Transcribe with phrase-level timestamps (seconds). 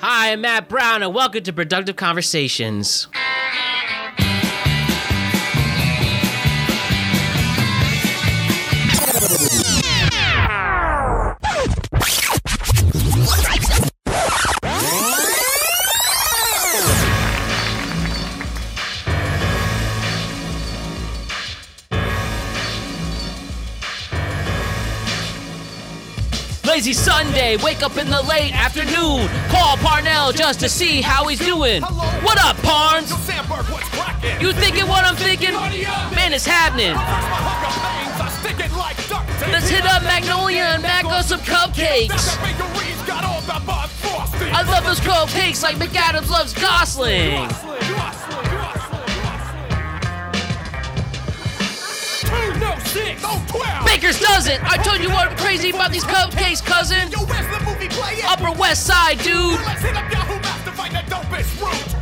[0.00, 3.08] Hi, I'm Matt Brown, and welcome to Productive Conversations.
[26.76, 29.30] Lazy Sunday, wake up in the late afternoon.
[29.48, 31.80] Call Parnell just to see how he's doing.
[31.80, 33.10] What up, Parnes?
[34.42, 35.54] You thinking what I'm thinking?
[35.54, 36.92] Man, it's happening.
[39.50, 42.36] Let's hit up Magnolia and back on some cupcakes.
[44.52, 47.48] I love those cupcakes like McAdams loves Gosling.
[53.84, 54.62] Baker's doesn't.
[54.64, 57.08] I told you what I'm crazy about these cupcakes, cousin.
[58.26, 59.60] Upper West Side, dude.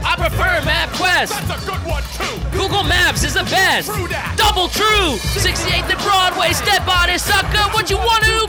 [0.04, 1.32] I prefer MapQuest.
[2.52, 3.88] Google Maps is the best.
[4.36, 5.18] Double true.
[5.38, 6.52] 68th and Broadway.
[6.52, 7.64] Step on it, sucker.
[7.74, 8.46] What you want to?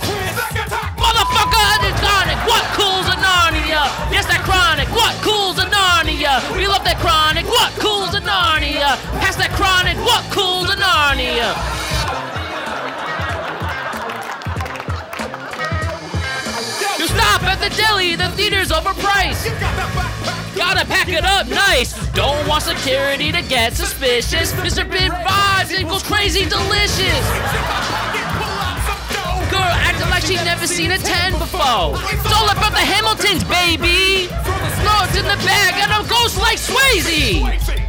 [0.97, 1.55] Motherfucker,
[2.00, 2.38] chronic.
[2.47, 3.85] What cools a Narnia?
[4.11, 4.89] Yes, that chronic.
[4.89, 6.41] What cools a Narnia?
[6.57, 7.45] We love that chronic.
[7.45, 8.97] What cools a Narnia?
[9.22, 9.97] Pass that chronic.
[10.05, 11.84] What cools a Narnia?
[17.16, 18.16] Stop at the deli.
[18.16, 19.47] The theater's overpriced.
[20.55, 21.95] Gotta pack it up nice.
[22.11, 24.52] Don't want security to get suspicious.
[24.53, 24.89] Mr.
[24.89, 27.25] Big vibes equals crazy delicious.
[29.52, 31.95] Girl acting like she never seen a 10 before.
[32.11, 34.27] It's all about the Hamiltons, baby.
[34.83, 37.84] Lords in the bag and a ghost like Swayze.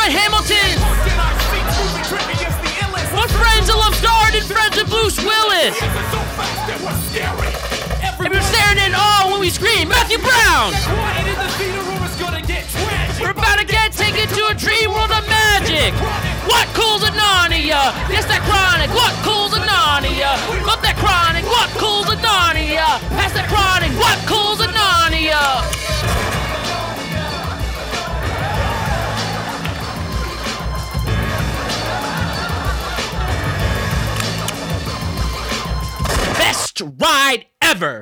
[0.00, 0.80] Drop Hamilton.
[3.12, 3.96] What friends of love
[4.34, 5.76] and friends of Bruce Willis.
[8.20, 10.72] And we're staring in awe when we scream, Matthew Brown.
[13.20, 15.92] We're about to get taken to a dream world of magic.
[16.48, 17.92] What cools a Narnia?
[18.08, 18.90] Yes, that chronic.
[18.94, 20.32] What cools a Narnia?
[20.66, 21.44] Love that chronic.
[21.44, 23.00] What cools a Narnia?
[23.20, 23.92] Pass that chronic.
[23.98, 26.39] What cools a Narnia?
[36.50, 38.00] Best ride ever.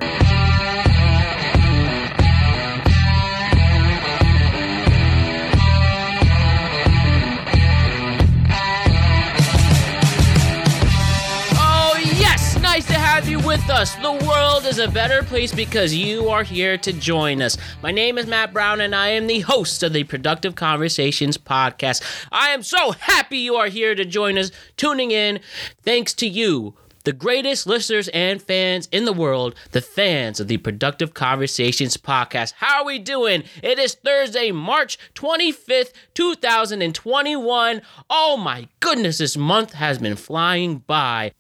[11.61, 13.95] Oh, yes, nice to have you with us.
[13.97, 17.59] The world is a better place because you are here to join us.
[17.83, 22.03] My name is Matt Brown, and I am the host of the Productive Conversations podcast.
[22.33, 25.41] I am so happy you are here to join us, tuning in.
[25.83, 30.59] Thanks to you the greatest listeners and fans in the world, the fans of the
[30.59, 32.53] Productive Conversations podcast.
[32.59, 33.45] How are we doing?
[33.63, 37.81] It is Thursday, March 25th, 2021.
[38.11, 41.33] Oh my goodness, this month has been flying by.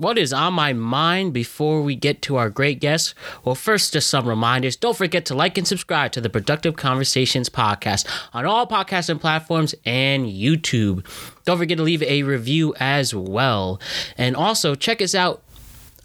[0.00, 3.14] What is on my mind before we get to our great guests?
[3.44, 4.74] Well, first, just some reminders.
[4.74, 9.74] Don't forget to like and subscribe to the Productive Conversations podcast on all podcasting platforms
[9.84, 11.04] and YouTube.
[11.44, 13.78] Don't forget to leave a review as well.
[14.16, 15.42] And also, check us out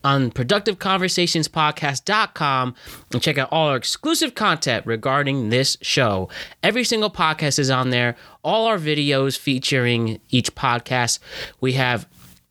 [0.03, 2.75] on productiveconversationspodcast.com
[3.13, 6.27] and check out all our exclusive content regarding this show.
[6.61, 11.19] Every single podcast is on there, all our videos featuring each podcast.
[11.61, 12.07] We have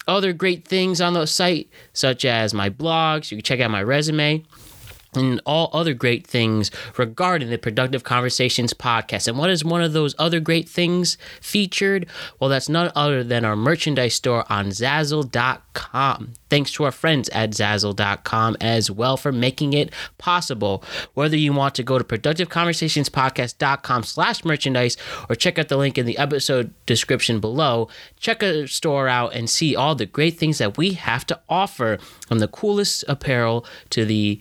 [0.07, 3.31] other great things on the site, such as my blogs.
[3.31, 4.45] You can check out my resume
[5.17, 9.29] and all other great things regarding the Productive Conversations podcast.
[9.29, 12.07] And what is one of those other great things featured?
[12.39, 16.33] Well, that's none other than our merchandise store on Zazzle.com.
[16.51, 20.85] Thanks to our friends at Zazzle.com as well for making it possible.
[21.15, 24.97] Whether you want to go to productiveconversationspodcast.com slash merchandise
[25.29, 27.89] or check out the link in the episode description below,
[28.19, 31.99] check our store out and see all the great things that we have to offer
[32.29, 34.41] from the coolest apparel to the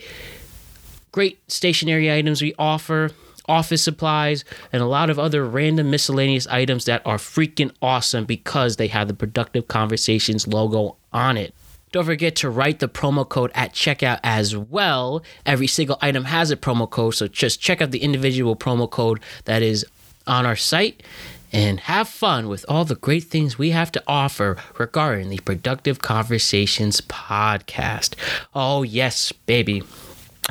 [1.13, 3.11] great stationery items we offer,
[3.45, 4.43] office supplies,
[4.73, 9.07] and a lot of other random miscellaneous items that are freaking awesome because they have
[9.07, 11.53] the Productive Conversations logo on it.
[11.93, 15.21] Don't forget to write the promo code at checkout as well.
[15.45, 19.19] Every single item has a promo code, so just check out the individual promo code
[19.45, 19.85] that is
[20.25, 21.03] on our site
[21.51, 26.01] and have fun with all the great things we have to offer regarding the Productive
[26.01, 28.15] Conversations podcast.
[28.55, 29.83] Oh, yes, baby.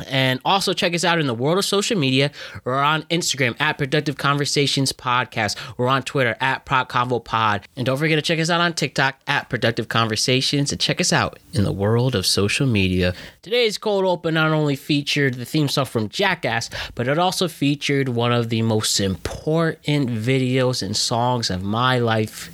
[0.08, 2.30] And also check us out in the world of social media.
[2.64, 5.56] We're on Instagram at Productive Conversations Podcast.
[5.76, 7.64] We're on Twitter at ProdConvoPod.
[7.76, 11.12] And don't forget to check us out on TikTok at Productive Conversations and check us
[11.12, 13.14] out in the world of social media.
[13.42, 18.08] Today's cold open not only featured the theme song from Jackass, but it also featured
[18.08, 22.50] one of the most important videos and songs of my life.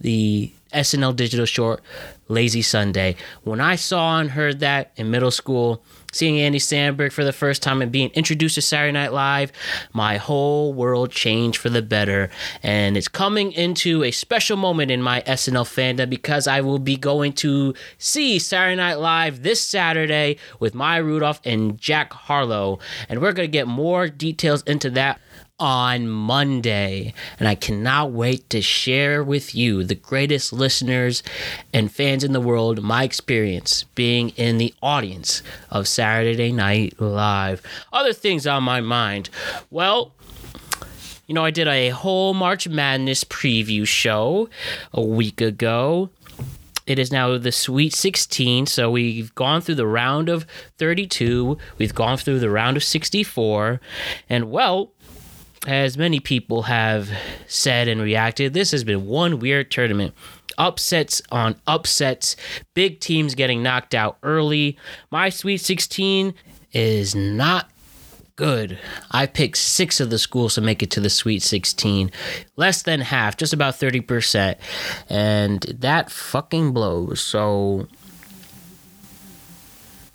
[0.00, 1.82] The SNL digital short
[2.28, 3.16] Lazy Sunday.
[3.42, 5.82] When I saw and heard that in middle school,
[6.12, 9.52] seeing Andy Samberg for the first time and being introduced to Saturday Night Live,
[9.92, 12.30] my whole world changed for the better.
[12.62, 16.96] And it's coming into a special moment in my SNL fandom because I will be
[16.96, 22.78] going to see Saturday Night Live this Saturday with Maya Rudolph and Jack Harlow.
[23.08, 25.20] And we're going to get more details into that
[25.58, 27.14] on Monday.
[27.38, 31.22] And I cannot wait to share with you, the greatest listeners
[31.72, 37.62] and fans in the world, my experience being in the audience of Saturday Night Live.
[37.92, 39.30] Other things on my mind.
[39.70, 40.12] Well,
[41.26, 44.48] you know, I did a whole March Madness preview show
[44.94, 46.10] a week ago.
[46.86, 50.46] It is now the Sweet 16, so we've gone through the round of
[50.78, 53.78] 32, we've gone through the round of 64,
[54.30, 54.92] and well,
[55.68, 57.10] as many people have
[57.46, 60.14] said and reacted, this has been one weird tournament.
[60.56, 62.36] Upsets on upsets,
[62.72, 64.78] big teams getting knocked out early.
[65.10, 66.32] My Sweet 16
[66.72, 67.70] is not
[68.36, 68.78] good.
[69.10, 72.10] I picked six of the schools to make it to the Sweet 16,
[72.56, 74.56] less than half, just about 30%.
[75.10, 77.20] And that fucking blows.
[77.20, 77.88] So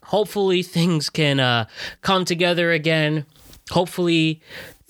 [0.01, 1.67] hopefully things can uh,
[2.01, 3.27] come together again.
[3.69, 4.41] Hopefully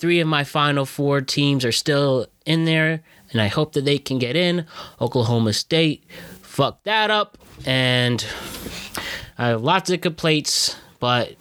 [0.03, 2.99] Three of my final four teams are still in there,
[3.31, 4.65] and I hope that they can get in.
[4.99, 6.03] Oklahoma State
[6.41, 8.25] fucked that up, and
[9.37, 11.35] I have lots of complaints, but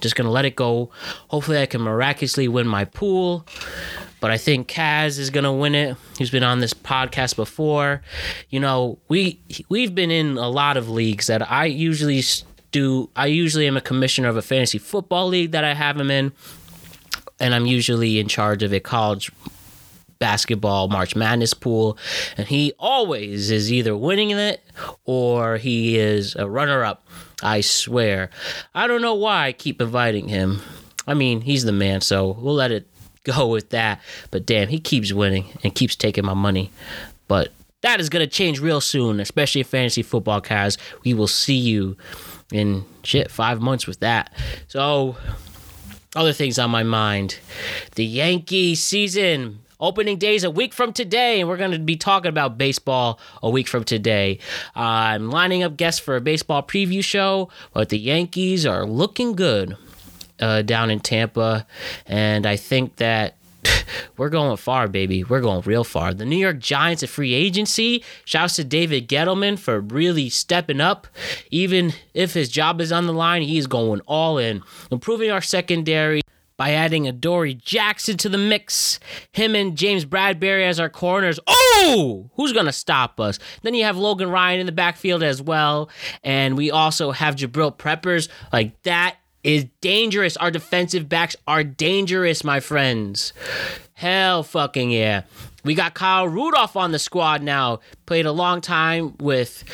[0.00, 0.88] just gonna let it go.
[1.28, 3.46] Hopefully, I can miraculously win my pool.
[4.20, 5.94] But I think Kaz is gonna win it.
[6.16, 8.00] He's been on this podcast before.
[8.48, 12.22] You know, we we've been in a lot of leagues that I usually
[12.72, 13.10] do.
[13.14, 16.32] I usually am a commissioner of a fantasy football league that I have him in
[17.40, 19.32] and I'm usually in charge of a college
[20.18, 21.98] basketball March Madness pool,
[22.36, 24.62] and he always is either winning it
[25.04, 27.04] or he is a runner up.
[27.42, 28.30] I swear.
[28.74, 30.60] I don't know why I keep inviting him.
[31.06, 32.86] I mean, he's the man, so we'll let it
[33.24, 34.00] go with that.
[34.30, 36.70] But damn, he keeps winning and keeps taking my money.
[37.26, 37.48] But
[37.80, 40.76] that is going to change real soon, especially in fantasy football, Kaz.
[41.04, 41.96] We will see you
[42.52, 44.32] in shit five months with that.
[44.68, 45.16] So
[46.16, 47.38] other things on my mind.
[47.94, 52.28] The Yankee season opening days a week from today, and we're going to be talking
[52.28, 54.38] about baseball a week from today.
[54.76, 59.32] Uh, I'm lining up guests for a baseball preview show, but the Yankees are looking
[59.32, 59.76] good
[60.38, 61.66] uh, down in Tampa,
[62.06, 63.36] and I think that
[64.16, 65.24] we're going far, baby.
[65.24, 66.14] We're going real far.
[66.14, 68.04] The New York Giants at free agency.
[68.24, 71.06] Shouts to David Gettleman for really stepping up.
[71.50, 74.62] Even if his job is on the line, he's going all in.
[74.90, 76.20] Improving our secondary
[76.60, 79.00] by adding Adoree Jackson to the mix.
[79.32, 81.40] Him and James Bradberry as our corners.
[81.46, 83.38] Oh, who's going to stop us?
[83.62, 85.88] Then you have Logan Ryan in the backfield as well.
[86.22, 88.28] And we also have Jabrill Peppers.
[88.52, 90.36] Like that is dangerous.
[90.36, 93.32] Our defensive backs are dangerous, my friends.
[93.94, 95.22] Hell fucking yeah.
[95.64, 97.80] We got Kyle Rudolph on the squad now.
[98.06, 99.64] Played a long time with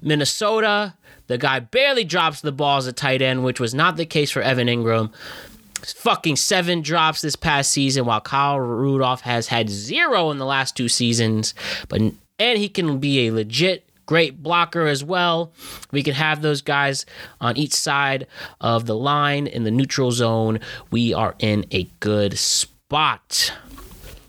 [0.00, 0.94] Minnesota.
[1.26, 4.30] The guy barely drops the ball as a tight end, which was not the case
[4.30, 5.12] for Evan Engram.
[5.82, 10.76] Fucking seven drops this past season, while Kyle Rudolph has had zero in the last
[10.76, 11.54] two seasons.
[11.88, 12.00] But
[12.38, 15.52] and he can be a legit great blocker as well.
[15.90, 17.04] We can have those guys
[17.40, 18.26] on each side
[18.60, 20.60] of the line in the neutral zone.
[20.90, 23.52] We are in a good spot.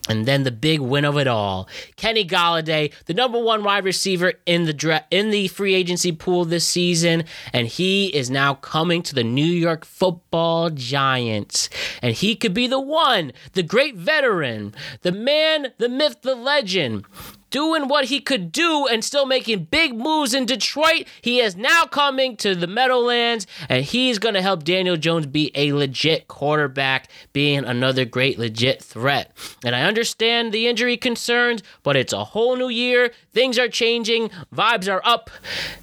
[0.10, 1.68] And then the big win of it all,
[1.98, 6.46] Kenny Golladay, the number one wide receiver in the dra- in the free agency pool
[6.46, 11.70] this season, and he is now coming to the New York Football Giants,
[12.02, 17.06] and he could be the one, the great veteran, the man, the myth, the legend
[17.50, 21.06] doing what he could do and still making big moves in Detroit.
[21.22, 25.52] He is now coming to the Meadowlands and he's going to help Daniel Jones be
[25.56, 29.32] a legit quarterback, being another great legit threat.
[29.64, 33.12] And I understand the injury concerns, but it's a whole new year.
[33.32, 35.30] Things are changing, vibes are up,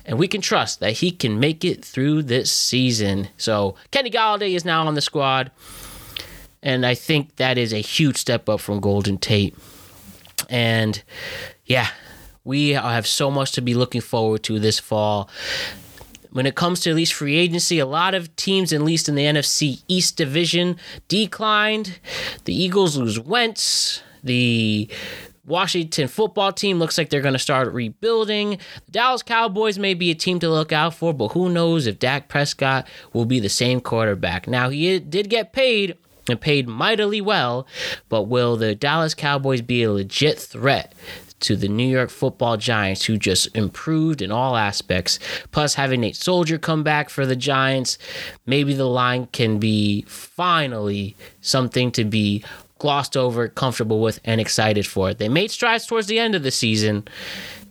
[0.05, 3.29] and we can trust that he can make it through this season.
[3.37, 5.51] So Kenny Golladay is now on the squad.
[6.63, 9.55] And I think that is a huge step up from Golden Tate.
[10.49, 11.03] And
[11.67, 11.89] yeah,
[12.45, 15.31] we have so much to be looking forward to this fall.
[16.31, 19.15] when it comes to at least free agency, a lot of teams, at least in
[19.15, 22.01] the NFC East division, declined.
[22.45, 24.03] The Eagles lose Wentz.
[24.25, 24.91] The
[25.47, 28.59] Washington football team looks like they're going to start rebuilding.
[28.87, 31.99] The Dallas Cowboys may be a team to look out for, but who knows if
[32.01, 34.49] Dak Prescott will be the same quarterback.
[34.49, 35.97] Now, he did get paid
[36.29, 37.67] and paid mightily well,
[38.09, 40.95] but will the Dallas Cowboys be a legit threat
[41.45, 45.19] to the New York football Giants, who just improved in all aspects.
[45.51, 47.99] Plus, having Nate Solder come back for the Giants,
[48.47, 52.45] maybe the line can be finally something to be
[52.79, 55.15] glossed over, comfortable with, and excited for.
[55.15, 57.07] They made strides towards the end of the season.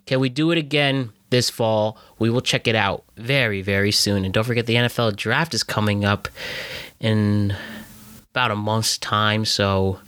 [0.05, 1.97] Can we do it again this fall?
[2.19, 4.25] We will check it out very, very soon.
[4.25, 6.27] And don't forget, the NFL draft is coming up
[6.99, 7.55] in
[8.31, 9.45] about a month's time.
[9.45, 9.99] So,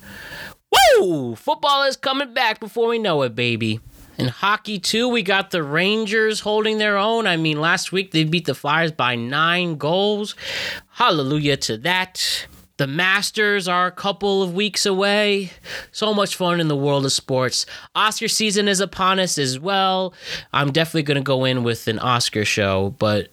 [1.00, 1.36] woo!
[1.36, 3.80] Football is coming back before we know it, baby.
[4.18, 7.28] In hockey, too, we got the Rangers holding their own.
[7.28, 10.36] I mean, last week they beat the Flyers by nine goals.
[10.92, 12.48] Hallelujah to that.
[12.78, 15.52] The Masters are a couple of weeks away.
[15.92, 17.66] So much fun in the world of sports.
[17.94, 20.14] Oscar season is upon us as well.
[20.54, 23.30] I'm definitely going to go in with an Oscar show, but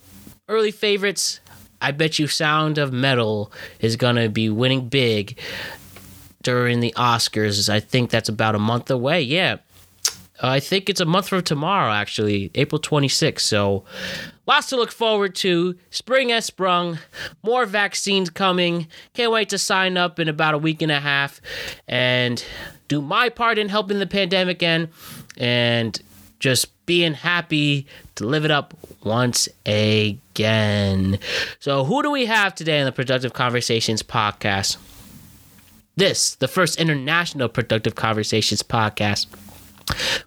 [0.49, 1.41] early favorites,
[1.81, 5.39] I bet you Sound of Metal is going to be winning big
[6.43, 7.69] during the Oscars.
[7.69, 9.23] I think that's about a month away.
[9.23, 9.59] Yeah.
[10.45, 13.41] I think it's a month from tomorrow, actually, April 26th.
[13.41, 13.85] So
[14.47, 15.77] Lots to look forward to.
[15.91, 16.99] Spring has sprung.
[17.45, 18.89] More vaccines coming.
[19.15, 21.41] Can't wait to sign up in about a week and a half
[21.87, 22.45] and
[22.89, 24.89] do my part in helping the pandemic end
[25.39, 26.01] and
[26.41, 31.21] just being happy to live it up once again.
[31.61, 34.77] So, who do we have today on the Productive Conversations podcast?
[35.95, 39.27] This, the first international Productive Conversations podcast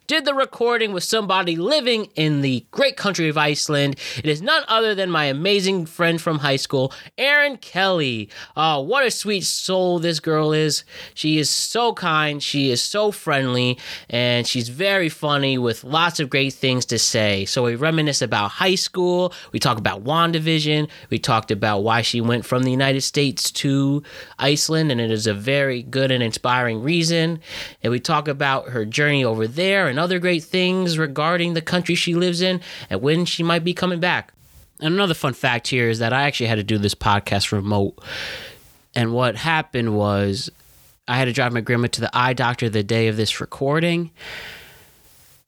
[0.07, 3.95] did the recording with somebody living in the great country of Iceland.
[4.17, 8.29] It is none other than my amazing friend from high school, Erin Kelly.
[8.55, 10.83] Oh, what a sweet soul this girl is.
[11.13, 16.29] She is so kind, she is so friendly, and she's very funny with lots of
[16.29, 17.45] great things to say.
[17.45, 22.21] So we reminisce about high school, we talk about WandaVision, we talked about why she
[22.21, 24.03] went from the United States to
[24.37, 27.39] Iceland, and it is a very good and inspiring reason.
[27.81, 31.95] And we talk about her journey over there and other great things regarding the country
[31.95, 34.33] she lives in and when she might be coming back.
[34.79, 37.97] And another fun fact here is that I actually had to do this podcast remote.
[38.93, 40.49] And what happened was
[41.07, 44.11] I had to drive my grandma to the eye doctor the day of this recording.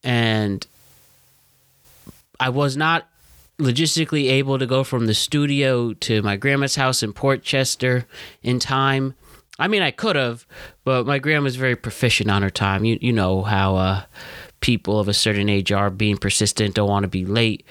[0.03, 0.65] And
[2.39, 3.07] I was not
[3.59, 8.05] logistically able to go from the studio to my grandma's house in Port Chester
[8.43, 9.15] in time.
[9.59, 10.45] I mean, I could have,
[10.83, 12.85] but my grandma's very proficient on her time.
[12.85, 14.03] You you know how uh,
[14.59, 17.65] people of a certain age are being persistent, don't want to be late,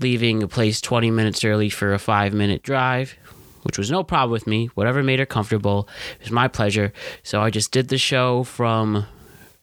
[0.00, 3.14] leaving a place 20 minutes early for a five minute drive,
[3.62, 4.66] which was no problem with me.
[4.74, 5.88] Whatever made her comfortable,
[6.18, 6.92] it was my pleasure.
[7.22, 9.06] So I just did the show from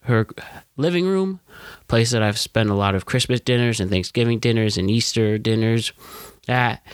[0.02, 0.28] her
[0.78, 1.40] living room,
[1.88, 5.94] place that I've spent a lot of Christmas dinners and Thanksgiving dinners and Easter dinners
[6.48, 6.86] at,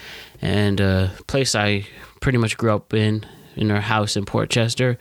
[0.42, 1.86] and a place I
[2.20, 4.98] pretty much grew up in in her house in Port Chester.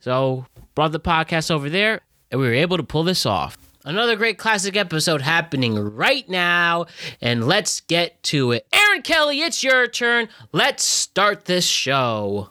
[0.00, 3.56] So brought the podcast over there, and we were able to pull this off.
[3.84, 6.86] Another great classic episode happening right now,
[7.22, 8.66] and let's get to it.
[8.72, 10.28] Erin Kelly, it's your turn.
[10.52, 12.50] Let's start this show.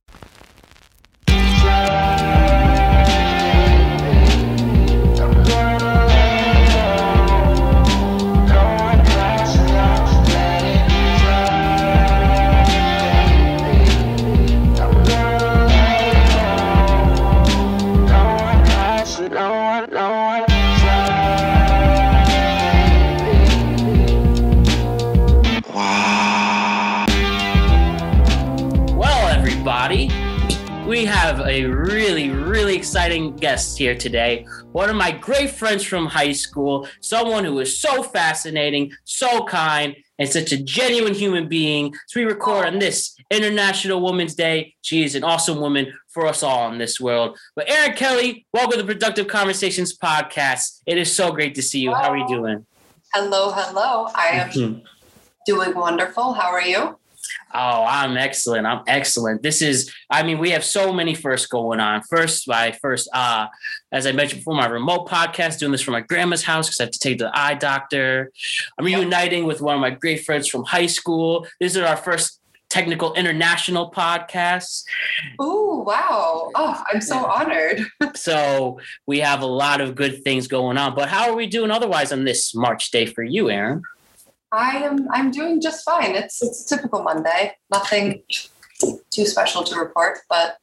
[32.88, 34.48] Exciting guests here today.
[34.72, 39.94] One of my great friends from high school, someone who is so fascinating, so kind,
[40.18, 41.94] and such a genuine human being.
[42.08, 44.74] So we record on this International Women's Day.
[44.84, 47.38] She is an awesome woman for us all in this world.
[47.58, 50.80] But Erin Kelly, welcome to the Productive Conversations podcast.
[50.86, 51.94] It is so great to see you.
[51.94, 52.66] How are you doing?
[53.14, 54.08] Hello, hello.
[54.16, 54.80] I am mm-hmm.
[55.46, 56.32] doing wonderful.
[56.32, 56.98] How are you?
[57.54, 58.68] Oh, I'm excellent.
[58.68, 59.42] I'm excellent.
[59.42, 62.02] This is, I mean, we have so many firsts going on.
[62.04, 63.48] First, my first, uh,
[63.92, 66.84] as I mentioned before, my remote podcast, doing this from my grandma's house because I
[66.84, 68.32] have to take the eye doctor.
[68.78, 71.48] I'm reuniting with one of my great friends from high school.
[71.60, 74.84] This is our first technical international podcasts.
[75.40, 76.52] Oh, wow.
[76.54, 77.86] Oh, I'm so honored.
[78.16, 80.96] so we have a lot of good things going on.
[80.96, 83.84] But how are we doing otherwise on this March day for you, Erin?
[84.52, 86.16] I am I'm doing just fine.
[86.16, 87.56] It's it's a typical Monday.
[87.72, 88.24] Nothing
[89.12, 90.58] too special to report, but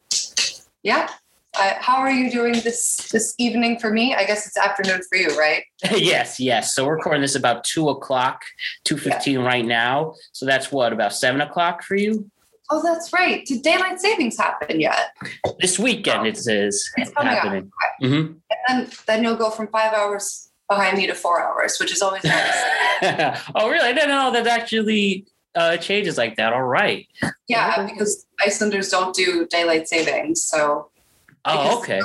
[0.82, 1.08] yeah.
[1.56, 4.12] Uh, how are you doing this this evening for me?
[4.12, 5.62] I guess it's afternoon for you, right?
[5.92, 6.74] yes, yes.
[6.74, 8.42] So we're recording this about two o'clock,
[8.82, 9.46] two fifteen yeah.
[9.46, 10.14] right now.
[10.32, 12.28] So that's what about seven o'clock for you?
[12.70, 13.44] Oh, that's right.
[13.46, 15.14] Did daylight savings happen yet?
[15.60, 16.24] This weekend oh.
[16.24, 17.70] it is it's happening.
[18.02, 18.32] Mm-hmm.
[18.68, 22.02] And then then you'll go from five hours behind me to four hours, which is
[22.02, 22.25] always
[23.02, 23.40] nice.
[23.54, 23.88] oh, really?
[23.88, 26.52] I didn't know that actually uh, changes like that.
[26.52, 27.06] All right.
[27.49, 30.90] Yeah, because Icelanders don't do daylight savings, so.
[31.44, 32.00] Oh, okay.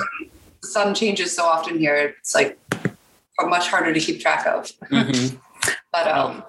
[0.62, 2.60] The sun changes so often here; it's like
[3.48, 4.66] much harder to keep track of.
[4.92, 5.38] Mm-hmm.
[5.92, 6.44] but um,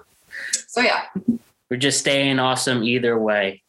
[0.67, 1.03] so yeah.
[1.69, 3.63] We're just staying awesome either way.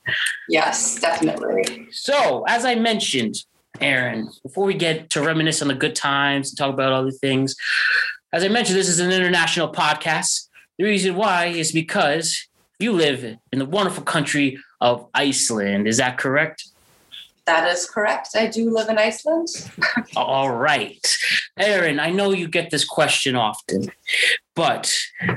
[0.48, 1.86] Yes, definitely.
[1.92, 3.36] So, as I mentioned,
[3.80, 7.54] Erin, before we get to reminisce on the good times and talk about other things,
[8.32, 10.48] as I mentioned, this is an international podcast.
[10.78, 12.48] The reason why is because
[12.78, 15.86] you live in the wonderful country of Iceland.
[15.86, 16.68] Is that correct?
[17.44, 18.30] That is correct.
[18.34, 19.48] I do live in Iceland.
[20.16, 21.04] All right.
[21.58, 23.90] Erin, I know you get this question often,
[24.54, 24.92] but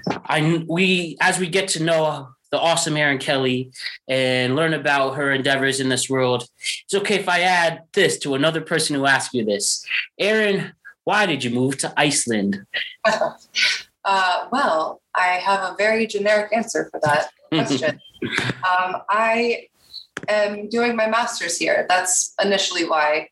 [0.08, 3.72] I we as we get to know the awesome Erin Kelly
[4.08, 6.48] and learn about her endeavors in this world,
[6.84, 9.84] it's okay if I add this to another person who asks you this.
[10.20, 10.74] Erin,
[11.06, 12.66] why did you move to Iceland?
[13.06, 18.00] uh, well, I have a very generic answer for that question.
[18.70, 19.68] um, I
[20.28, 21.86] am doing my master's here.
[21.88, 23.30] That's initially why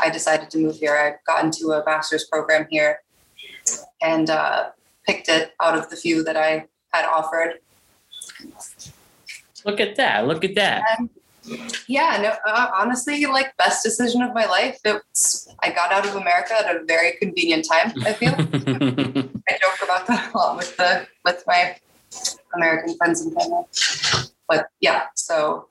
[0.00, 0.96] I decided to move here.
[0.96, 3.00] I got into a master's program here
[4.02, 4.70] and uh,
[5.06, 7.58] picked it out of the few that I had offered.
[9.64, 10.26] Look at that.
[10.26, 10.82] Look at that.
[10.98, 11.10] And
[11.88, 14.78] yeah, no, uh, honestly, like best decision of my life.
[14.84, 17.92] It's I got out of America at a very convenient time.
[18.04, 18.34] I feel.
[18.38, 21.76] I joke about that a lot with the with my
[22.54, 23.64] American friends and family.
[24.48, 25.68] But yeah, so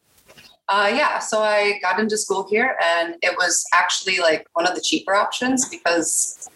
[0.69, 4.75] uh, yeah, so I got into school here, and it was actually like one of
[4.75, 6.47] the cheaper options because,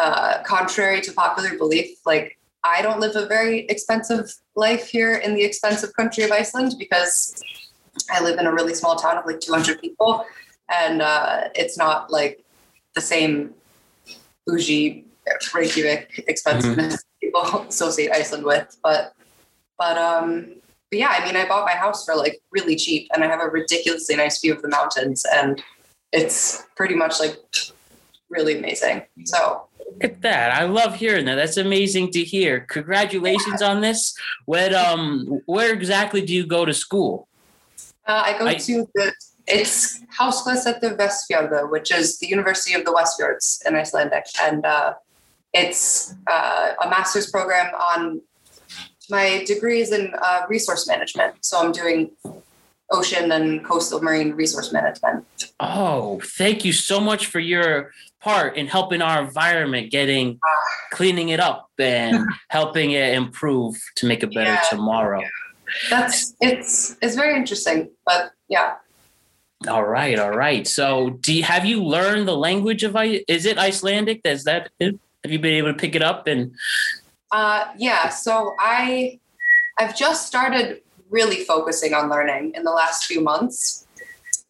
[0.00, 5.34] uh, contrary to popular belief, like I don't live a very expensive life here in
[5.34, 7.42] the expensive country of Iceland because
[8.10, 10.24] I live in a really small town of like 200 people,
[10.72, 12.44] and uh, it's not like
[12.94, 13.54] the same
[14.46, 15.04] bougie
[15.54, 17.26] Reykjavik expensiveness mm-hmm.
[17.26, 18.76] people associate Iceland with.
[18.82, 19.14] But
[19.78, 20.54] but um,
[20.90, 23.40] but yeah, I mean, I bought my house for like really cheap, and I have
[23.40, 25.62] a ridiculously nice view of the mountains, and
[26.12, 27.36] it's pretty much like
[28.28, 29.02] really amazing.
[29.24, 30.52] So Look at that.
[30.52, 31.34] I love hearing that.
[31.34, 32.60] That's amazing to hear.
[32.60, 34.14] Congratulations on this.
[34.46, 37.28] What um where exactly do you go to school?
[38.10, 39.12] Uh, I go I, to the
[39.46, 44.94] it's Háskólasetur Vestfjarða, which is the University of the Westfjords in Icelandic, and uh,
[45.54, 48.20] it's uh, a master's program on
[49.10, 51.34] my degree is in uh, resource management.
[51.44, 52.10] So I'm doing
[52.90, 55.24] ocean and coastal marine resource management.
[55.60, 60.48] Oh, thank you so much for your part in helping our environment, getting ah.
[60.90, 65.22] cleaning it up and helping it improve to make a better yeah, tomorrow.
[65.88, 68.74] That's it's it's very interesting but yeah.
[69.68, 70.66] All right all right.
[70.66, 72.96] So do you have you learned the language of
[73.28, 74.20] is it icelandic?
[74.24, 76.52] Is that have you been able to pick it up and
[77.32, 79.18] uh yeah so i
[79.78, 80.80] i've just started
[81.10, 83.86] really focusing on learning in the last few months.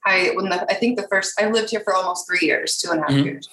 [0.06, 2.90] I when the i think the first i lived here for almost three years two
[2.90, 3.26] and a half mm-hmm.
[3.26, 3.48] years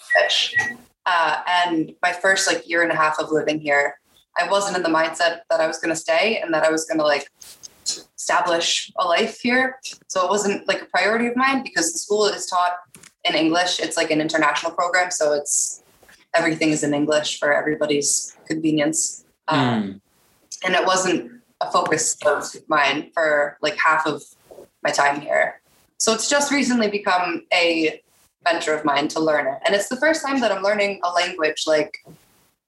[1.06, 4.00] uh, and my first like year and a half of living here
[4.40, 6.86] I wasn't in the mindset that I was going to stay and that I was
[6.86, 7.30] going to like
[8.16, 9.80] establish a life here.
[10.08, 12.78] So it wasn't like a priority of mine because the school is taught
[13.24, 13.80] in English.
[13.80, 15.84] It's like an international program, so it's
[16.36, 19.26] everything is in English for everybody's convenience.
[19.50, 19.58] Mm.
[19.58, 20.02] Um,
[20.66, 24.24] and it wasn't a focus of mine for like half of
[24.84, 25.62] my time here.
[25.98, 28.02] So it's just recently become a
[28.44, 29.60] venture of mine to learn it.
[29.66, 32.04] And it's the first time that I'm learning a language like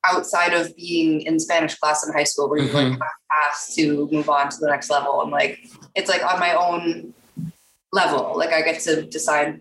[0.06, 3.00] outside of being in Spanish class in high school where you mm-hmm.
[3.00, 3.10] like
[3.48, 5.60] asked to move on to the next level and like
[5.96, 7.14] it's like on my own
[7.92, 8.34] level.
[8.38, 9.60] Like I get to decide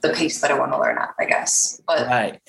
[0.00, 1.80] the pace that I want to learn at, I guess.
[1.86, 2.40] But right.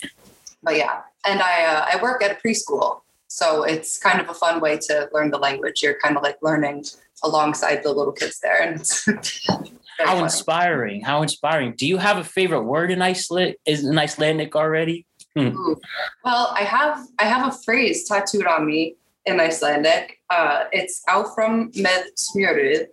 [0.62, 1.01] but yeah.
[1.25, 3.01] And I uh, I work at a preschool.
[3.27, 5.81] So it's kind of a fun way to learn the language.
[5.81, 6.86] You're kind of like learning
[7.23, 8.62] alongside the little kids there.
[8.62, 9.07] And it's
[9.97, 10.21] how funny.
[10.21, 11.01] inspiring.
[11.01, 11.73] How inspiring.
[11.75, 15.07] Do you have a favorite word in Iceland is in Icelandic already?
[15.36, 15.74] Hmm.
[16.24, 20.19] Well, I have I have a phrase tattooed on me in Icelandic.
[20.30, 22.88] Uh, it's áfram með smjörið,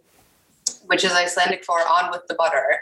[0.87, 2.81] which is Icelandic for on with the butter.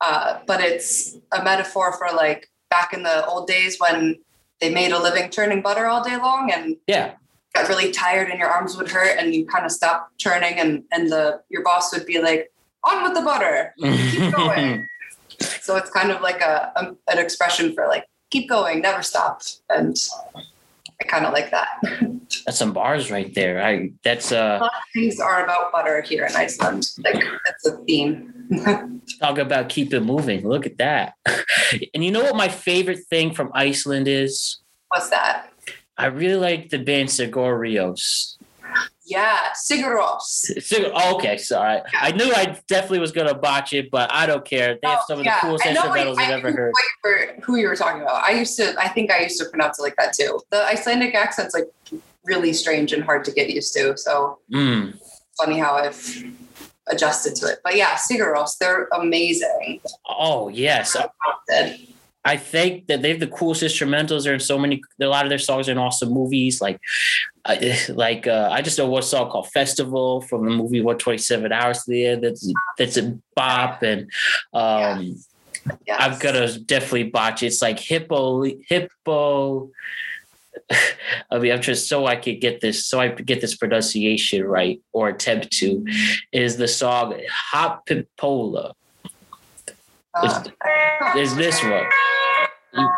[0.00, 4.18] Uh, but it's a metaphor for like back in the old days when
[4.60, 7.12] they made a living turning butter all day long and yeah
[7.54, 10.84] got really tired and your arms would hurt and you kind of stop churning and
[10.92, 12.52] and the your boss would be like
[12.84, 14.86] on with the butter keep going
[15.38, 19.42] so it's kind of like a, a an expression for like keep going never stop
[19.68, 19.96] and
[21.00, 21.68] i kind of like that
[22.46, 23.60] That's some bars right there.
[23.62, 27.66] I that's a uh lot of things are about butter here in iceland like that's
[27.66, 28.32] a theme
[29.20, 30.46] talk about keep it moving.
[30.46, 31.14] Look at that.
[31.94, 34.58] and you know what my favorite thing from Iceland is?
[34.88, 35.52] what's that
[35.96, 38.36] I really like the band Sigorios.
[39.10, 41.82] Yeah Sigur Rós Sig- oh, okay, sorry.
[41.92, 44.78] I knew I definitely was gonna botch it, but I don't care.
[44.80, 46.74] They have Oh, some of yeah, the coolest I instrumentals I I've ever heard.
[47.44, 48.22] who you were talking about.
[48.24, 50.40] I used to, I think I used to pronounce it like that too.
[50.50, 51.68] The Icelandic accent's like
[52.24, 53.96] really strange and hard to get used to.
[53.98, 54.96] So Mm.
[55.36, 56.24] funny how I've
[56.86, 57.58] adjusted to it.
[57.64, 59.80] But yeah, Sigur Rós, they're amazing.
[60.08, 60.96] Oh yes,
[62.22, 64.24] I think that they have the coolest instrumentals.
[64.24, 64.82] They're in so many.
[65.00, 66.60] A lot of their songs are in awesome movies.
[66.60, 66.78] Like,
[67.44, 67.56] uh,
[67.90, 71.52] like uh, I just know one song called "Festival" from the movie "One Twenty Seven
[71.52, 74.10] Hours to the End." That's that's a bop, and
[74.52, 75.16] um,
[75.86, 75.96] Yes.
[76.00, 77.46] I'm gonna definitely botch it.
[77.46, 79.70] It's like hippo, hippo.
[81.30, 84.44] I mean, I'm just so I could get this, so I could get this pronunciation
[84.44, 85.84] right or attempt to.
[86.32, 87.20] Is the song
[87.52, 88.72] "Hoppípolla"?
[90.14, 90.44] Uh,
[91.16, 91.84] Is this one?
[92.74, 92.88] I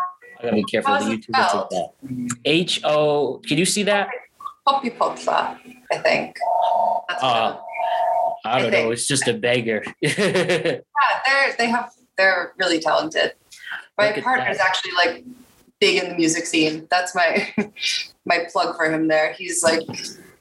[0.41, 0.93] gotta be careful.
[0.95, 1.31] The YouTube
[1.69, 2.37] that.
[2.45, 3.39] H O.
[3.45, 4.09] Can you see that?
[4.65, 5.57] Poppy Popsa,
[5.91, 6.37] I think.
[7.09, 7.57] That's Uh,
[8.45, 8.91] I don't I know.
[8.91, 9.83] It's just a beggar.
[10.01, 10.79] yeah,
[11.25, 13.33] they're they have they're really talented.
[13.97, 15.23] My Look at partner's actually like
[15.79, 16.87] big in the music scene.
[16.89, 17.53] That's my
[18.25, 19.33] my plug for him there.
[19.33, 19.81] He's like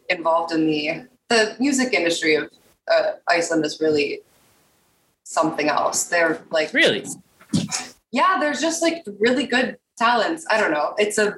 [0.08, 2.50] involved in the the music industry of
[2.90, 4.20] uh, Iceland is really
[5.24, 6.04] something else.
[6.04, 7.04] They're like really?
[8.10, 10.44] yeah, there's just like really good talents.
[10.50, 10.94] I don't know.
[10.98, 11.36] It's a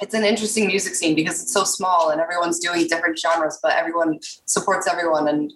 [0.00, 3.72] it's an interesting music scene because it's so small and everyone's doing different genres, but
[3.72, 5.52] everyone supports everyone and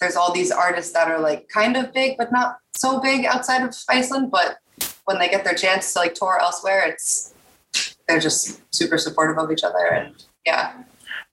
[0.00, 3.62] there's all these artists that are like kind of big but not so big outside
[3.62, 4.58] of Iceland, but
[5.04, 7.34] when they get their chance to like tour elsewhere, it's
[8.08, 10.82] they're just super supportive of each other and yeah.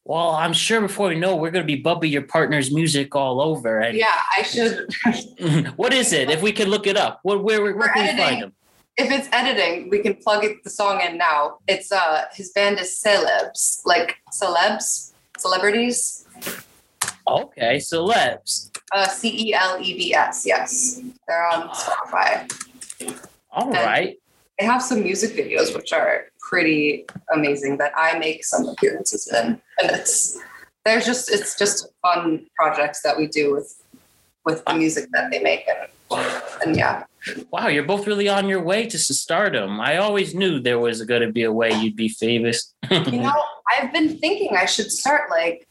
[0.04, 3.80] Well, I'm sure before we know, we're gonna be bumping your partner's music all over.
[3.80, 4.90] And Yeah, I should
[5.78, 6.30] what is it?
[6.30, 8.54] If we can look it up, what where where, where can we find them?
[9.02, 11.58] If it's editing, we can plug it, the song in now.
[11.68, 16.26] It's uh his band is Celebs, like celebs, celebrities.
[17.28, 18.70] Okay, celebs.
[18.92, 20.44] Uh, C E L E B S.
[20.46, 22.32] Yes, they're on Spotify.
[23.52, 24.18] All And- right.
[24.60, 29.60] They have some music videos which are pretty amazing that I make some appearances in,
[29.80, 30.38] and it's
[30.86, 33.82] they're just it's just fun projects that we do with
[34.46, 35.90] with the music that they make, and
[36.66, 37.04] and yeah,
[37.52, 39.80] Wow, you're both really on your way to stardom.
[39.80, 42.74] I always knew there was going to be a way you'd be famous.
[42.90, 43.44] you know,
[43.78, 45.68] I've been thinking I should start like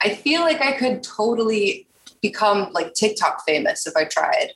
[0.00, 1.86] I feel like I could totally
[2.22, 4.52] become like TikTok famous if I tried.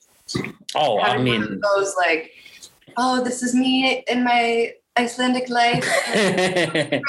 [0.75, 2.33] oh, I Having mean, those like,
[2.97, 5.85] oh, this is me in my Icelandic life,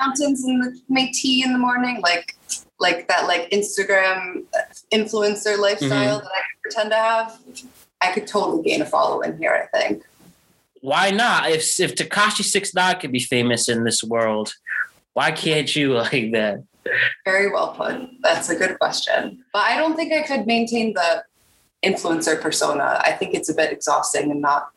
[0.00, 2.36] mountains and my tea in the morning, like
[2.80, 4.44] like that like Instagram
[4.92, 7.38] influencer lifestyle that I could pretend to have.
[8.00, 10.04] I could totally gain a following here, I think.
[10.80, 11.50] why not?
[11.50, 14.54] If if Tekashi Six Nine can be famous in this world,
[15.14, 16.62] why can't you like that?
[17.24, 18.08] Very well put.
[18.22, 19.44] That's a good question.
[19.52, 21.24] But I don't think I could maintain the
[21.84, 23.00] influencer persona.
[23.04, 24.70] I think it's a bit exhausting and not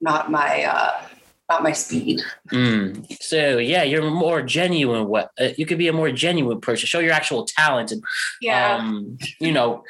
[0.00, 1.02] not my uh
[1.48, 2.20] not my speed.
[2.52, 3.06] Mm.
[3.22, 5.06] So yeah, you're more genuine.
[5.08, 6.86] What uh, you could be a more genuine person.
[6.86, 8.02] Show your actual talent, and
[8.80, 9.84] um, you know,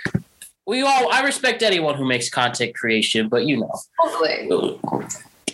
[0.66, 1.12] we all.
[1.12, 4.78] I respect anyone who makes content creation, but you know, totally.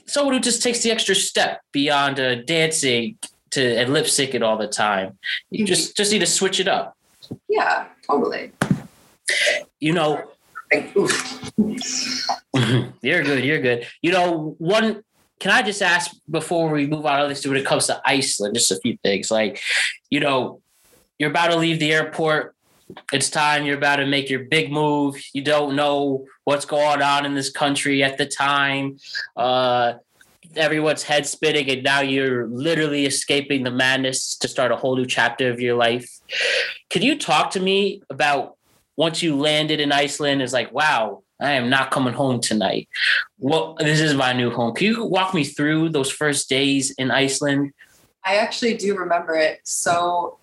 [0.07, 3.17] someone who just takes the extra step beyond uh, dancing
[3.51, 5.19] to and lip sync it all the time.
[5.51, 5.69] You Mhm.
[5.69, 6.97] just just need to switch it up.
[7.49, 8.53] Yeah, totally.
[9.81, 10.23] You know,
[10.73, 10.93] Like,
[13.03, 13.45] you're good.
[13.45, 13.87] You're good.
[14.03, 15.03] You know, one.
[15.41, 18.55] Can I just ask before we move on to this when it comes to Iceland,
[18.55, 19.31] just a few things.
[19.31, 19.61] Like,
[20.09, 20.63] you know,
[21.19, 22.55] you're about to leave the airport.
[23.13, 23.65] It's time.
[23.65, 25.17] You're about to make your big move.
[25.33, 28.99] You don't know what's going on in this country at the time.
[29.37, 29.95] Uh,
[30.57, 35.07] everyone's head spinning, and now you're literally escaping the madness to start a whole new
[35.07, 36.09] chapter of your life.
[36.91, 38.57] Could you talk to me about
[38.97, 40.43] once you landed in Iceland?
[40.43, 42.89] Is like, wow, I am not coming home tonight.
[43.39, 44.75] Well, this is my new home.
[44.75, 47.73] Can you walk me through those first days in Iceland?
[48.25, 50.39] I actually do remember it so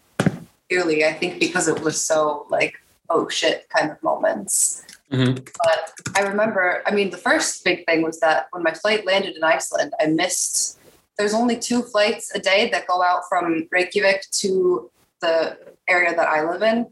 [0.69, 1.03] clearly.
[1.03, 2.75] I think because it was so like,
[3.09, 4.83] oh shit kind of moments.
[5.11, 5.43] Mhm.
[5.63, 9.35] But I remember, I mean, the first big thing was that when my flight landed
[9.35, 10.77] in Iceland, I missed
[11.17, 15.57] there's only two flights a day that go out from Reykjavik to the
[15.89, 16.87] area that I live in.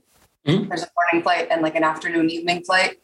[0.45, 0.67] Mhm.
[0.67, 2.99] There's a morning flight and like an afternoon evening flight.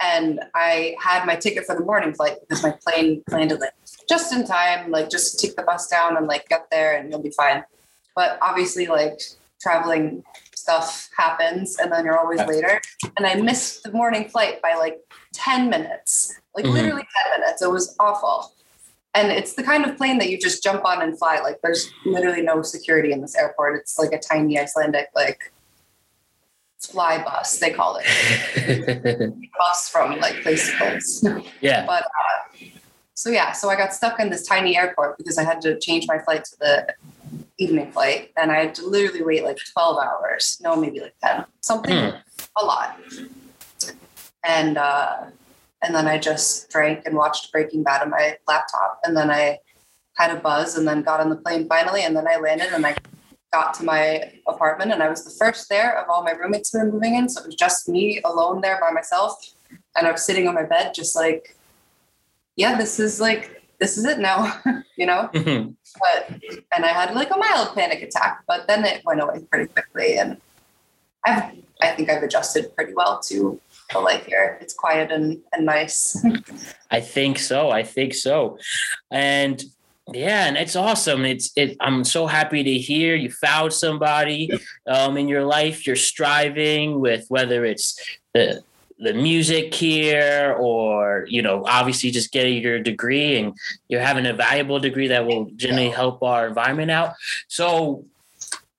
[0.00, 3.72] And I had my ticket for the morning flight because my plane landed like
[4.08, 7.22] just in time, like just take the bus down and like get there and you'll
[7.22, 7.64] be fine.
[8.16, 9.20] But obviously, like
[9.62, 10.22] traveling
[10.54, 12.80] stuff happens and then you're always later.
[13.16, 14.98] And I missed the morning flight by like
[15.32, 16.72] 10 minutes, like Mhm.
[16.72, 17.62] literally 10 minutes.
[17.62, 18.52] It was awful.
[19.14, 21.38] And it's the kind of plane that you just jump on and fly.
[21.38, 23.76] Like there's literally no security in this airport.
[23.76, 25.52] It's like a tiny Icelandic like
[26.92, 29.32] fly bus, they call it.
[29.58, 31.24] Bus from like place to place.
[31.60, 31.86] yeah.
[31.86, 32.66] But uh,
[33.14, 36.06] so yeah, so I got stuck in this tiny airport because I had to change
[36.08, 36.94] my flight to the
[37.58, 40.58] evening flight, and I had to literally wait like twelve hours.
[40.62, 42.16] No, maybe like ten, something Hmm.
[42.60, 42.98] a lot.
[44.44, 45.24] And uh,
[45.82, 49.58] and then I just drank and watched Breaking Bad on my laptop, and then I
[50.16, 52.84] had a buzz, and then got on the plane finally, and then I landed, and
[52.86, 52.96] I
[53.54, 56.78] got to my apartment, and I was the first there of all my roommates who
[56.80, 59.32] were moving in, so it was just me alone there by myself,
[59.96, 61.56] and I was sitting on my bed, just like,
[62.56, 63.44] yeah, this is like
[63.80, 64.38] this is it now,
[65.00, 65.74] you know Mhm.
[66.04, 66.20] but
[66.74, 70.10] and I had like a mild panic attack, but then it went away pretty quickly,
[70.18, 70.30] and
[71.24, 71.44] I've
[71.80, 73.60] I think I've adjusted pretty well to
[73.92, 74.58] the life here.
[74.62, 75.98] It's quiet and and nice.
[76.98, 77.70] I think so.
[77.80, 78.36] I think so.
[79.10, 79.56] And
[80.12, 81.24] yeah, and it's awesome.
[81.24, 84.50] It's it I'm so happy to hear you found somebody
[84.86, 85.86] um in your life.
[85.86, 87.98] You're striving with whether it's
[88.34, 88.62] the
[88.98, 93.54] the music here or you know obviously just getting your degree and
[93.88, 97.14] you're having a valuable degree that will generally help our environment out.
[97.48, 98.04] So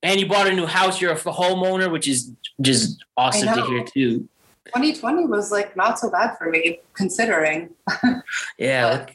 [0.03, 1.01] and you bought a new house.
[1.01, 4.29] You're a homeowner which is just awesome to hear too.
[4.65, 7.69] 2020 was like not so bad for me considering.
[8.59, 9.07] yeah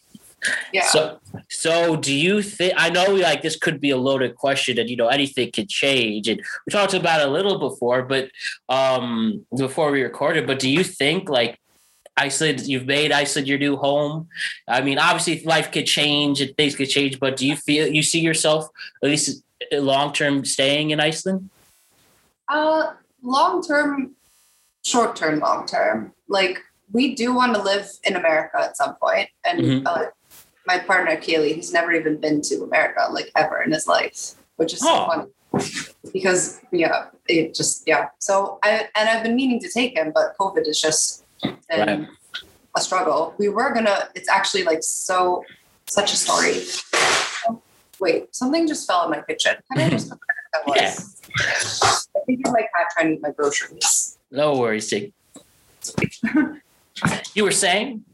[0.72, 0.86] Yeah.
[0.86, 2.74] So, so do you think?
[2.76, 6.28] I know, like this could be a loaded question, and you know anything could change.
[6.28, 8.30] And we talked about it a little before, but
[8.68, 10.46] um, before we recorded.
[10.46, 11.58] But do you think, like
[12.16, 14.28] Iceland, you've made Iceland your new home?
[14.68, 18.02] I mean, obviously, life could change and things could change, but do you feel you
[18.02, 18.68] see yourself
[19.02, 21.50] at least long term staying in Iceland?
[22.48, 24.12] Uh, long term,
[24.84, 26.12] short term, long term.
[26.28, 29.82] Like we do want to live in America at some point, and Mhm.
[29.86, 30.06] uh,
[30.66, 34.72] my partner Kaylee, he's never even been to America like ever in his life, which
[34.72, 35.30] is so funny
[36.12, 38.08] because yeah, it just yeah.
[38.18, 42.08] So I and I've been meaning to take him, but COVID is just been Right.
[42.76, 43.34] a struggle.
[43.38, 44.08] We were gonna.
[44.14, 45.44] It's actually like so
[45.88, 46.62] such a story.
[47.48, 47.60] Oh,
[47.98, 49.56] wait, something just fell in my kitchen.
[49.72, 50.12] Can I just?
[50.52, 50.76] That was.
[50.80, 52.20] Yeah.
[52.20, 54.18] I think it's my cat trying to eat my groceries.
[54.32, 55.12] No worries, Jake.
[57.34, 58.04] You were saying?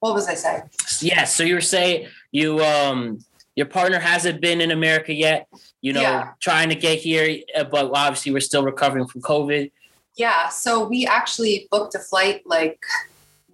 [0.00, 0.64] What was I saying?
[1.02, 1.34] Yes.
[1.34, 3.18] So you were saying you um
[3.56, 5.48] your partner hasn't been in America yet.
[5.80, 6.32] You know, Yeah.
[6.40, 9.70] trying to get here, uh, but obviously we're still recovering from COVID.
[10.16, 12.80] Yeah, so we actually booked a flight like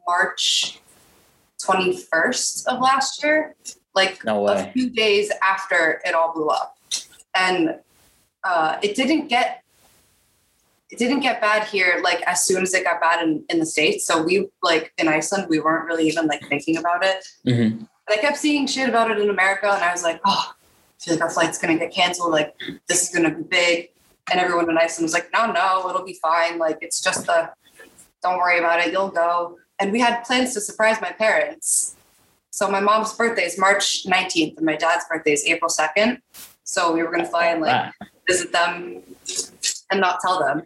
[0.06, 0.78] March
[1.62, 3.54] 21st of last year,
[3.94, 6.76] like No a few days after it all blew up.
[7.35, 7.76] And
[8.44, 9.62] uh, it didn't get
[10.90, 13.66] it didn't get bad here like as soon as it got bad in, in the
[13.66, 17.85] states so we like in iceland we weren't really even like thinking about it Mm-hmm.
[18.09, 21.03] And I kept seeing shit about it in America, and I was like, oh, I
[21.03, 22.31] feel like our flight's gonna get canceled.
[22.31, 22.55] Like,
[22.88, 23.90] this is gonna be big.
[24.31, 26.59] And everyone in Iceland was like, no, no, it'll be fine.
[26.59, 27.51] Like, it's just the,
[28.22, 29.59] don't worry about it, you'll go.
[29.79, 31.96] And we had plans to surprise my parents.
[32.51, 36.20] So my mom's birthday is March 19th, and my dad's birthday is April 2nd.
[36.64, 37.92] So we were gonna fly and like
[38.27, 39.03] visit them
[39.90, 40.62] and not tell them.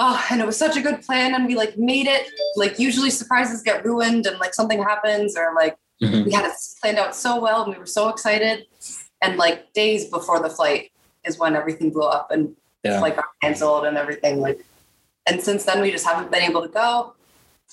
[0.00, 2.28] Oh, and it was such a good plan, and we like made it.
[2.54, 6.24] Like usually surprises get ruined, and like something happens, or like Mhm.
[6.26, 8.66] we had it planned out so well, and we were so excited.
[9.20, 10.92] And like days before the flight
[11.24, 13.00] is when everything blew up, and Yeah.
[13.00, 14.40] flight got canceled and everything.
[14.40, 14.64] Like,
[15.26, 17.14] and since then we just haven't been able to go.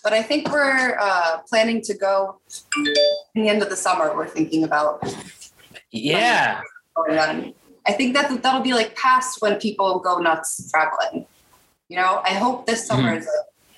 [0.03, 2.39] But I think we're uh, planning to go
[2.75, 4.15] in the end of the summer.
[4.15, 5.03] We're thinking about
[5.91, 6.61] Yeah.
[6.95, 7.53] going on.
[7.87, 11.27] I think that that'll be like past when people go nuts traveling.
[11.89, 13.19] You know, I hope this summer Mhm.
[13.19, 13.27] is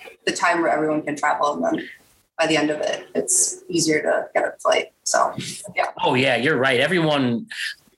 [0.04, 1.90] like the time where everyone can travel, and then
[2.38, 4.92] by the end of it, it's easier to get a flight.
[5.04, 5.34] So,
[5.76, 6.80] yeah, Oh yeah, you're right.
[6.80, 7.48] Everyone,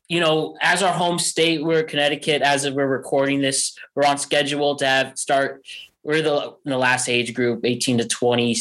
[0.07, 2.41] you know, as our home state, we're Connecticut.
[2.41, 5.65] As of we're recording this, we're on schedule to have start.
[6.03, 8.55] We're the in the last age group, 18 to 20,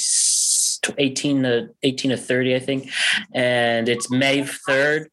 [0.99, 2.91] 18 to 18 to 30, I think,
[3.33, 5.09] and it's May 3rd.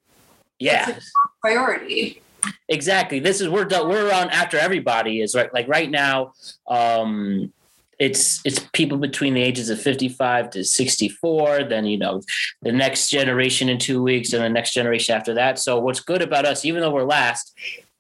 [0.59, 0.97] Yeah,
[1.41, 2.21] priority.
[2.67, 3.19] Exactly.
[3.19, 3.87] This is we're done.
[3.87, 5.53] We're on after everybody is right.
[5.53, 6.33] Like right now,
[6.67, 7.51] um,
[7.99, 12.21] it's it's people between the ages of 55 to 64 then you know
[12.61, 16.21] the next generation in two weeks and the next generation after that so what's good
[16.21, 17.53] about us even though we're last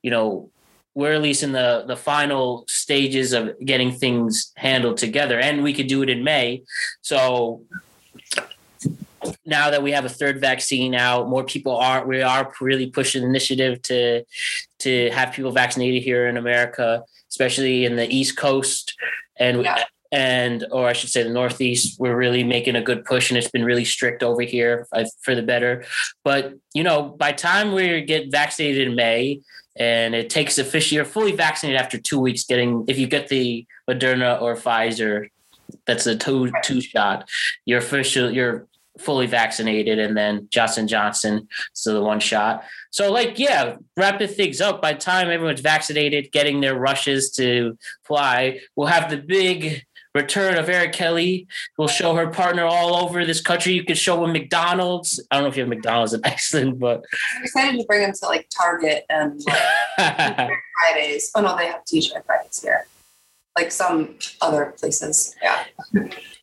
[0.03, 0.49] you know
[0.95, 5.73] we're at least in the the final stages of getting things handled together and we
[5.73, 6.61] could do it in may
[7.01, 7.61] so
[9.45, 13.23] now that we have a third vaccine out more people are we are really pushing
[13.23, 14.23] initiative to
[14.79, 18.95] to have people vaccinated here in america especially in the east coast
[19.37, 19.83] and yeah.
[20.11, 23.49] and or I should say the Northeast, we're really making a good push, and it's
[23.49, 24.87] been really strict over here
[25.21, 25.83] for the better.
[26.23, 29.41] But you know, by time we get vaccinated in May,
[29.75, 32.45] and it takes officially you're fully vaccinated after two weeks.
[32.45, 35.27] Getting if you get the Moderna or Pfizer,
[35.85, 37.27] that's a two two shot.
[37.65, 38.31] You're official.
[38.31, 38.67] You're
[38.99, 42.63] fully vaccinated and then Johnson Johnson so the one shot.
[42.91, 47.77] So like yeah, wrapping things up by the time everyone's vaccinated, getting their rushes to
[48.03, 49.83] fly, we'll have the big
[50.15, 51.45] return of Erin Kelly.
[51.77, 53.73] We'll show her partner all over this country.
[53.73, 55.21] You could show him McDonald's.
[55.29, 57.03] I don't know if you have McDonald's in Iceland, but
[57.35, 59.39] I'm excited to bring them to like Target and
[59.97, 60.49] like
[60.87, 61.31] Fridays.
[61.35, 62.87] Oh no, they have TGI Fridays here.
[63.57, 65.35] Like some other places.
[65.41, 65.65] Yeah.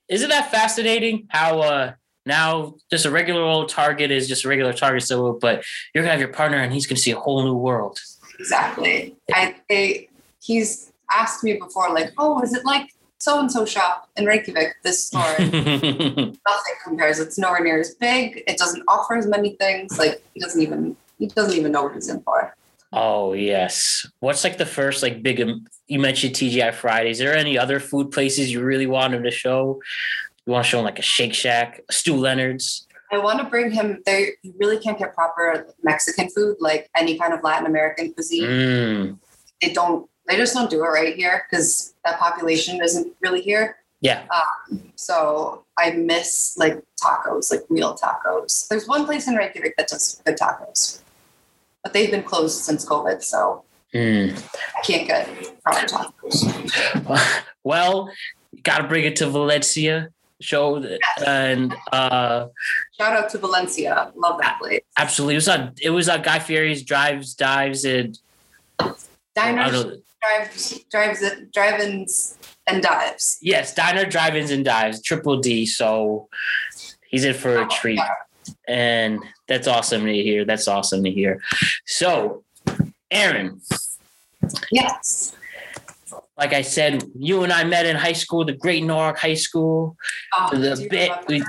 [0.08, 1.92] Isn't that fascinating how uh
[2.24, 5.02] now, just a regular old target is just a regular target.
[5.02, 7.98] So, but you're gonna have your partner, and he's gonna see a whole new world.
[8.38, 9.16] Exactly.
[9.32, 10.08] I, I
[10.40, 14.76] he's asked me before, like, oh, is it like so and so shop in Reykjavik?
[14.82, 16.37] This store, nothing
[16.85, 17.18] compares.
[17.18, 18.42] It's nowhere near as big.
[18.46, 19.98] It doesn't offer as many things.
[19.98, 22.54] Like he doesn't even he doesn't even know what he's in for.
[22.92, 24.06] Oh yes.
[24.20, 25.40] What's like the first like big?
[25.40, 27.20] Um, you mentioned TGI Fridays.
[27.20, 29.80] Is there any other food places you really want him to show?
[30.46, 32.87] You want to show him like a Shake Shack, Stew Leonard's.
[33.12, 34.28] I want to bring him there.
[34.42, 38.42] You really can't get proper Mexican food, like any kind of Latin American cuisine.
[38.44, 39.18] Mm.
[39.61, 40.09] They don't.
[40.26, 43.76] They just don't do it right here because that population isn't really here.
[44.00, 44.24] Yeah.
[44.35, 48.66] Um, so I miss like tacos, like real tacos.
[48.68, 51.00] There's one place in Reykjavik that does good tacos,
[51.85, 54.37] but they've been closed since COVID, so mm.
[54.76, 57.44] I can't get proper tacos.
[57.62, 58.11] Well,
[58.62, 60.11] got to bring it to Valencia
[60.42, 60.98] show yes.
[61.26, 62.46] and uh
[62.98, 64.12] shout out to valencia.
[64.16, 64.81] Love that place.
[64.98, 65.35] Absolutely.
[65.35, 68.18] It was on it was on guy fieri's drives dives and
[69.35, 69.85] diners
[70.20, 73.38] drives drives drive-ins and dives.
[73.40, 75.02] Yes diner drive-ins and dives.
[75.02, 76.28] Triple d so
[77.09, 77.96] he's in for a oh, treat.
[77.96, 78.55] yeah.
[78.68, 80.44] and that's awesome to hear.
[80.44, 81.40] That's awesome to hear.
[81.87, 82.44] So
[83.11, 83.61] Erin.
[84.70, 85.35] yes
[86.37, 89.97] like I said, you and I met in high school, the Great Newark High School.
[90.37, 91.42] Oh, the bit we,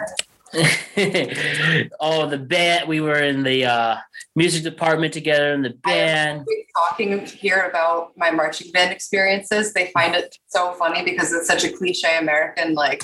[1.99, 2.87] oh, the band.
[2.87, 3.97] We were in the uh,
[4.35, 6.45] music department together in the band.
[6.89, 11.63] Talking here about my marching band experiences, they find it so funny because it's such
[11.63, 13.03] a cliche American like.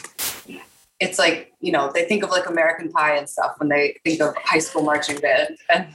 [0.99, 4.21] It's like you know they think of like American Pie and stuff when they think
[4.21, 5.87] of high school marching band, and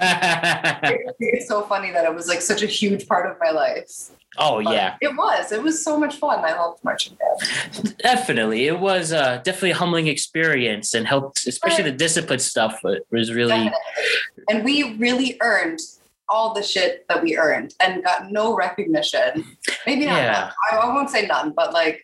[1.20, 4.10] it's so funny that it was like such a huge part of my life.
[4.38, 5.52] Oh but yeah, it was.
[5.52, 6.44] It was so much fun.
[6.44, 7.96] I loved marching band.
[7.98, 11.92] Definitely, it was uh, definitely a humbling experience and helped, especially right.
[11.92, 12.80] the discipline stuff.
[12.84, 14.44] It was really, definitely.
[14.48, 15.80] and we really earned
[16.28, 19.56] all the shit that we earned and got no recognition.
[19.86, 20.16] Maybe not.
[20.16, 20.50] Yeah.
[20.70, 22.03] I, I won't say none, but like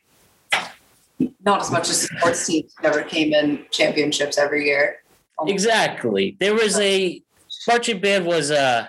[1.44, 5.02] not as much as sports teams never came in championships every year.
[5.46, 6.36] Exactly.
[6.38, 7.22] There was a
[7.66, 8.86] marching band was uh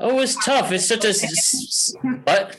[0.00, 0.72] Oh, it was tough.
[0.72, 1.12] It's such a
[2.24, 2.56] what?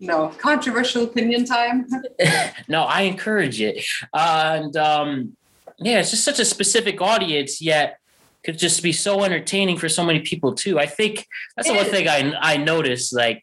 [0.00, 1.86] No controversial opinion time.
[2.68, 3.82] no, I encourage it,
[4.12, 5.36] uh, and um,
[5.78, 7.62] yeah, it's just such a specific audience.
[7.62, 7.98] Yet
[8.44, 10.78] could just be so entertaining for so many people too.
[10.78, 13.14] I think that's the one thing I I noticed.
[13.14, 13.42] Like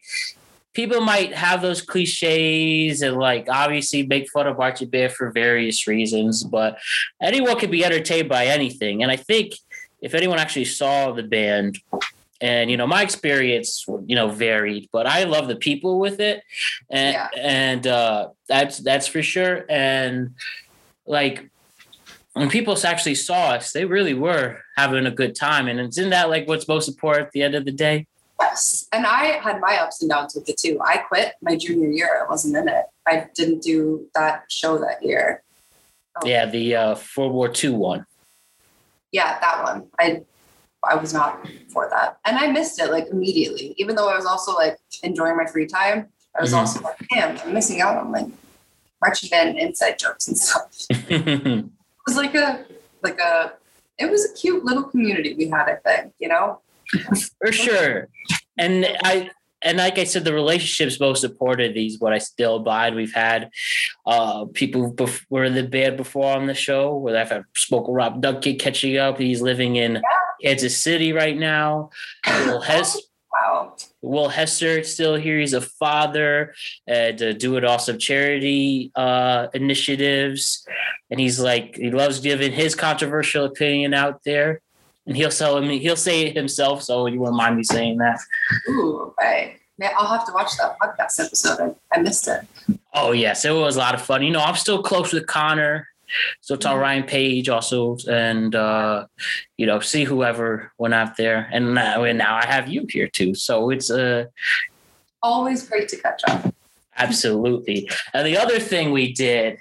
[0.72, 5.86] people might have those cliches and like obviously make fun of Archie Bear for various
[5.86, 6.78] reasons, but
[7.20, 9.02] anyone can be entertained by anything.
[9.02, 9.54] And I think
[10.00, 11.78] if anyone actually saw the band
[12.40, 16.42] and you know my experience you know varied but i love the people with it
[16.90, 17.28] and yeah.
[17.38, 20.34] and uh that's that's for sure and
[21.06, 21.48] like
[22.32, 26.28] when people actually saw us they really were having a good time and isn't that
[26.28, 28.06] like what's most important at the end of the day
[28.42, 31.90] yes and i had my ups and downs with it too i quit my junior
[31.90, 35.42] year i wasn't in it i didn't do that show that year
[36.16, 36.26] oh.
[36.26, 38.04] yeah the uh world war ii one
[39.12, 40.22] yeah that one i
[40.84, 42.18] I was not for that.
[42.24, 45.66] And I missed it like immediately, even though I was also like enjoying my free
[45.66, 46.08] time.
[46.36, 46.60] I was mm-hmm.
[46.60, 48.26] also like, damn, I'm missing out on like
[49.00, 50.72] marching band inside jokes and stuff.
[50.90, 51.64] it
[52.06, 52.64] was like a,
[53.02, 53.52] like a,
[53.98, 56.60] it was a cute little community we had, I think, you know?
[57.38, 58.08] For sure.
[58.58, 59.30] And I,
[59.62, 62.94] and like I said, the relationship's most supported These what I still abide.
[62.94, 63.50] We've had
[64.06, 66.96] uh, people who bef- were in the band before on the show.
[66.96, 69.18] Where I've had spoke with Rob Duncan catching up.
[69.18, 70.00] He's living in yeah.
[70.42, 71.90] Kansas City right now.
[72.26, 72.62] Will.
[73.32, 73.76] Wow.
[74.02, 75.38] Will Hester still here?
[75.40, 76.54] He's a father
[76.86, 80.66] and uh, it awesome charity uh, initiatives,
[81.10, 84.60] and he's like he loves giving his controversial opinion out there
[85.06, 85.68] and he'll sell him.
[85.68, 86.82] He'll say it himself.
[86.82, 88.20] So you won't mind me saying that.
[88.68, 89.56] Ooh, okay.
[89.78, 91.74] Man, I'll have to watch that podcast episode.
[91.92, 92.42] I, I missed it.
[92.94, 94.22] Oh yes, it was a lot of fun.
[94.22, 95.88] You know, I'm still close with Connor.
[96.40, 96.82] So tell mm-hmm.
[96.82, 99.06] Ryan Page also, and uh,
[99.56, 103.08] you know, see whoever went out there, and now, and now I have you here
[103.08, 103.34] too.
[103.34, 104.26] So it's uh,
[105.22, 106.54] always great to catch up.
[106.98, 107.88] Absolutely.
[108.12, 109.58] And the other thing we did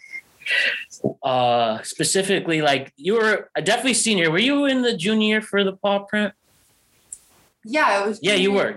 [1.23, 4.31] uh specifically like you were definitely senior.
[4.31, 6.33] Were you in the junior for the paw print?
[7.63, 8.75] Yeah it was yeah you were.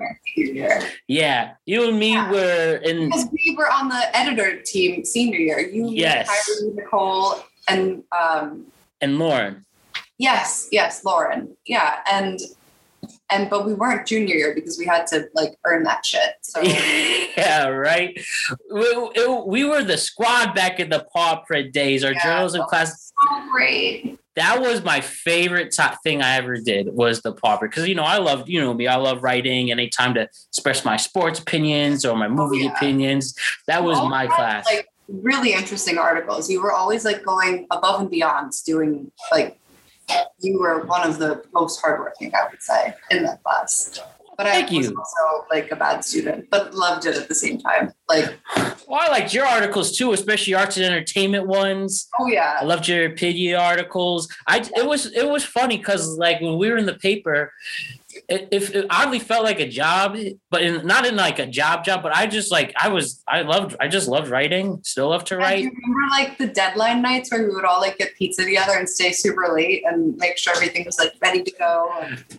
[1.09, 2.31] yeah you and me yeah.
[2.31, 5.61] were in because we were on the editor team senior year.
[5.61, 6.29] You yes.
[6.29, 8.67] Kyrie, nicole and um
[9.01, 9.65] and lauren.
[10.19, 11.57] Yes yes lauren.
[11.67, 12.39] Yeah and
[13.31, 16.35] and but we weren't junior year because we had to like earn that shit.
[16.43, 18.19] So yeah, right.
[18.71, 22.05] We, it, we, were the squad back in the paw print days.
[22.05, 23.13] Our yeah, journalism class.
[23.29, 24.19] So great.
[24.37, 27.95] That was my favorite top thing I ever did was the paw print because you
[27.95, 31.39] know I love you know me I love writing any time to express my sports
[31.39, 32.77] opinions or my movie oh, yeah.
[32.77, 33.35] opinions.
[33.67, 34.67] That was my class.
[34.67, 36.51] Like really interesting articles.
[36.51, 39.59] You were always like going above and beyond doing like
[40.41, 44.01] you were one of the most hardworking, I would say, in that class.
[44.37, 44.97] But Thank I was you.
[44.99, 47.93] also like a bad student, but loved it at the same time.
[48.09, 48.37] Like,
[48.89, 52.09] well, I liked your articles too, especially arts and entertainment ones.
[52.19, 54.29] Oh yeah, I loved your opinion articles.
[54.49, 57.53] I it was it was funny because like when we were in the paper,
[58.29, 60.17] it, it, it, oddly felt like a job,
[60.51, 62.03] but in, not in like a job job.
[62.03, 64.81] But I just like I was I loved I just loved writing.
[64.83, 65.65] Still love to write.
[65.65, 68.45] Yeah, do you remember like the deadline nights where we would all like get pizza
[68.45, 71.91] together and stay super late and make sure everything was like ready to go?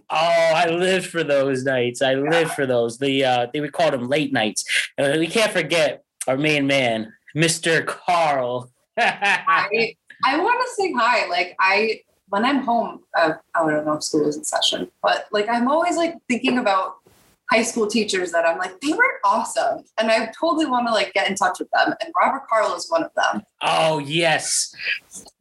[0.09, 2.01] Oh, I lived for those nights.
[2.01, 2.29] I yeah.
[2.29, 2.97] lived for those.
[2.97, 4.65] The uh, they would call them late nights.
[4.97, 7.85] And we can't forget our main man, Mr.
[7.85, 8.71] Carl.
[8.97, 11.27] I I want to say hi.
[11.27, 12.01] Like I
[12.35, 15.69] when I'm home, uh, I don't know if school is in session, but like I'm
[15.69, 16.95] always like thinking about
[17.51, 19.83] high school teachers that I'm like, they were awesome.
[19.97, 21.93] And I totally want to like get in touch with them.
[22.01, 23.43] And Robert Carl is one of them.
[23.61, 24.73] Oh, yes.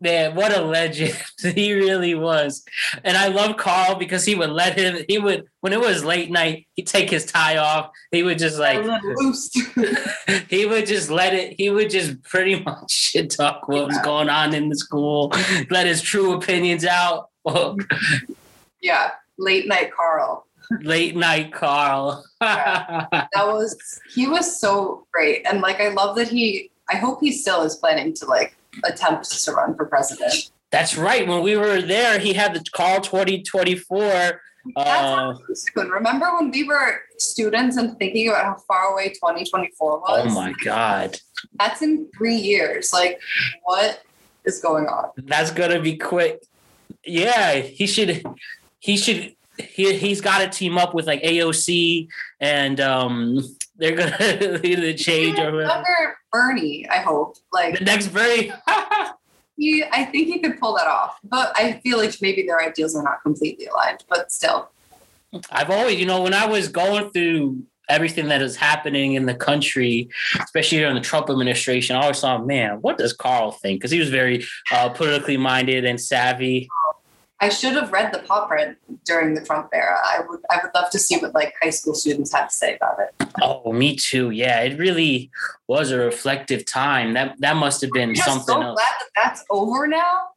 [0.01, 1.17] Man, what a legend.
[1.55, 2.65] he really was.
[3.05, 6.31] And I love Carl because he would let him, he would, when it was late
[6.31, 7.91] night, he'd take his tie off.
[8.11, 8.85] He would just like,
[10.49, 13.85] he would just let it, he would just pretty much shit talk what yeah.
[13.85, 15.33] was going on in the school,
[15.71, 17.31] let his true opinions out.
[18.83, 19.13] yeah.
[19.37, 20.47] Late night Carl
[20.83, 22.25] late night Carl.
[22.41, 26.71] yeah, that was he was so great, and like I love that he.
[26.91, 30.51] I hope he still is planning to like attempt to run for president.
[30.71, 31.27] That's right.
[31.27, 34.41] When we were there, he had the Carl twenty twenty four.
[34.77, 35.35] Uh,
[35.77, 40.27] Remember when we were students and thinking about how far away 2024 was?
[40.27, 41.19] Oh my God.
[41.59, 42.93] That's in three years.
[42.93, 43.21] Like,
[43.65, 44.03] what
[44.45, 45.11] is going on?
[45.17, 46.43] That's going to be quick.
[47.05, 48.25] Yeah, he should,
[48.79, 52.09] he should he he's got to team up with like AOC
[52.41, 53.41] and um
[53.77, 54.17] they're gonna
[54.63, 56.19] lead the change or whatever.
[56.33, 57.37] Bernie, I hope.
[57.53, 58.53] Like the next Bernie.
[59.57, 61.19] he I think he could pull that off.
[61.25, 64.71] But I feel like maybe their ideals are not completely aligned, but still.
[65.51, 69.35] I've always, you know, when I was going through everything that is happening in the
[69.35, 70.09] country,
[70.41, 73.81] especially during the Trump administration, I always thought, man, what does Carl think?
[73.81, 76.69] Because he was very uh, politically minded and savvy.
[77.45, 79.99] I should have read the paw print during the Trump era.
[80.03, 82.77] I would I would love to see what like high school students had to say
[82.77, 83.29] about it.
[83.43, 84.31] Oh, me too.
[84.31, 85.31] Yeah, it really
[85.69, 87.13] was a reflective time.
[87.13, 88.81] That that must have been I'm something so else.
[88.81, 90.29] glad that that's over now.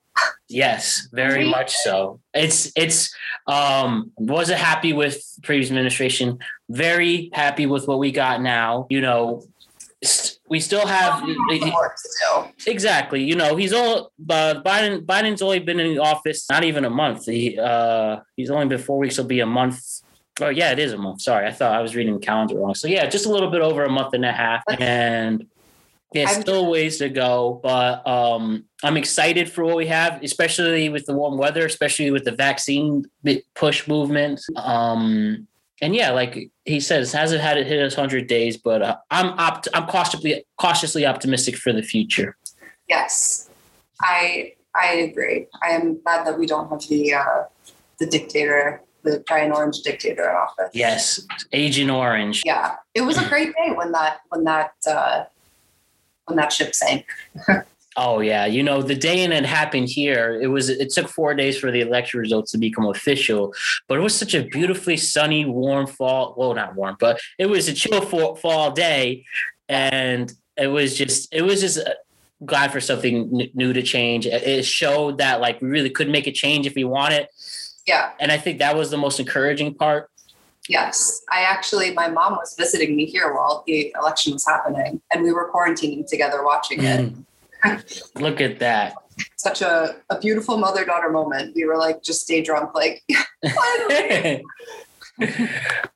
[0.49, 2.19] Yes, very much so.
[2.33, 6.39] It's it's um wasn't happy with previous administration.
[6.69, 8.85] Very happy with what we got now.
[8.89, 9.45] You know,
[10.47, 11.23] we still have
[11.95, 12.51] still.
[12.67, 13.23] exactly.
[13.23, 15.05] You know, he's all uh, Biden.
[15.05, 17.25] Biden's only been in the office not even a month.
[17.25, 19.17] He uh, he's only been four weeks.
[19.17, 19.81] Will be a month.
[20.39, 21.21] Oh yeah, it is a month.
[21.21, 22.75] Sorry, I thought I was reading the calendar wrong.
[22.75, 25.47] So yeah, just a little bit over a month and a half, and
[26.13, 27.59] yeah, still ways to go.
[27.63, 32.23] But um, I'm excited for what we have, especially with the warm weather, especially with
[32.23, 33.05] the vaccine
[33.55, 34.41] push movement.
[34.55, 35.47] Um,
[35.81, 39.27] and yeah, like he says, hasn't had it hit us hundred days, but uh, I'm
[39.39, 42.37] opt- I'm cautiously cautiously optimistic for the future.
[42.89, 43.49] Yes,
[44.01, 45.47] I I agree.
[45.61, 47.43] I am glad that we don't have the uh,
[47.99, 50.71] the dictator the giant orange dictator in office.
[50.73, 52.41] Yes, Agent Orange.
[52.45, 55.25] Yeah, it was a great day when that when that uh,
[56.25, 57.05] when that ship sank.
[57.99, 60.39] Oh yeah, you know the day and it happened here.
[60.39, 63.55] It was it took four days for the election results to become official,
[63.87, 66.35] but it was such a beautifully sunny, warm fall.
[66.37, 69.25] Well, not warm, but it was a chill fall, fall day,
[69.67, 71.95] and it was just it was just uh,
[72.45, 74.27] glad for something new to change.
[74.27, 77.27] It showed that like we really could make a change if we wanted.
[77.87, 80.11] Yeah, and I think that was the most encouraging part.
[80.69, 85.23] Yes, I actually my mom was visiting me here while the election was happening, and
[85.23, 87.11] we were quarantining together watching it.
[88.15, 88.93] Look at that.
[89.35, 91.55] Such a, a beautiful mother daughter moment.
[91.55, 93.03] We were like just stay drunk, like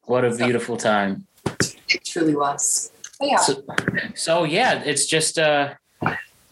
[0.05, 1.27] what a beautiful time.
[1.45, 2.91] It truly was.
[3.19, 3.37] But yeah.
[3.37, 3.63] So,
[4.15, 5.75] so yeah, it's just uh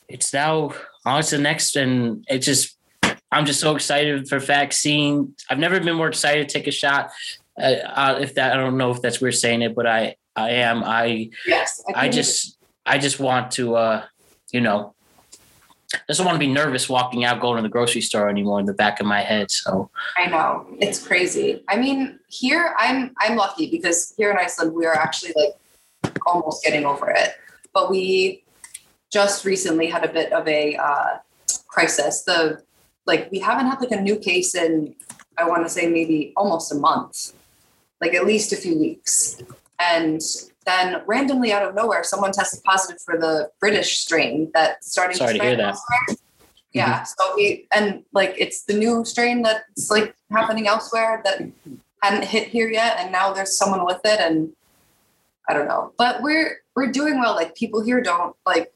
[0.07, 0.73] it's now
[1.05, 2.77] on to the next and it just
[3.31, 5.35] I'm just so excited for vaccine.
[5.49, 7.11] I've never been more excited to take a shot.
[7.59, 10.51] Uh, uh, if that I don't know if that's weird saying it, but I I
[10.51, 10.83] am.
[10.83, 11.83] I yes.
[11.93, 14.05] I, I just I just want to uh
[14.51, 14.95] you know
[16.07, 18.65] just don't want to be nervous walking out, going to the grocery store anymore in
[18.65, 19.49] the back of my head.
[19.49, 21.63] So I know it's crazy.
[21.67, 26.63] I mean, here I'm I'm lucky because here in Iceland we are actually like almost
[26.63, 27.31] getting over it,
[27.73, 28.43] but we
[29.11, 31.17] just recently had a bit of a uh,
[31.67, 32.23] crisis.
[32.23, 32.61] The
[33.07, 34.95] like we haven't had like a new case in
[35.37, 37.33] I want to say maybe almost a month,
[38.01, 39.41] like at least a few weeks,
[39.79, 40.21] and
[40.69, 45.33] then randomly out of nowhere, someone tested positive for the British strain that's starting Sorry
[45.33, 45.75] to, to hear that.
[46.73, 47.01] Yeah.
[47.01, 47.05] Mm-hmm.
[47.05, 51.41] So we and like it's the new strain that's like happening elsewhere that
[52.03, 54.53] hadn't hit here yet, and now there's someone with it, and
[55.49, 55.93] I don't know.
[55.97, 57.33] But we're we're doing well.
[57.33, 58.71] Like people here don't like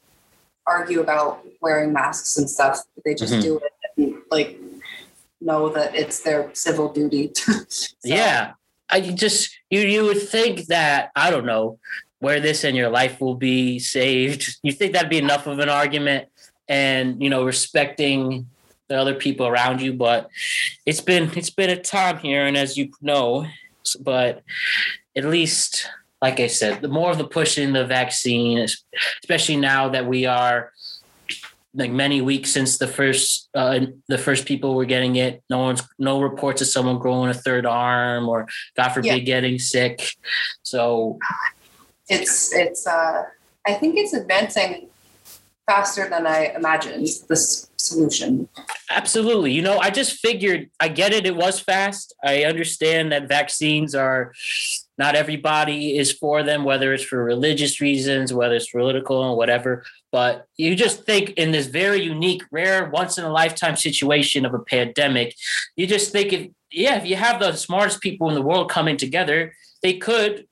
[0.65, 2.79] argue about wearing masks and stuff.
[3.05, 3.41] They just mm-hmm.
[3.41, 4.59] do it and like
[5.41, 7.31] know that it's their civil duty.
[7.35, 8.53] so, yeah.
[8.93, 11.79] I just you you would think that I don't know
[12.19, 14.57] where this and your life will be saved.
[14.63, 16.29] You think that'd be enough of an argument,
[16.67, 18.47] and you know respecting
[18.89, 19.93] the other people around you.
[19.93, 20.29] But
[20.85, 23.47] it's been it's been a time here, and as you know,
[23.99, 24.43] but
[25.17, 25.89] at least
[26.21, 28.65] like I said, the more of the push in the vaccine,
[29.23, 30.71] especially now that we are
[31.75, 35.43] like many weeks since the first uh, the first people were getting it.
[35.49, 38.47] No one's no reports of someone growing a third arm or
[38.77, 39.19] God forbid yeah.
[39.19, 40.15] getting sick.
[40.61, 41.17] So
[42.09, 43.23] it's it's uh
[43.65, 44.89] I think it's advancing
[45.65, 48.49] faster than I imagined this solution.
[48.89, 49.51] Absolutely.
[49.51, 52.13] You know, I just figured I get it, it was fast.
[52.23, 54.33] I understand that vaccines are
[54.97, 59.83] not everybody is for them, whether it's for religious reasons, whether it's political and whatever.
[60.13, 64.53] But you just think in this very unique, rare, once in a lifetime situation of
[64.53, 65.35] a pandemic,
[65.75, 68.95] you just think, if, yeah, if you have the smartest people in the world coming
[68.95, 70.47] together, they could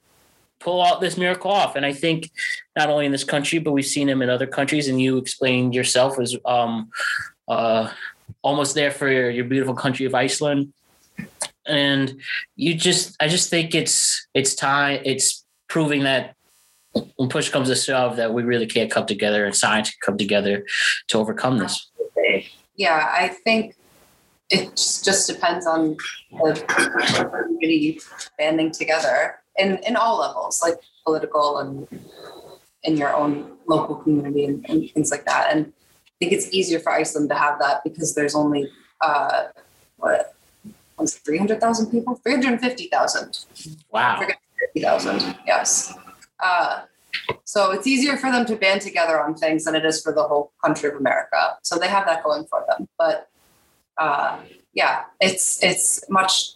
[0.60, 1.76] pull out this miracle off.
[1.76, 2.32] And I think
[2.76, 4.88] not only in this country, but we've seen them in other countries.
[4.88, 6.90] And you explained yourself as um,
[7.48, 7.92] uh,
[8.42, 10.74] almost there for your, your beautiful country of Iceland
[11.68, 12.20] and
[12.56, 16.36] you just i just think it's it's time it's proving that
[16.94, 20.18] when push comes to shove that we really can't come together and science can come
[20.18, 20.66] together
[21.08, 21.90] to overcome this
[22.76, 23.76] yeah i think
[24.50, 25.96] it just depends on
[26.32, 28.00] the community
[28.38, 30.76] banding together in in all levels like
[31.06, 31.88] political and
[32.84, 36.80] in your own local community and, and things like that and i think it's easier
[36.80, 38.70] for iceland to have that because there's only
[39.02, 39.44] uh
[39.98, 40.36] what
[41.02, 43.46] was 300,000 people, 350,000.
[43.92, 44.22] Wow.
[44.74, 45.94] 50,000, yes.
[46.42, 46.82] Uh,
[47.44, 50.24] so it's easier for them to band together on things than it is for the
[50.24, 51.58] whole country of America.
[51.62, 52.88] So they have that going for them.
[52.98, 53.30] But
[53.98, 54.40] uh,
[54.74, 56.54] yeah, it's it's much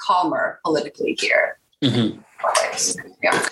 [0.00, 1.58] calmer politically here.
[1.82, 2.20] Mm-hmm.
[3.22, 3.48] Yeah.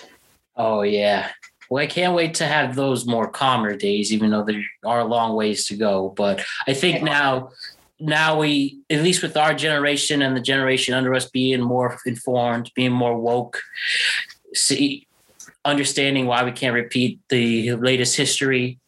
[0.55, 1.29] Oh yeah.
[1.69, 5.35] Well, I can't wait to have those more calmer days, even though there are long
[5.35, 6.09] ways to go.
[6.09, 7.51] But I think now
[7.99, 12.69] now we, at least with our generation and the generation under us being more informed,
[12.75, 13.61] being more woke,
[14.53, 15.07] see,
[15.65, 18.79] understanding why we can't repeat the latest history.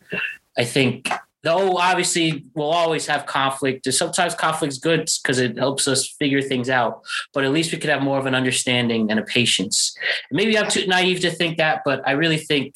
[0.58, 1.10] I think,
[1.44, 3.92] though obviously we'll always have conflict.
[3.94, 7.02] Sometimes conflict's good because it helps us figure things out.
[7.34, 9.96] But at least we could have more of an understanding and a patience.
[10.32, 12.76] Maybe I'm too naive to think that, but I really think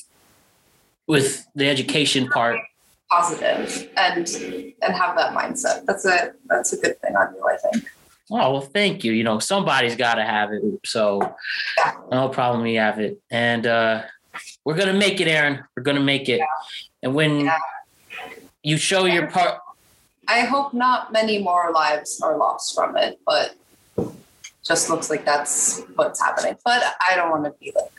[1.08, 2.60] with the education part,
[3.10, 4.28] positive and
[4.82, 5.86] and have that mindset.
[5.86, 7.86] That's a that's a good thing on you, I think.
[8.32, 9.12] Oh well, thank you.
[9.12, 11.36] You know, somebody's got to have it, so
[12.12, 12.64] no problem.
[12.64, 14.04] We have it, and uh,
[14.64, 16.40] we're gonna make it, Erin We're gonna make it.
[16.40, 16.46] Yeah.
[17.04, 17.58] And when yeah.
[18.64, 19.60] you show your part,
[20.28, 23.56] I hope not many more lives are lost from it, but
[24.64, 26.56] just looks like that's what's happening.
[26.64, 27.92] But I don't want to be like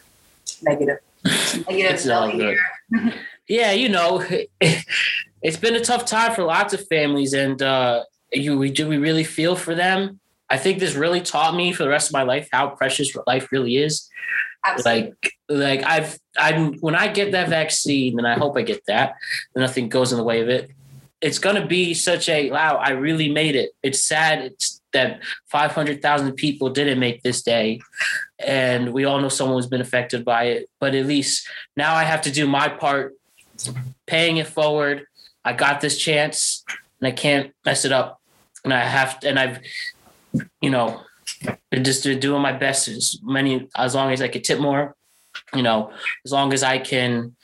[0.63, 0.99] negative.
[1.25, 2.57] Negative It's all good.
[2.93, 3.15] here.
[3.49, 4.25] Yeah, you know,
[4.61, 8.99] it's been a tough time for lots of families, and uh, you we do we
[8.99, 10.21] really feel for them.
[10.49, 13.53] I think this really taught me for the rest of my life how precious life
[13.53, 14.09] really is.
[14.65, 15.03] Absolutely.
[15.03, 19.15] Like, like I've I'm when I get that vaccine, and I hope I get that,
[19.55, 20.71] nothing goes in the way of it.
[21.21, 22.77] It's gonna be such a wow!
[22.77, 23.71] I really made it.
[23.83, 24.41] It's sad.
[24.41, 27.81] It's that five hundred thousand people didn't make this day,
[28.39, 30.69] and we all know someone who's been affected by it.
[30.79, 33.15] But at least now I have to do my part,
[34.07, 35.07] paying it forward.
[35.45, 36.65] I got this chance,
[37.01, 38.20] and I can't mess it up.
[38.65, 39.61] And I have, and I've,
[40.61, 41.03] you know,
[41.71, 44.95] been just doing my best as many as long as I could tip more.
[45.55, 45.93] You know,
[46.25, 47.37] as long as I can,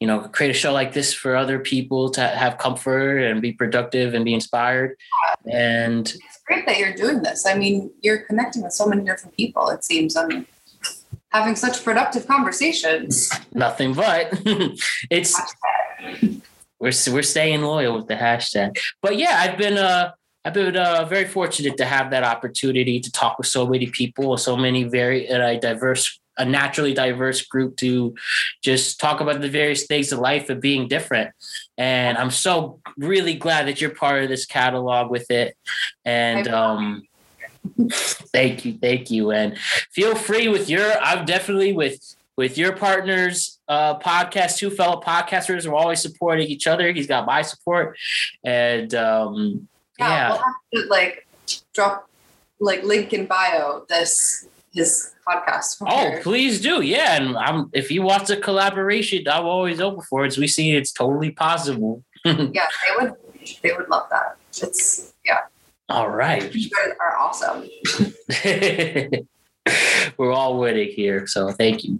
[0.00, 3.52] you know, create a show like this for other people to have comfort and be
[3.52, 4.96] productive and be inspired.
[5.50, 7.46] And it's great that you're doing this.
[7.46, 10.46] I mean, you're connecting with so many different people, it seems, and
[11.30, 13.30] having such productive conversations.
[13.54, 14.32] nothing but
[15.10, 15.40] it's
[16.78, 18.78] we're we're staying loyal with the hashtag.
[19.02, 20.12] But yeah, I've been uh
[20.44, 24.36] I've been uh, very fortunate to have that opportunity to talk with so many people,
[24.38, 28.14] so many very uh, diverse, a naturally diverse group to
[28.62, 31.30] just talk about the various things of life of being different.
[31.76, 35.56] And I'm so really glad that you're part of this catalog with it.
[36.06, 37.02] And um,
[37.90, 39.58] thank you, thank you, and
[39.92, 40.90] feel free with your.
[41.02, 46.66] I'm definitely with with your partners uh podcast two fellow podcasters we're always supporting each
[46.66, 47.98] other he's got my support
[48.44, 49.68] and um
[50.00, 51.26] Yeah, we'll have to like
[51.74, 52.08] drop
[52.60, 55.82] like link in bio this his podcast.
[55.86, 56.80] oh please do.
[56.80, 60.36] Yeah and i'm if he wants a collaboration i'm always open for it.
[60.38, 62.04] We see it's totally possible.
[62.24, 63.14] Yeah, they would
[63.62, 64.36] they would love that.
[64.50, 65.38] It's yeah,
[65.88, 66.54] all right.
[66.54, 67.68] You guys are awesome.
[70.18, 71.98] we're all winning here so thank you.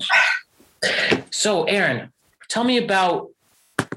[1.30, 2.10] So Erin
[2.48, 3.30] tell me about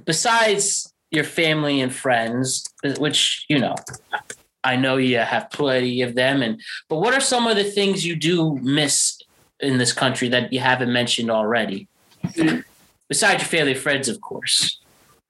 [0.05, 3.75] besides your family and friends which you know
[4.63, 6.59] i know you have plenty of them and
[6.89, 9.19] but what are some of the things you do miss
[9.59, 11.87] in this country that you haven't mentioned already
[13.07, 14.79] besides your family and friends of course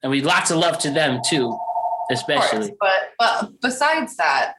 [0.02, 1.46] and we lots of love to them too
[2.10, 4.54] Of course, especially But but besides that,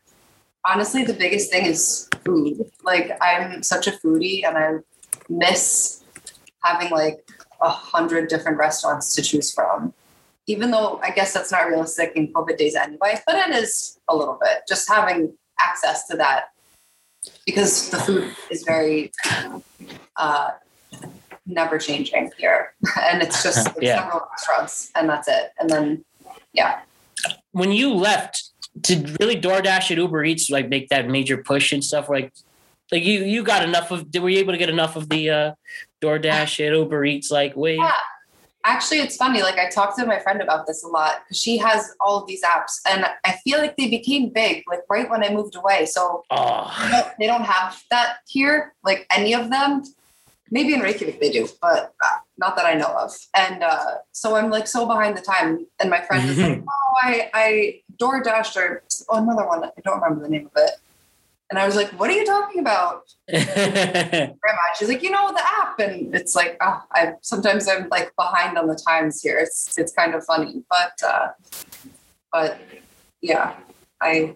[0.66, 2.72] honestly, the biggest thing is food.
[2.84, 4.70] Like I'm such a foodie, and I
[5.30, 6.04] miss
[6.64, 7.28] having like
[7.62, 9.94] a hundred different restaurants to choose from.
[10.48, 14.16] Even though I guess that's not realistic in COVID days anyway, but it is a
[14.16, 14.62] little bit.
[14.68, 16.50] Just having access to that
[17.46, 19.12] because the food is very
[20.16, 20.52] uh,
[21.46, 24.04] never changing here, and it's just like Yeah.
[24.04, 25.52] several restaurants, and that's it.
[25.60, 26.06] And then
[26.54, 26.82] yeah.
[27.52, 31.84] when you left, did really DoorDash and Uber Eats like make that major push and
[31.84, 32.10] stuff?
[32.10, 32.34] Like,
[32.92, 34.08] like you you got enough of?
[34.14, 35.54] Were you able to get enough of the uh,
[36.02, 37.80] DoorDash and Uber Eats like wave?
[37.80, 37.92] Yeah.
[38.68, 39.44] Actually, it's funny.
[39.44, 42.28] Like I talked to my friend about this a lot because she has all of
[42.28, 45.86] these apps, and I feel like they became big like right when I moved away.
[45.86, 49.84] So they Oh, don't, they don't have that here, like any of them.
[50.50, 53.12] Maybe in Reykjavik they do, but uh, not that I know of.
[53.36, 55.66] And uh, so I'm like so behind the time.
[55.80, 59.64] And my friend is like, "Oh, I I DoorDashed or oh, another one.
[59.64, 60.72] I don't remember the name of it."
[61.50, 64.36] And I was like, "What are you talking about?" grandma.
[64.78, 68.58] She's like, you know, the app, and it's like, oh, I sometimes I'm like behind
[68.58, 69.38] on the times here.
[69.38, 71.28] It's it's kind of funny, but uh,
[72.32, 72.60] but
[73.22, 73.56] yeah,
[74.02, 74.34] I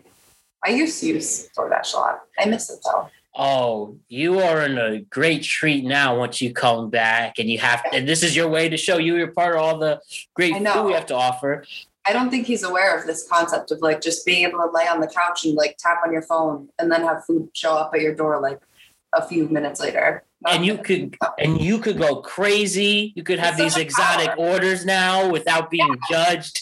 [0.64, 2.20] I used to use DoorDash a lot.
[2.38, 3.10] I miss it though.
[3.36, 7.82] oh, you are in a great treat now once you come back, and you have,
[7.94, 10.00] and this is your way to show you you're part of all the
[10.36, 11.64] great food we have to offer.
[12.10, 14.88] I don't think he's aware of this concept of like just being able to lay
[14.88, 17.92] on the couch and like tap on your phone and then have food show up
[17.94, 18.60] at your door like
[19.14, 20.24] a few minutes later.
[20.42, 23.14] Not And you could and you could go crazy.
[23.16, 24.38] You could have It's these exotic power.
[24.54, 26.56] orders now without being judged.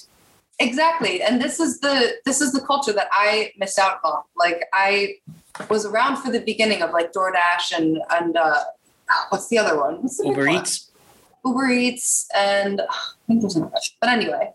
[0.60, 1.95] exactly and this is the
[2.26, 5.14] this is the culture that i missed out on like i
[5.70, 8.64] was around for the beginning of like doordash and and uh
[9.30, 10.56] what's the other one what's the Uber one?
[10.56, 10.91] Eats.
[11.45, 14.45] uber eats and i think there's another but anyway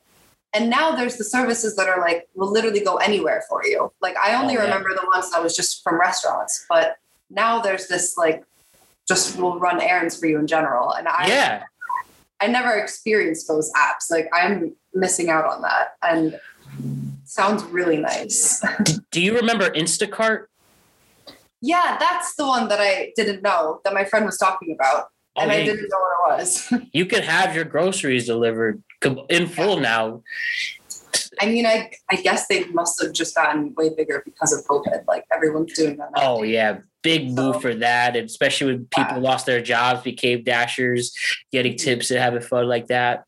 [0.54, 4.16] and now there's the services that are like will literally go anywhere for you like
[4.16, 4.64] i only Oh, yeah.
[4.64, 6.96] remember the ones that was just from restaurants but
[7.30, 8.44] now there's this like
[9.08, 11.62] just will run errands for you in general and i Yeah.
[12.40, 14.10] I never experienced those apps.
[14.10, 15.90] Like I'm missing out on that.
[16.02, 16.40] And
[17.24, 18.60] sounds really nice.
[19.12, 20.46] Do you remember Instacart?
[21.60, 25.11] yeah, that's the one that I didn't know that my friend was talking about.
[25.36, 25.64] And I yeah.
[25.64, 26.72] didn't know what it was.
[26.92, 28.82] You could have your groceries delivered
[29.30, 30.22] in full now.
[31.40, 35.06] I mean, I I guess they must have just gotten way bigger because of COVID.
[35.06, 36.10] Like everyone's doing that.
[36.16, 39.28] Oh yeah, big move for that, and especially when people Yeah.
[39.30, 41.14] lost their jobs, became dashers,
[41.50, 41.84] getting mm-hmm.
[41.84, 43.24] tips and having fun like that.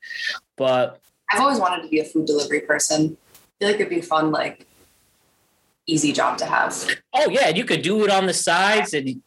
[0.56, 1.00] But
[1.30, 3.16] I've always wanted to be a food delivery person.
[3.32, 4.66] I feel like it'd be fun, like
[5.86, 6.74] easy job to have.
[7.14, 9.22] oh yeah, you could do it on the sides, and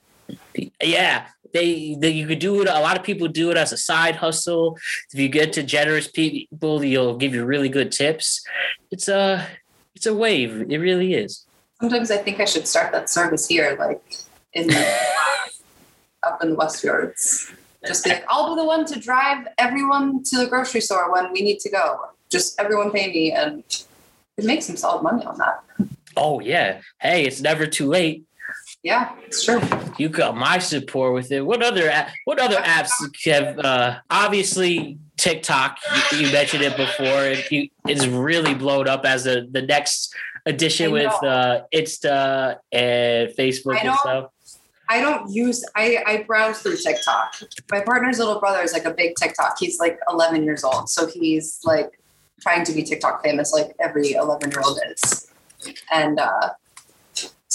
[0.82, 2.68] yeah, they, they you could do it.
[2.68, 4.78] A lot of people do it as a side hustle.
[5.14, 8.46] If you get to generous people, you'll give you really good tips.
[8.92, 9.48] It's a
[9.96, 10.70] it's a wave.
[10.70, 11.46] It really is.
[11.82, 14.02] Sometimes I think I should start that service here, like
[14.54, 14.98] in the,
[16.24, 17.52] up in the West Fjords.
[17.86, 21.32] Just be like, I'll be the one to drive everyone to the grocery store when
[21.32, 22.02] we need to go.
[22.30, 23.64] Just everyone pay me, and
[24.38, 25.64] it makes some solid money on that.
[26.16, 26.82] Oh yeah.
[27.00, 28.27] Hey, it's never too late.
[28.88, 29.60] Yeah, it's true.
[29.98, 31.42] You got my support with it.
[31.46, 31.92] What other
[32.24, 32.92] what other apps
[33.26, 35.78] have uh obviously TikTok
[36.14, 40.16] you, you mentioned it before it you, it's really blown up as a, the next
[40.46, 44.32] addition with uh Insta and Facebook and stuff.
[44.88, 47.36] I don't use I, I browse through TikTok.
[47.70, 49.58] My partner's little brother is like a big TikTok.
[49.60, 50.90] He's like 11 years old.
[50.90, 52.00] So he's like
[52.40, 55.30] trying to be TikTok famous like every 11 year old is.
[55.92, 56.52] And uh,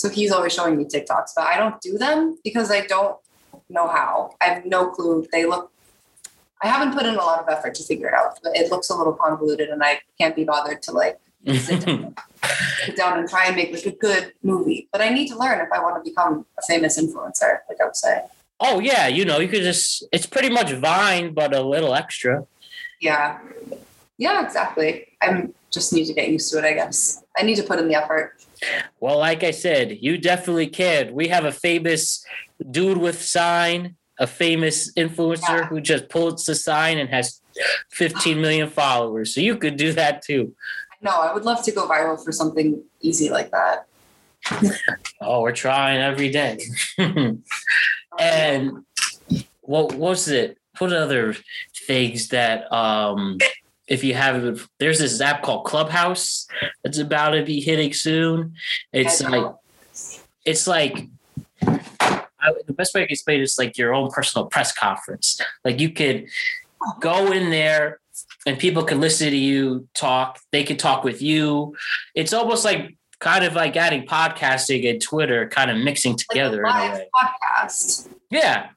[0.03, 3.17] so he's always showing me TikToks, but I don't do them because I don't
[3.69, 4.35] know how.
[4.41, 5.25] I have no clue.
[5.31, 5.71] They look,
[6.61, 8.91] I haven't put in a lot of effort to figure it out, but it looks
[8.91, 11.21] a little convoluted and I can't be bothered to like
[11.55, 12.17] sit down,
[12.85, 14.89] sit down and try and make like a good movie.
[14.91, 17.85] But I need to learn if I want to become a famous influencer, like I
[17.85, 18.23] would say.
[18.59, 22.45] oh yeah, you know, you could just it's pretty much Vine but a little extra.
[23.01, 23.39] Yeah.
[24.19, 25.07] Yeah, exactly.
[25.23, 27.23] I'm just need to get used to it, I guess.
[27.39, 28.35] I need to put in the effort.
[29.01, 31.13] Well, like I said, you definitely can.
[31.15, 32.25] We have a famous
[32.71, 35.67] dude with sign, a famous influencer Yeah.
[35.67, 37.41] who just pulls the sign and has
[37.91, 39.35] 15 million followers.
[39.35, 40.55] So you could do that too.
[41.01, 43.87] No, I would love to go viral for something easy like that.
[45.21, 46.59] Oh, we're trying every day.
[48.19, 48.85] and
[49.61, 50.59] what was it?
[50.79, 51.37] What other
[51.87, 53.39] things that um
[53.93, 56.47] if you have there's this app called Clubhouse
[56.83, 58.55] that's about to be hitting soon.
[58.91, 59.53] It's like
[60.47, 61.09] it's like
[61.61, 65.39] I, the best way I can explain it is like your own personal press conference.
[65.63, 66.29] Like you could
[67.01, 68.01] go in there
[68.47, 70.39] and people can listen to you talk.
[70.53, 71.77] They can talk with you.
[72.15, 76.63] It's almost like kind of like adding podcasting and Twitter kind of mixing Like together
[76.65, 77.09] in a way.
[77.15, 78.09] podcast.
[78.31, 78.71] Yeah.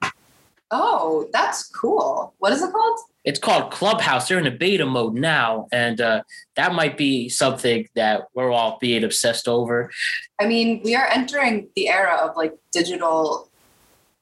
[0.70, 2.34] Oh, that's cool.
[2.38, 2.98] What is it called?
[3.26, 4.28] It's called Clubhouse.
[4.28, 5.66] They're in a beta mode now.
[5.72, 6.22] And uh,
[6.54, 9.90] that might be something that we're all being obsessed over.
[10.40, 13.50] I mean, we are entering the era of like digital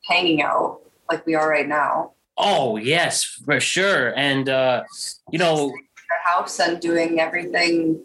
[0.06, 0.80] hanging out
[1.10, 2.12] like we are right now.
[2.38, 4.12] Oh, yes, for sure.
[4.16, 4.84] And, uh,
[5.30, 5.72] you know,
[6.24, 8.00] house and doing everything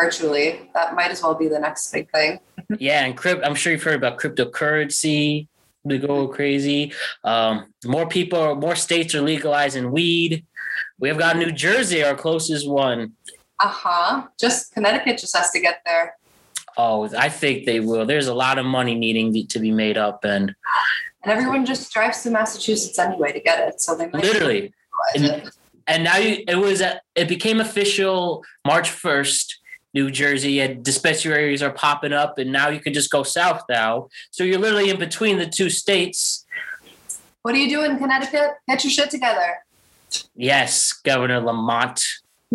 [0.00, 0.68] virtually.
[0.74, 2.40] That might as well be the next big thing.
[2.78, 3.44] Yeah, and crypt.
[3.44, 5.48] I'm sure you've heard about cryptocurrency.
[5.88, 6.92] To go crazy.
[7.24, 10.44] Um, more people, more states are legalizing weed.
[10.98, 13.12] We have got New Jersey, our closest one.
[13.60, 14.26] Uh-huh.
[14.38, 16.16] Just Connecticut just has to get there.
[16.76, 18.06] Oh, I think they will.
[18.06, 20.54] There's a lot of money needing to be made up, and
[21.24, 23.80] And everyone just drives to Massachusetts anyway to get it.
[23.80, 24.72] So they might literally,
[25.14, 25.50] it.
[25.86, 29.58] and now you, it was uh, it became official March first.
[29.98, 34.06] New Jersey and dispensaries are popping up, and now you can just go south now.
[34.30, 36.46] So you're literally in between the two states.
[37.42, 38.52] What do you do in Connecticut?
[38.68, 39.58] Get your shit together.
[40.36, 42.00] Yes, Governor Lamont.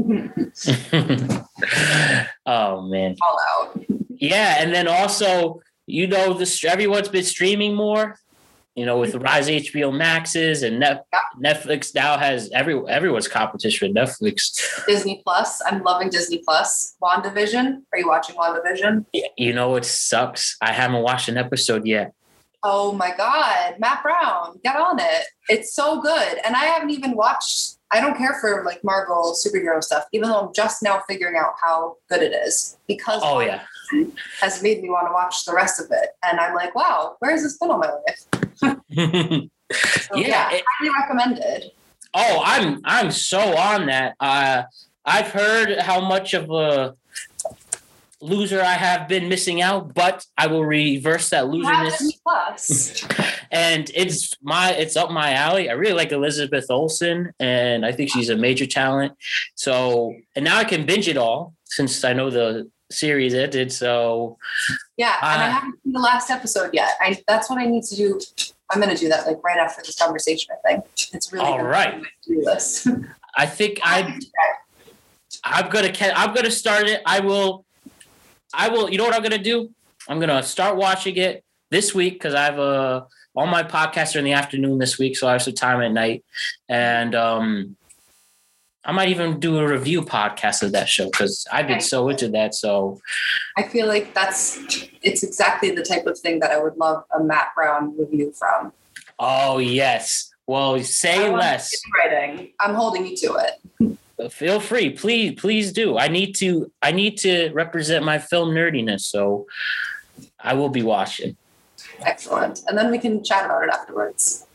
[2.46, 3.86] oh man, All out.
[4.10, 8.18] yeah, and then also you know this everyone's been streaming more.
[8.76, 11.06] You know, with the rise of HBO Maxes and Net,
[11.40, 14.86] Netflix now has every everyone's competition with Netflix.
[14.88, 15.62] Disney Plus.
[15.66, 16.96] I'm loving Disney Plus.
[17.02, 17.84] WandaVision.
[17.92, 19.06] Are you watching WandaVision?
[19.14, 20.58] Yeah, You know it sucks.
[20.60, 22.14] I haven't watched an episode yet.
[22.64, 23.76] Oh my God.
[23.78, 24.60] Matt Brown.
[24.64, 25.26] Get on it.
[25.50, 26.40] It's so good.
[26.46, 30.48] And I haven't even watched, I don't care for like Marvel superhero stuff, even though
[30.48, 33.64] I'm just now figuring out how good it is because Oh yeah,
[34.42, 36.10] has made me want to watch the rest of it.
[36.24, 39.50] And I'm like, wow, where has this been all my life?
[39.74, 41.72] So, Yeah, yeah, it- highly recommended.
[42.14, 44.14] Oh, I'm I'm so on that.
[44.20, 44.64] Uh,
[45.04, 46.94] I've heard how much of a
[48.22, 53.04] loser I have been missing out, but I will reverse that loserness, Plus.
[53.52, 55.70] and it's my it's up my alley.
[55.70, 59.14] I really like Elizabeth Olsen, and I think she's a major talent.
[59.56, 63.72] So, and now I can binge it all since I know the series ended.
[63.72, 64.38] So,
[64.98, 66.92] Yeah, and I Uh, haven't seen the last episode yet.
[67.02, 68.20] I that's what I need to do.
[68.70, 70.54] I'm gonna do that like right after this conversation.
[70.66, 71.96] I think it's really All right.
[71.96, 72.88] be my to-do list.
[73.38, 74.20] I think I
[75.44, 77.02] I'm gonna I'm gonna start it.
[77.06, 77.66] I will
[78.54, 78.90] I will.
[78.90, 79.72] You know what I'm gonna do?
[80.08, 81.44] I'm gonna start watching it.
[81.72, 85.18] this week because I have a all my podcasts are in the afternoon this week,
[85.18, 86.24] so I have some time at night,
[86.70, 87.76] and um,
[88.86, 92.28] I might even do a review podcast of that show because I've been so into
[92.30, 92.54] that.
[92.54, 93.00] So
[93.58, 94.60] I feel like that's
[95.02, 98.74] it's exactly the type of thing that I would love a Matt Brown review from.
[99.20, 100.34] Oh yes.
[100.48, 101.72] Well, say less.
[101.96, 102.52] Writing.
[102.60, 103.98] I'm holding you to it.
[104.32, 105.98] Feel free, please, please do.
[105.98, 106.72] I need to.
[106.82, 109.48] I need to represent my film nerdiness, so
[110.40, 111.36] I will be watching.
[112.00, 114.46] Excellent, and then we can chat about it afterwards.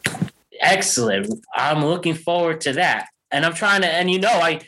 [0.61, 1.33] Excellent.
[1.55, 3.89] I'm looking forward to that, and I'm trying to.
[3.89, 4.61] And you know, I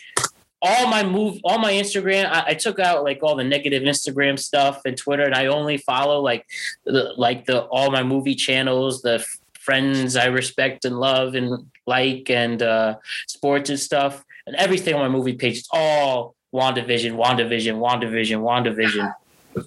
[0.63, 2.27] all my move, all my Instagram.
[2.27, 5.79] I, I, took out like all the negative Instagram stuff and Twitter, and I only
[5.79, 6.47] follow like
[6.85, 9.25] the like the all my movie channels, the
[9.59, 12.97] friends I respect and love and like, and uh,
[13.27, 15.59] sports and stuff, and everything on my movie page.
[15.59, 19.15] It's all WandaVision, WandaVision, WandaVision, WandaVision.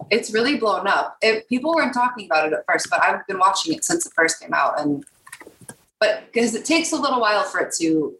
[0.09, 1.17] It's really blown up.
[1.21, 4.13] It, people weren't talking about it at first, but I've been watching it since it
[4.15, 5.03] first came out, and
[5.99, 8.15] but because it takes a little while for it to.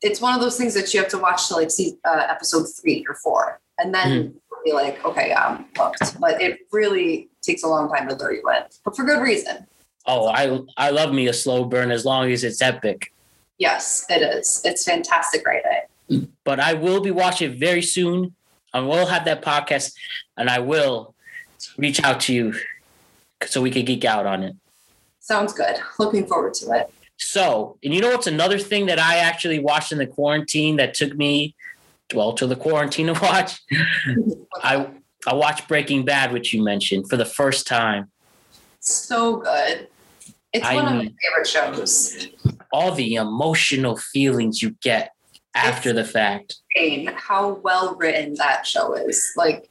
[0.00, 2.66] It's one of those things that you have to watch to like see uh, episode
[2.80, 4.34] three or four, and then mm
[4.64, 6.20] be like, okay, I'm hooked.
[6.20, 9.66] But it really takes a long time to lure you in, but for good reason.
[10.06, 13.12] Oh, I I love me a slow burn as long as it's epic.
[13.58, 14.62] Yes, it is.
[14.64, 16.28] It's fantastic writing.
[16.44, 18.34] But I will be watching very soon.
[18.72, 19.94] I will have that podcast,
[20.36, 21.14] and I will
[21.76, 22.54] reach out to you
[23.44, 24.56] so we can geek out on it.
[25.20, 25.76] Sounds good.
[25.98, 26.92] Looking forward to it.
[27.18, 30.94] So, and you know what's another thing that I actually watched in the quarantine that
[30.94, 31.54] took me,
[32.14, 33.60] well, to the quarantine to watch?
[34.62, 34.88] I
[35.26, 38.10] I watched Breaking Bad, which you mentioned, for the first time.
[38.80, 39.88] So good.
[40.52, 42.28] It's I one of my favorite shows.
[42.72, 45.12] All the emotional feelings you get
[45.54, 46.56] after it's the fact.
[46.74, 49.32] Insane how well written that show is.
[49.36, 49.68] Like,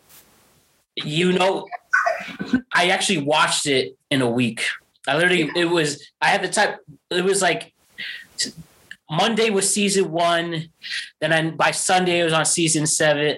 [0.95, 1.67] you know,
[2.73, 4.63] I actually watched it in a week.
[5.07, 6.79] I literally, it was, I had the type,
[7.09, 7.73] it was like,
[9.09, 10.69] Monday was season one.
[11.21, 13.37] Then I, by Sunday, it was on season seven.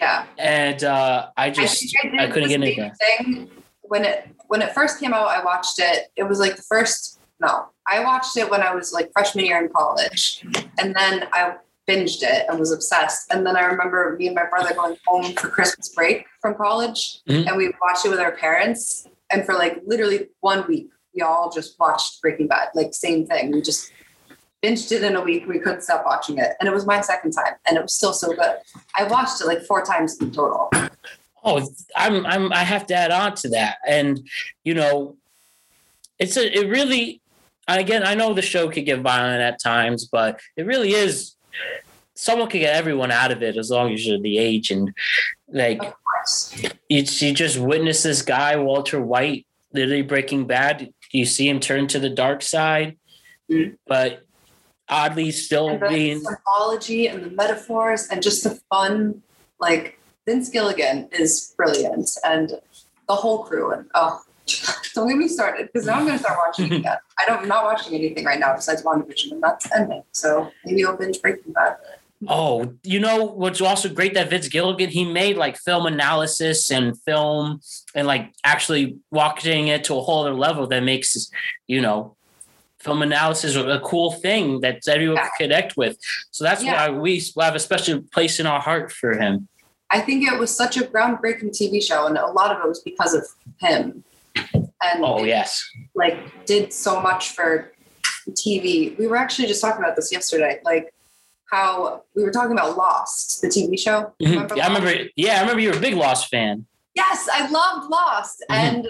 [0.00, 0.24] Yeah.
[0.38, 2.92] And uh, I just, I, I couldn't get into.
[2.94, 3.50] Thing
[3.90, 6.10] when it when it first came out, I watched it.
[6.16, 9.62] It was like the first, no, I watched it when I was like freshman year
[9.62, 10.44] in college.
[10.78, 11.56] And then I
[11.88, 13.32] binged it and was obsessed.
[13.32, 17.20] And then I remember me and my brother going home for Christmas break from college
[17.28, 17.46] mm-hmm.
[17.46, 19.06] and we watched it with our parents.
[19.30, 23.52] And for like literally one week, we all just watched Breaking Bad, like same thing.
[23.52, 23.92] We just
[24.62, 25.46] binged it in a week.
[25.46, 26.52] We couldn't stop watching it.
[26.60, 28.56] And it was my second time and it was still so good.
[28.96, 30.70] I watched it like four times in total.
[31.42, 33.78] Oh, I'm I'm I have to add on to that.
[33.86, 34.20] And
[34.64, 35.16] you know,
[36.18, 37.20] it's a it really
[37.66, 41.36] again, I know the show could get violent at times, but it really is
[42.14, 44.92] someone could get everyone out of it as long as you're the age and
[45.48, 45.82] like
[46.88, 50.92] you, you just witness this guy, Walter White, literally breaking bad.
[51.10, 52.96] You see him turn to the dark side,
[53.50, 53.74] mm-hmm.
[53.86, 54.24] but
[54.88, 59.22] oddly still and the being symbology and the metaphors and just the fun
[59.60, 62.52] like Vince Gilligan is brilliant, and
[63.08, 63.72] the whole crew.
[63.72, 64.22] And oh,
[64.94, 66.98] don't get me started because now I'm going to start watching again.
[67.18, 70.02] I don't, I'm not watching anything right now besides WandaVision, and that's ending.
[70.12, 71.76] So maybe I'll binge Breaking Bad.
[72.28, 77.00] Oh, you know what's also great that Vince Gilligan he made like film analysis and
[77.02, 77.60] film
[77.94, 81.30] and like actually walking it to a whole other level that makes
[81.66, 82.16] you know
[82.78, 85.22] film analysis a cool thing that everyone yeah.
[85.22, 85.96] can connect with.
[86.30, 86.88] So that's yeah.
[86.88, 89.48] why we have a special place in our heart for him.
[89.90, 92.80] I think it was such a groundbreaking TV show, and a lot of it was
[92.80, 93.26] because of
[93.58, 94.04] him.
[94.82, 95.62] And oh yes,
[95.94, 97.72] like did so much for
[98.30, 98.96] TV.
[98.98, 100.94] We were actually just talking about this yesterday, like
[101.50, 104.12] how we were talking about Lost, the TV show.
[104.22, 104.56] Mm-hmm.
[104.56, 105.10] Yeah, I remember.
[105.16, 106.66] Yeah, I remember you were a big Lost fan.
[106.94, 108.76] Yes, I loved Lost, mm-hmm.
[108.76, 108.88] and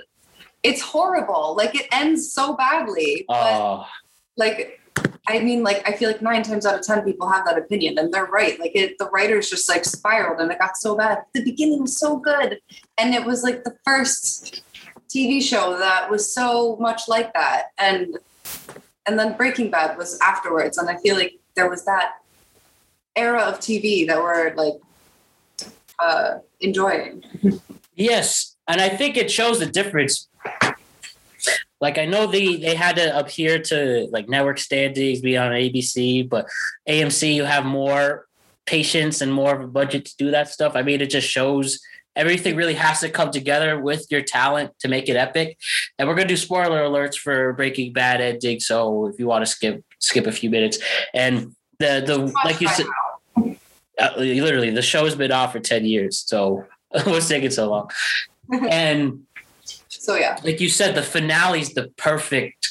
[0.62, 1.54] it's horrible.
[1.56, 3.24] Like it ends so badly.
[3.28, 3.86] Oh.
[4.36, 4.80] Like
[5.28, 7.98] I mean, like I feel like nine times out of ten people have that opinion,
[7.98, 8.58] and they're right.
[8.58, 11.22] Like it, the writers just like spiraled, and it got so bad.
[11.34, 12.60] The beginning was so good,
[12.98, 14.62] and it was like the first
[15.08, 18.18] TV show that was so much like that, and
[19.06, 22.14] and then Breaking Bad was afterwards, and I feel like there was that
[23.20, 24.74] era of TV that we're like
[25.98, 27.24] uh, enjoying.
[27.94, 30.28] Yes, and I think it shows the difference
[31.80, 36.28] like I know they they had to adhere to like network standings, be on ABC,
[36.28, 36.46] but
[36.88, 38.26] AMC you have more
[38.66, 40.76] patience and more of a budget to do that stuff.
[40.76, 41.80] I mean, it just shows
[42.16, 45.56] everything really has to come together with your talent to make it epic.
[45.98, 48.60] And we're gonna do spoiler alerts for Breaking Bad ending.
[48.60, 50.78] So if you want to skip skip a few minutes,
[51.14, 52.86] and the the like you said,
[54.00, 56.18] Uh, literally the show's been off for ten years.
[56.26, 56.64] So
[57.04, 57.90] what's taking so long?
[58.70, 59.24] and
[59.88, 62.70] So yeah, Like you said, the finale's the perfect.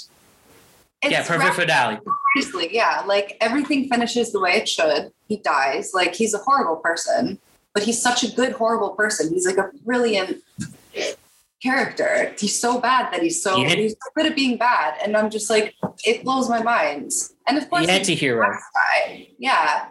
[1.04, 2.00] yeah, perfect finale.
[2.36, 3.04] Seriously, yeah.
[3.06, 5.12] Like everything finishes the way it should.
[5.28, 5.92] He dies.
[5.94, 7.40] Like he's a horrible person,
[7.74, 9.32] but he's such a good, horrible person.
[9.34, 10.44] He's like a brilliant
[11.62, 12.34] character.
[12.38, 13.70] He's so bad that he's so Yeah.
[13.76, 14.96] he's so good at being bad.
[15.04, 15.76] And I'm just like,
[16.06, 17.12] it blows my mind.
[17.48, 18.52] And of course The anti-hero.
[19.38, 19.86] Yeah.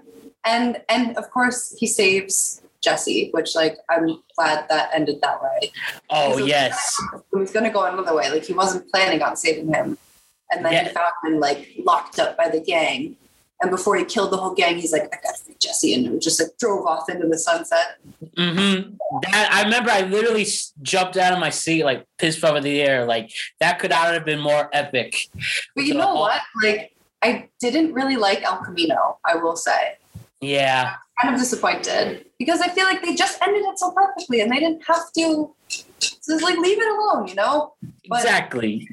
[0.52, 5.72] And and of course he saves Jesse, which like I'm glad that ended that way.
[6.10, 6.76] Oh yes.
[7.32, 8.30] He was gonna go another way.
[8.30, 9.98] Like he wasn't planning on saving him.
[10.50, 10.84] And then Yeah.
[10.84, 13.16] he found him like locked up by the gang.
[13.60, 15.92] And before he killed the whole gang, he's like, I gotta free Jesse.
[15.92, 17.98] And just like drove off into the sunset.
[18.36, 18.94] Mm-hmm.
[19.32, 19.90] That I remember.
[19.90, 20.46] I literally
[20.82, 23.04] jumped out of my seat, like pissed over the air.
[23.04, 25.28] Like that could not have been more epic.
[25.74, 26.40] But you So- know what?
[26.62, 29.96] Like I didn't really like El Camino, I will say.
[30.40, 30.94] Yeah.
[31.20, 32.26] Kind of disappointed.
[32.38, 35.54] Because I feel like they just ended it so perfectly and they didn't have to
[35.68, 37.74] just like leave it alone, you know?
[38.08, 38.88] But- Exactly.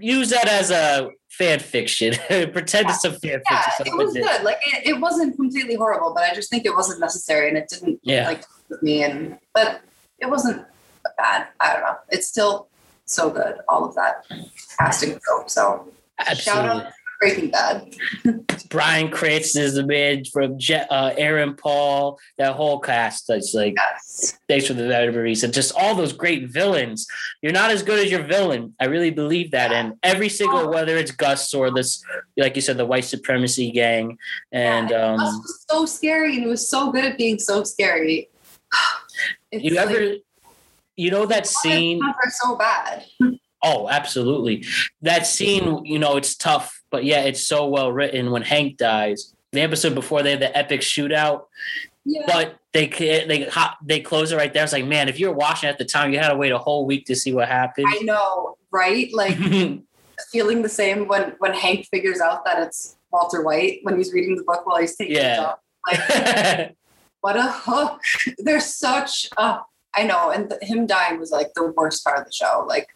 [0.00, 2.14] Use that as a fan fiction.
[2.52, 3.86] Pretend it's a fan Yeah, fiction.
[3.86, 4.42] it was good.
[4.42, 7.68] Like it, it wasn't completely horrible, but I just think it wasn't necessary and it
[7.68, 8.26] didn't Yeah.
[8.28, 8.44] like
[8.82, 9.80] me and but
[10.18, 10.64] it wasn't
[11.16, 11.48] bad.
[11.60, 11.96] I don't know.
[12.10, 12.68] It's still
[13.06, 14.24] so good, all of that
[14.78, 15.18] casting.
[15.46, 15.88] So shout
[16.28, 16.68] Absolutely.
[16.70, 17.94] out to Breaking Bad.
[18.68, 23.28] Bryan Cranston is the man from Je- uh, Aaron Paul, that whole cast.
[23.28, 24.36] That's like, Yes.
[24.48, 27.06] thanks for the memories and just all those great villains.
[27.40, 28.74] You're not as good as your villain.
[28.80, 29.70] I really believe that.
[29.70, 32.02] And every single, whether it's Gus or this,
[32.36, 34.18] like you said, the white supremacy gang,
[34.50, 37.62] and yeah, um, Gus was so scary and it was so good at being so
[37.62, 38.28] scary.
[39.52, 40.14] It's you like, ever,
[40.96, 42.00] you know that scene.
[42.30, 43.04] So bad.
[43.62, 44.64] Oh, absolutely.
[45.02, 49.34] That scene, you know, it's tough, but yeah, it's so well written when Hank dies.
[49.50, 51.44] The episode before they had the epic shootout,
[52.04, 52.22] Yeah.
[52.26, 53.48] but they they
[53.84, 54.62] they close it right there.
[54.64, 56.58] It's like, man, if you were watching at the time, you had to wait a
[56.58, 57.86] whole week to see what happened.
[57.88, 59.12] I know, right?
[59.12, 59.36] Like
[60.30, 64.36] feeling the same when when Hank figures out that it's Walter White when he's reading
[64.36, 65.36] the book while he's taking Yeah.
[65.36, 65.58] job.
[65.90, 66.76] Like
[67.20, 68.00] what a hook.
[68.38, 69.60] There's such oh,
[69.94, 72.64] I know, and th- him dying was like the worst part of the show.
[72.66, 72.88] Like,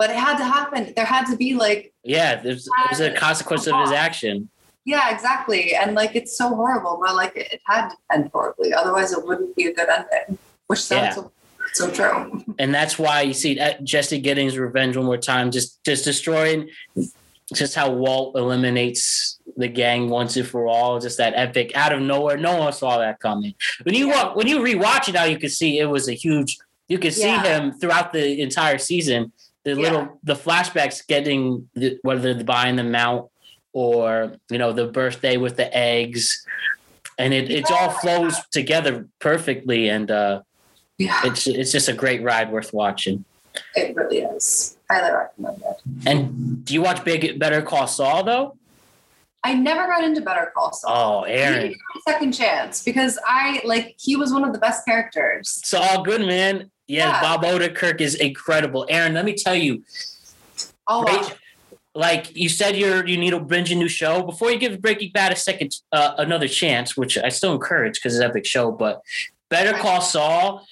[0.00, 0.94] but it had to happen.
[0.96, 4.48] There had to be like, yeah, there's, there's a consequence of his action.
[4.86, 5.74] yeah, exactly.
[5.74, 8.72] And like it's so horrible, but like it, it had to end horribly.
[8.72, 10.38] Otherwise it wouldn't be a good ending.
[10.68, 11.10] Which sounds Yeah.
[11.12, 11.32] so,
[11.74, 12.42] so true.
[12.58, 16.06] and that's why you see uh, Jesse getting his revenge one more time, just just
[16.06, 16.70] destroying
[17.52, 20.98] just how Walt eliminates the gang once and for all.
[20.98, 22.38] Just that epic out of nowhere.
[22.38, 23.54] No one saw that coming.
[23.82, 24.32] When you Yeah.
[24.32, 26.56] when you rewatch it now, you can see it was a huge.
[26.88, 29.32] You can see him throughout the entire season.
[29.64, 29.76] The Yeah.
[29.76, 33.30] little the flashbacks getting the, whether they're buying the mount
[33.72, 36.44] or you know the birthday with the eggs.
[37.18, 40.40] And it, it all flows together perfectly, and uh,
[40.96, 43.24] Yeah, it's it's just a great ride worth watching.
[43.76, 44.78] it really is.
[44.90, 45.76] Highly recommend it.
[46.08, 48.56] And do you watch Big Better Call Saul though?
[49.44, 51.20] I never got into Better Call Saul.
[51.20, 54.52] Oh, Erin, didn't give me a second chance because I like he was one of
[54.54, 55.60] the best characters.
[55.64, 56.70] Saul Goodman.
[56.90, 57.20] Yeah, Yeah.
[57.20, 58.84] Bob Odenkirk is incredible.
[58.88, 59.84] Erin, let me tell you,
[60.88, 61.30] Oh, wow.
[61.94, 65.12] like you said, you're you need to binge a new show before you give Breaking
[65.12, 68.72] Bad a second, uh, another chance, which I still encourage because it's an epic show.
[68.72, 69.02] But
[69.50, 70.66] Better Call Saul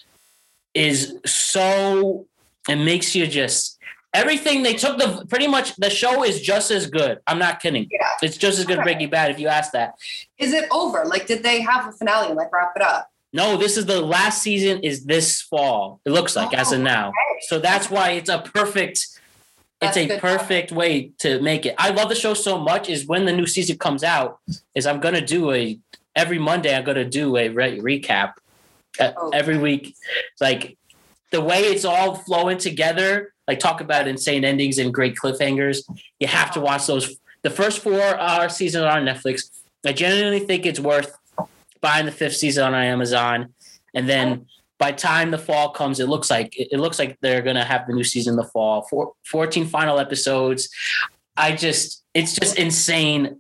[0.75, 2.27] is so
[2.69, 3.79] it makes you just
[4.13, 7.19] everything they took the pretty much the show is just as good.
[7.29, 7.87] I'm not kidding.
[7.93, 8.09] Yeah.
[8.23, 8.93] It's just as good as Okay.
[8.95, 9.95] Breaking Bad if you ask that.
[10.39, 11.05] Is it over?
[11.05, 13.09] Like, did they have a finale and like wrap it up?
[13.33, 16.01] No, this is the last season is this fall.
[16.05, 17.09] It looks like as of Oh, now.
[17.09, 17.41] okay.
[17.49, 19.07] So that's why it's a perfect
[19.81, 21.75] it's a perfect way to make it.
[21.79, 24.41] I love the show so much is when the new season comes out
[24.75, 25.79] is I'm going to do a
[26.17, 28.33] every Monday I'm going to do a re- recap
[29.01, 29.31] Oh.
[29.33, 29.95] every week.
[30.41, 30.77] Like
[31.31, 35.85] the way it's all flowing together, like talk about insane endings and great cliffhangers.
[36.19, 37.17] You have to watch those.
[37.43, 39.49] The first four uh, seasons are on Netflix.
[39.87, 41.17] I genuinely think it's worth
[41.81, 43.55] buying the fifth season on Amazon,
[43.95, 44.47] and then
[44.79, 47.93] by time the fall comes, it looks like it looks like they're gonna have the
[47.95, 48.83] new season in the fall.
[48.83, 50.69] Four, 14 final episodes.
[51.37, 53.35] I just it's just insane All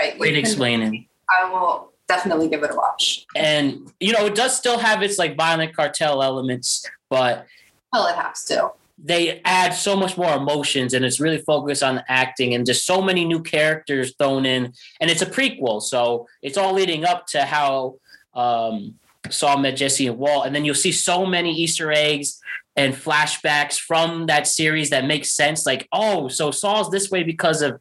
[0.00, 0.14] right.
[0.14, 1.04] you way to can- explain it.
[1.28, 3.26] I will definitely give it a watch.
[3.36, 7.46] And you know, it does still have its like violent cartel elements, but
[7.92, 8.70] Well, it has to.
[9.02, 13.00] They add so much more emotions and it's really focused on acting and just so
[13.00, 14.72] many new characters thrown in.
[15.00, 17.96] And it's a prequel so it's all leading up to how
[18.34, 18.96] um,
[19.30, 20.46] Saul met Jesse and Walt.
[20.46, 22.40] And then you'll see so many Easter eggs
[22.74, 25.64] and flashbacks from that series that makes sense.
[25.64, 27.80] Like oh so Saul's this way because of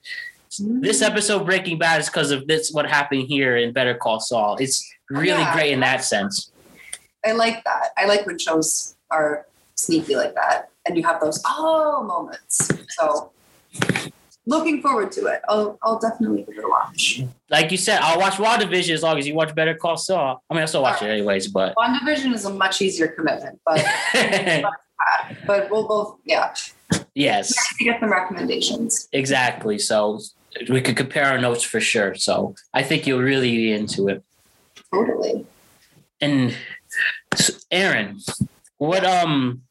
[0.59, 4.57] this episode Breaking Bad is because of this what happened here in Better Call Saul.
[4.59, 5.53] It's really Yeah.
[5.53, 6.51] great in that sense.
[7.26, 7.89] I like that.
[7.97, 9.47] I like when shows are
[9.78, 10.69] sneaky like that.
[10.86, 12.69] And you have those oh moments.
[12.89, 13.32] So
[14.47, 15.41] looking forward to it.
[15.47, 17.21] I'll I'll definitely give it a watch.
[17.49, 20.41] Like you said, I'll watch WandaVision as long as you watch Better Call Saul.
[20.49, 23.86] I mean, I still watch it anyways, but WandaVision is a much easier commitment, but
[25.45, 26.53] but we'll both yeah.
[27.13, 29.07] yes, get some recommendations.
[29.11, 29.78] Exactly.
[29.78, 30.19] So
[30.69, 32.15] we could compare our notes for sure.
[32.15, 34.23] So I think you'll really be into it.
[34.91, 35.45] Totally.
[36.21, 36.55] And
[37.69, 38.19] Erin,
[38.78, 39.61] what um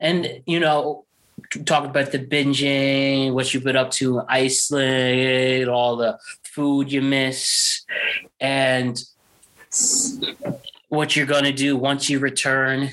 [0.00, 1.04] and you know
[1.64, 7.02] talk about the binging, what you've been up to in Iceland, all the food you
[7.02, 7.84] miss,
[8.40, 9.02] and
[10.88, 12.90] what you're gonna do once you return.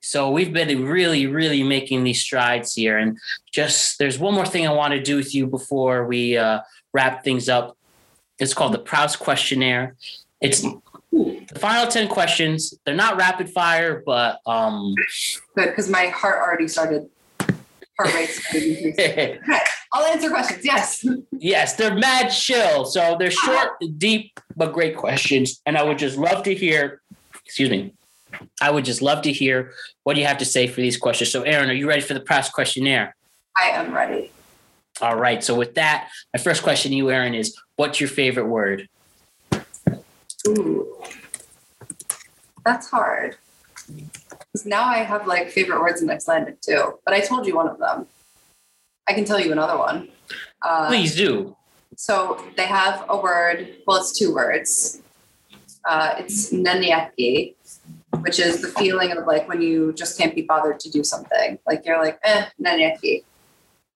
[0.00, 3.18] So we've been really, really making these strides here, and
[3.52, 6.60] just there's one more thing I want to do with you before we uh,
[6.92, 7.76] wrap things up.
[8.38, 9.96] It's called the Proust questionnaire.
[10.40, 10.64] It's
[11.12, 12.74] the final 10 questions.
[12.84, 14.94] They're not rapid fire, but um
[15.56, 17.08] good because my heart already started
[17.98, 19.38] heart rate okay.
[19.92, 20.64] I'll answer questions.
[20.64, 21.04] Yes.
[21.32, 22.84] yes, they're mad chill.
[22.84, 25.60] So they're short, deep, but great questions.
[25.66, 27.02] And I would just love to hear,
[27.44, 27.92] excuse me.
[28.60, 29.72] I would just love to hear
[30.04, 31.32] what you have to say for these questions.
[31.32, 33.16] So, Erin, are you ready for the Proust questionnaire?
[33.56, 34.30] I am ready.
[35.00, 35.42] All right.
[35.42, 38.88] So, with that, my first question to you, Erin, is what's your favorite word?
[40.48, 41.02] Ooh,
[42.64, 43.36] that's hard.
[43.86, 47.68] Because now I have like favorite words in Icelandic too, but I told you one
[47.68, 48.06] of them.
[49.08, 50.08] I can tell you another one.
[50.62, 51.56] Uh, Please do.
[51.96, 53.76] So they have a word.
[53.86, 55.02] Well, it's two words.
[55.84, 57.54] Uh, it's nenni ekki,
[58.20, 61.58] which is the feeling of like when you just can't be bothered to do something.
[61.66, 63.24] Like you're like, eh, nenni ekki.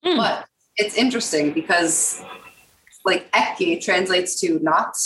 [0.05, 0.17] Mm.
[0.17, 2.25] But it's interesting because
[3.05, 4.97] like ekki translates to not,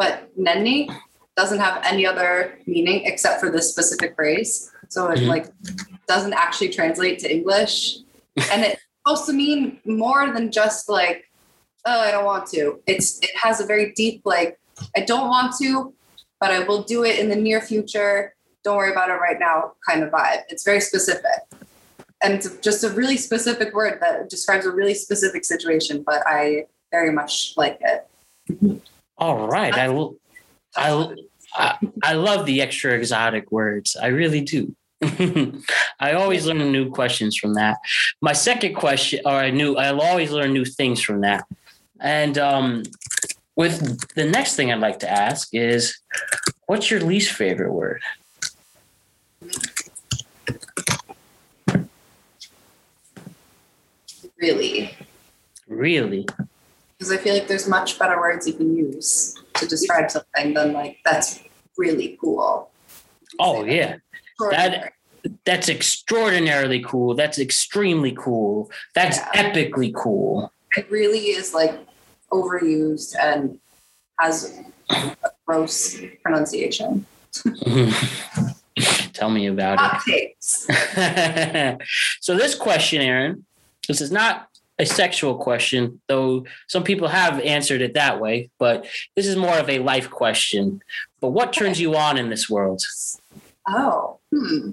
[0.00, 0.88] but nenni
[1.36, 4.72] doesn't have any other meaning except for this specific phrase.
[4.88, 5.28] So it mm-hmm.
[5.28, 5.46] like
[6.08, 7.98] doesn't actually translate to English.
[8.50, 11.26] and it's supposed to mean more than just like,
[11.84, 12.80] oh, I don't want to.
[12.86, 14.58] It's it has a very deep like,
[14.96, 15.92] I don't want to,
[16.40, 18.34] but I will do it in the near future.
[18.64, 20.44] Don't worry about it right now kind of vibe.
[20.48, 21.40] It's very specific.
[22.22, 26.64] And it's just a really specific word that describes a really specific situation, but I
[26.90, 28.06] very much like it.
[29.20, 29.74] All right.
[29.74, 30.16] I will.
[30.74, 31.14] I,
[31.54, 33.96] I, I love the extra exotic words.
[34.00, 34.74] I really do.
[36.00, 37.78] I always learn new questions from that.
[38.22, 41.44] My second question, or I knew I'll always learn new things from that.
[42.00, 42.84] And um,
[43.56, 46.00] with the next thing I'd like to ask is,
[46.66, 48.00] what's your least favorite word?
[54.38, 54.96] Really.
[55.68, 56.26] Really
[57.00, 60.74] because I feel like there's much better words you can use to describe something than
[60.74, 61.40] like that's
[61.78, 62.70] really cool.
[63.38, 63.96] Oh yeah.
[64.50, 64.92] That
[65.46, 67.14] that's extraordinarily cool.
[67.14, 68.70] That's extremely cool.
[68.94, 69.50] That's yeah.
[69.50, 70.52] epically cool.
[70.76, 71.74] It really is like
[72.30, 73.58] overused and
[74.18, 75.12] has a
[75.46, 77.06] gross pronunciation.
[79.14, 80.36] Tell me about Hot it.
[82.20, 83.46] so this question, Erin,
[83.88, 84.49] this is not
[84.80, 89.58] a sexual question, though some people have answered it that way, but this is more
[89.58, 90.82] of a life question.
[91.20, 92.82] But what turns you on in this world?
[93.68, 94.70] Oh, hmm.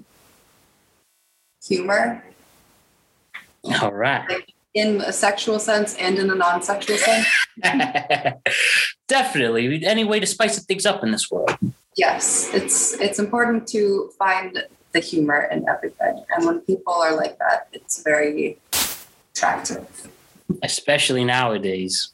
[1.66, 2.24] Humor.
[3.82, 4.26] All right.
[4.30, 7.26] Like in a sexual sense and in a non sexual sense?
[9.08, 9.84] Definitely.
[9.84, 11.50] Any way to spice things up in this world.
[11.96, 16.24] Yes, it's it's important to find the humor in everything.
[16.30, 18.58] And when people are like that, it's very
[19.38, 20.08] attractive.
[20.62, 22.10] Especially nowadays.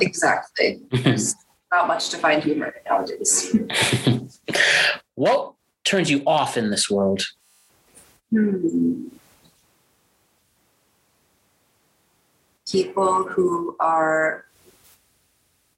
[0.00, 0.80] Exactly.
[0.90, 1.34] There's
[1.72, 3.56] not much to find humor nowadays.
[5.14, 5.54] what
[5.84, 7.22] turns you off in this world?
[8.30, 9.08] Hmm.
[12.70, 14.44] People who are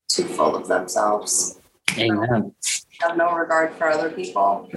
[0.09, 1.59] too full of themselves.
[1.97, 2.53] Amen.
[3.01, 4.69] Have no regard for other people.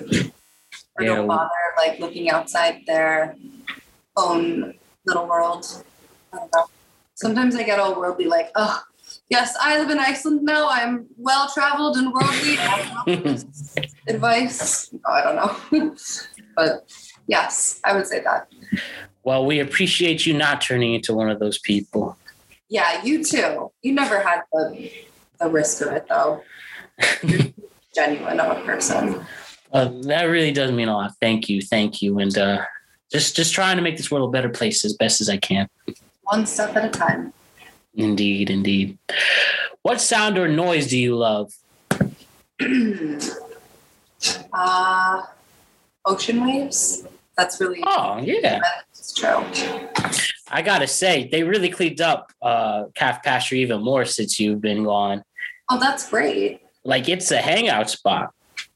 [0.95, 1.15] Or yeah.
[1.15, 3.36] don't bother like looking outside their
[4.15, 4.76] own
[5.06, 5.84] little world.
[7.15, 8.81] Sometimes I get all worldly, like, oh,
[9.30, 10.68] yes, I live in Iceland now.
[10.69, 12.57] I'm well traveled and worldly.
[14.07, 14.93] advice.
[15.05, 15.95] Oh, I don't know.
[16.55, 16.91] but
[17.27, 18.47] yes, I would say that.
[19.23, 22.18] Well, we appreciate you not turning into one of those people.
[22.68, 23.72] Yeah, you too.
[23.81, 24.91] You never had the,
[25.39, 26.43] the risk of it, though.
[27.95, 29.26] genuine of a person.
[29.72, 31.11] Uh, that really does mean a lot.
[31.22, 32.64] Thank you, thank you, and uh,
[33.11, 35.68] just just trying to make this world a better place as best as I can
[36.24, 37.34] one step at a time.
[37.95, 38.98] Indeed, indeed.
[39.82, 41.54] What sound or noise do you love?
[44.54, 45.22] uh,
[46.06, 47.06] ocean waves.
[47.38, 48.62] That's really Oh yeah.
[49.16, 49.44] true.
[50.50, 54.84] I gotta say, they really cleaned up uh calf pasture even more since you've been
[54.84, 55.24] gone.
[55.70, 56.62] Oh, that's great.
[56.84, 58.34] Like it's a hangout spot.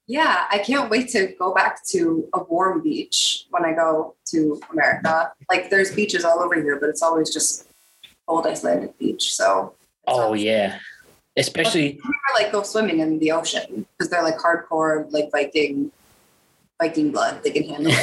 [0.08, 4.62] Yeah, I can't wait to go back to a warm beach when I go to
[4.72, 5.34] America.
[5.50, 7.68] Like there's beaches all over here, but it's always just
[8.26, 9.36] cold Icelandic beach.
[9.36, 9.76] So
[10.08, 10.80] Oh yeah.
[11.36, 15.92] Especially never, like go swimming in the ocean because they're like hardcore like Viking
[16.82, 17.44] Viking blood.
[17.44, 17.94] They can handle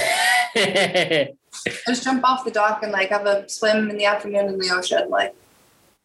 [0.55, 1.37] it.
[1.87, 4.71] Just jump off the dock and like have a swim in the afternoon in the
[4.71, 5.09] ocean.
[5.09, 5.35] Like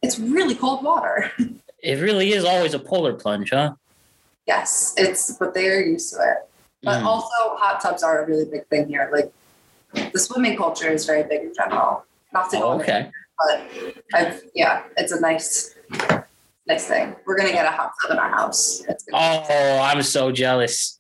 [0.02, 1.32] it's really cold water.
[1.84, 3.74] it really is always a polar plunge, huh?
[4.54, 6.40] Yes, it's but they are used to it.
[6.88, 7.06] But Mm.
[7.12, 9.06] also hot tubs are a really big thing here.
[9.16, 9.30] Like
[10.14, 11.92] the swimming culture is very big in general.
[12.34, 13.02] Not to go Oh, okay.
[13.40, 13.56] but
[14.18, 15.50] I've yeah, it's a nice
[16.72, 17.16] nice thing.
[17.26, 18.62] We're gonna get a hot tub in our house.
[19.14, 21.00] Oh, I'm so jealous.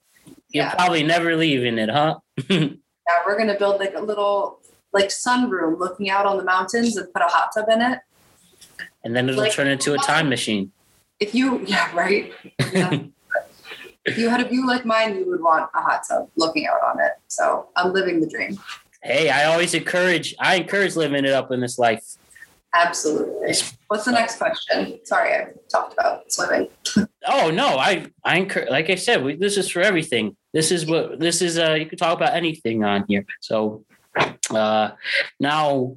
[0.53, 0.73] You're Yeah.
[0.79, 2.11] probably never leaving it, huh?
[2.49, 4.59] yeah, we're gonna build like a little
[4.97, 7.99] like sunroom looking out on the mountains and put a hot tub in it.
[9.03, 10.71] And then it'll Like- turn into a time machine.
[11.25, 12.25] If you yeah, right.
[12.73, 12.99] Yeah.
[14.09, 16.81] if you had a view like mine, you would want a hot tub looking out
[16.83, 17.13] on it.
[17.27, 18.59] So I'm living the dream.
[19.01, 22.03] Hey, I always encourage I encourage living it up in this life.
[22.73, 23.53] Absolutely.
[23.87, 24.99] What's the next question?
[25.03, 26.69] Sorry, I talked about swimming.
[27.31, 30.35] Oh no, I I encourage like I said, we, this is for everything.
[30.53, 33.25] This is what this is uh you can talk about anything on here.
[33.41, 33.83] So
[34.49, 34.91] uh
[35.39, 35.95] now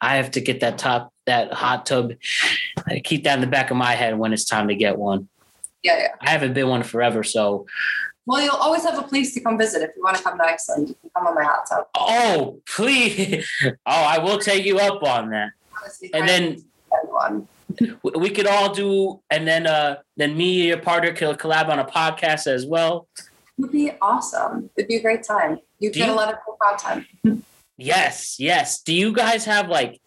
[0.00, 2.12] I have to get that top that hot tub.
[2.86, 5.28] I keep that in the back of my head when it's time to get one.
[5.82, 6.08] Yeah, yeah.
[6.20, 7.66] I haven't been one forever, so
[8.26, 10.44] Well, you'll always have a place to come visit if you want to come to
[10.44, 10.88] Iceland.
[10.90, 11.86] You can come on my hot tub.
[11.96, 13.48] oh please.
[13.64, 15.50] Oh, I will take you up on that.
[15.80, 16.64] Honestly, And then
[16.96, 17.48] everyone.
[18.20, 21.78] we- could all do and then uh then me and your partner could collab on
[21.78, 24.68] a podcast as well It would be awesome.
[24.76, 25.58] It'd be a great time.
[25.78, 27.06] You'd Do get you- a lot of cool content.
[27.78, 30.00] yes yes do you guys have like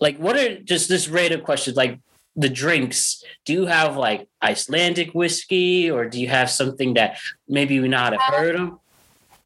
[0.00, 1.98] like what are just this random questions like
[2.34, 7.18] the drinks do you have like icelandic whiskey or do you have something that
[7.48, 8.78] maybe we not have heard of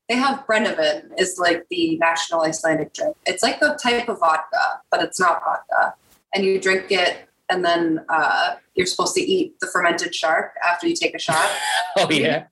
[0.09, 3.17] They have Brennivin is like the national Icelandic drink.
[3.27, 5.95] It's like the type of vodka, but it's not vodka.
[6.33, 10.87] And you drink it, and then uh, you're supposed to eat the fermented shark after
[10.87, 11.51] you take a shot.
[11.97, 12.45] oh yeah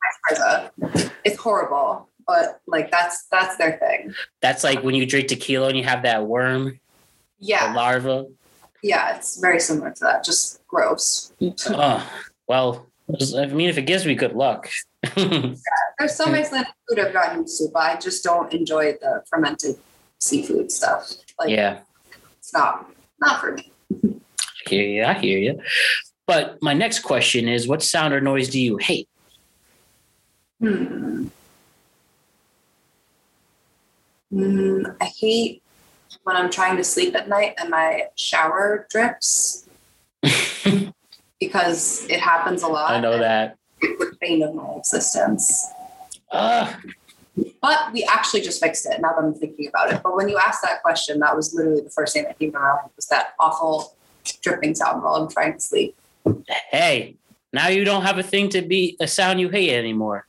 [1.24, 4.12] It's horrible, but like that's that's their thing.
[4.42, 6.80] that's like when you drink tequila and you have that worm the
[7.38, 8.26] Yeah, larva
[8.84, 10.24] yeah, it's very similar to that.
[10.24, 11.32] Just gross.
[11.68, 12.10] oh
[12.46, 12.86] well
[13.36, 14.68] i mean if it gives me good luck
[15.16, 19.76] There's some Icelandic food I've gotten used to, but I just don't enjoy the fermented
[20.18, 21.12] seafood stuff.
[21.38, 21.80] Like yeah
[22.38, 22.90] it's not
[23.20, 23.70] not for me.
[23.92, 25.04] I hear you.
[25.04, 25.60] I hear you.
[26.26, 29.08] But my next question is what sound or noise do you hate?
[30.60, 31.28] Hmm.
[34.30, 35.62] Hmm, I hate
[36.24, 39.66] when I'm trying to sleep at night and my shower drips
[41.40, 42.90] because it happens a lot.
[42.90, 43.56] I know that.
[43.80, 45.66] It's the bane of my existence.
[46.30, 46.72] Uh,
[47.60, 50.02] But we actually just fixed it now that I'm thinking about it.
[50.02, 52.58] But when you asked that question, that was literally the first thing that came to
[52.58, 53.94] my mind was that awful
[54.40, 55.96] dripping sound while I'm trying to sleep.
[56.70, 57.16] hey,
[57.52, 60.26] now you don't have a thing to be a sound you hate anymore.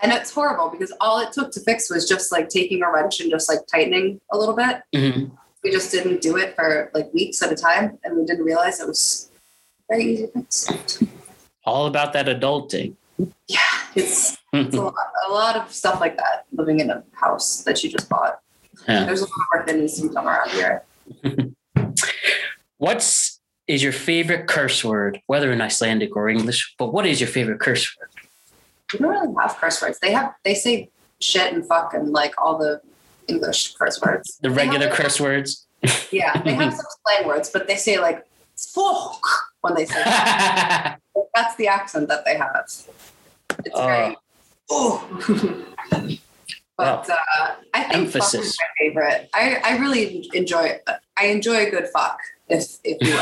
[0.00, 3.20] And it's horrible because all it took to fix was just like taking a wrench
[3.20, 4.82] and just like tightening a little bit.
[4.94, 5.30] Mhm.
[5.64, 8.78] we just didn't do it for like weeks at a time and we didn't realize
[8.80, 9.30] it was
[9.90, 11.02] very easy to fix.
[11.64, 12.94] All about that adulting.
[13.48, 13.58] Yeah,
[13.96, 14.94] it's, it's a, lot,
[15.28, 18.38] a lot of stuff like that living in a house that you just bought.
[18.88, 19.04] Yeah.
[19.04, 20.84] There's a lot of work that needs to be done around here.
[22.78, 26.74] What's is your favorite curse word, whether in Icelandic or English?
[26.78, 28.08] But what is your favorite curse word?
[28.92, 29.98] We don't really have curse words.
[30.00, 30.90] They have they say
[31.20, 32.80] shit and fuck and like all the
[33.26, 34.38] English curse words.
[34.42, 35.66] The They have, regular curse words.
[36.10, 39.20] Yeah, they have some slang words, but they say like fuck
[39.60, 40.98] when they say that.
[41.34, 42.64] That's the accent that they have.
[43.64, 44.16] It's very
[44.70, 45.66] oh.
[46.76, 48.32] but uh, I think Emphasis.
[48.32, 49.30] fuck is my favorite.
[49.34, 50.80] I, I really enjoy
[51.16, 53.14] I enjoy a good fuck, if if you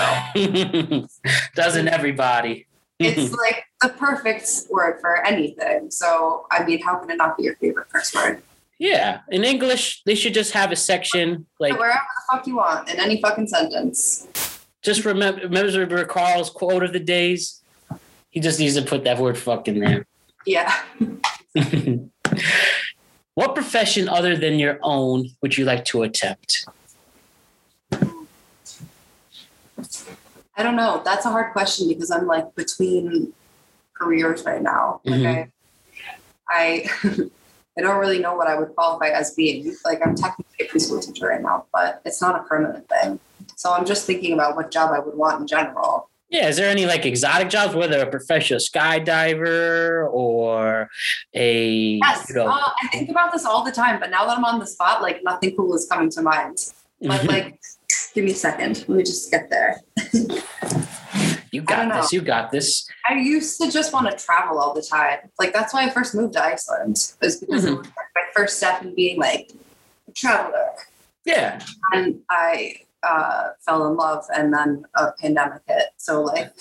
[0.91, 1.09] will.
[1.55, 2.67] Doesn't everybody?
[2.99, 5.91] it's like the perfect word for anything.
[5.91, 8.43] So I mean, how can it not be your favorite curse word?
[8.79, 9.21] yeah.
[9.29, 12.99] In English, they should just have a section like Wherever the fuck you want in
[12.99, 14.27] any fucking sentence.
[14.83, 17.63] just remember remember Carl's quote of the days.
[18.31, 20.07] He just needs to put that word fuck in there.
[20.47, 20.75] Yeah.
[23.35, 26.67] what profession other than your own would you like to attempt?
[30.59, 31.03] I don't know.
[31.05, 33.33] That's a hard question because I'm like between
[33.99, 35.01] careers right now.
[35.05, 35.51] Like Mhm.
[36.51, 36.91] I, I
[37.79, 39.77] I don't really know what I would qualify as being.
[39.85, 43.21] Like I'm technically a preschool teacher right now, but it's not a permanent thing.
[43.57, 46.09] So I'm just thinking about what job I would want in general.
[46.31, 50.89] Yeah, is there any like exotic jobs, whether a professional skydiver or
[51.35, 54.37] a Yes, you know, uh, I think about this all the time, but now that
[54.37, 56.59] I'm on the spot, like nothing cool is coming to mind.
[57.01, 57.61] But like,
[58.15, 58.79] give me a second.
[58.89, 59.83] Let me just get there.
[61.53, 62.89] you got this, you got this.
[63.09, 65.19] I used to just want to travel all the time.
[65.39, 66.97] Like that's why I first moved to Iceland.
[67.21, 67.79] Was because it Mhm.
[67.79, 69.51] was my first step in being like
[70.09, 70.71] a traveler.
[71.25, 71.61] Yeah.
[71.93, 75.91] And I uh, fell in love, and then a pandemic hit.
[75.97, 76.53] So like,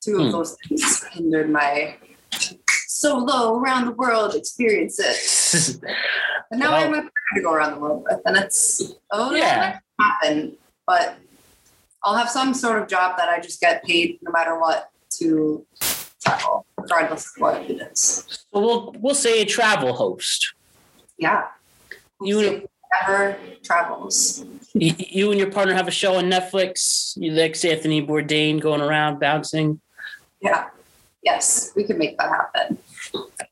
[0.00, 0.30] two of Hmm.
[0.30, 1.96] those things hindered my
[2.86, 5.78] solo around the world experiences.
[6.50, 8.82] And now I have Well- my partner to go around the world with, and it's
[9.10, 9.40] oh Yeah.
[9.40, 10.56] yeah, happen.
[10.86, 11.16] But
[12.04, 15.64] I'll have some sort of job that I just get paid no matter what to
[16.22, 18.44] travel, regardless of what it is.
[18.52, 20.54] So we'll we'll say a travel host.
[21.18, 21.46] Yeah.
[22.20, 22.68] You-
[23.00, 24.44] never travels.
[24.74, 27.16] You, you and your partner have a show on Netflix.
[27.16, 29.80] You like Anthony Bourdain going around bouncing.
[30.40, 30.68] Yeah.
[31.22, 32.78] Yes, we can make that happen.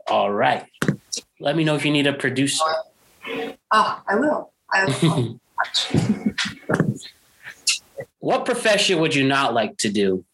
[0.08, 0.66] All right.
[1.38, 2.64] Let me know if you need a producer.
[3.70, 4.52] Oh, I will.
[4.72, 5.40] I will.
[8.20, 10.24] what profession would you not like to do?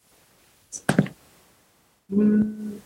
[2.13, 2.81] Mm.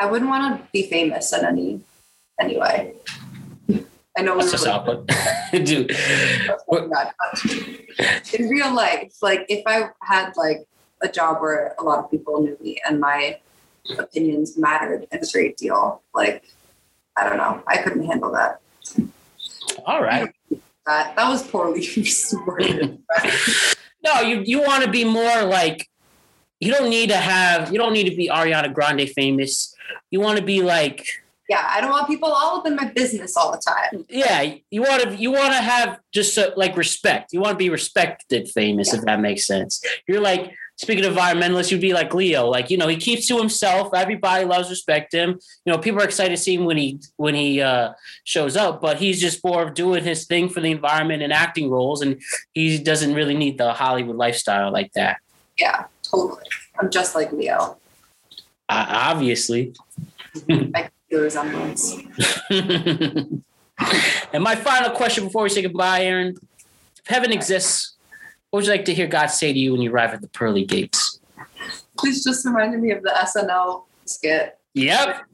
[0.00, 1.80] I wouldn't want to be famous in any
[2.40, 2.94] anyway.
[4.16, 5.10] I know That's just really- awkward.
[5.52, 5.90] Dude.
[8.34, 10.66] In real life, like if I had like
[11.02, 13.38] a job where a lot of people knew me and my
[13.96, 16.44] opinions mattered a great deal, like
[17.16, 18.60] I don't know, I couldn't handle that.
[19.86, 20.32] All right.
[20.86, 21.86] That that was poorly
[22.46, 23.02] worded.
[24.04, 25.88] No, you you want to be more like
[26.60, 29.74] you don't need to have you don't need to be Ariana Grande famous.
[30.10, 31.06] You want to be like
[31.48, 34.04] yeah, I don't want people all up in my business all the time.
[34.10, 37.32] yeah, you want to you want to have just so, like respect.
[37.32, 39.82] You want to be respected famous if that makes sense.
[40.06, 43.36] You're like speaking of environmentalists, you'd be like Leo, like you know, he keeps to
[43.36, 43.92] himself.
[43.94, 45.38] Everybody loves respect him.
[45.64, 47.92] You know, people are excited to see him when he when he uh,
[48.24, 51.68] shows up, but he's just more of doing his thing for the environment and acting
[51.70, 52.22] roles, and
[52.54, 55.18] he doesn't really need the Hollywood lifestyle like that.
[55.58, 56.44] Yeah, totally.
[56.78, 57.76] I'm just like Leo.
[58.68, 59.74] Uh, obviously.
[60.48, 61.96] I feel resemblance.
[62.50, 63.42] and
[64.34, 66.36] my final question before we say goodbye, Erin.
[66.98, 67.97] If heaven exists,
[68.50, 70.28] what would you like to hear God say to you when you arrive at the
[70.28, 71.20] pearly gates?
[71.98, 74.58] Please just reminded me of the SNL skit.
[74.74, 75.28] Yep,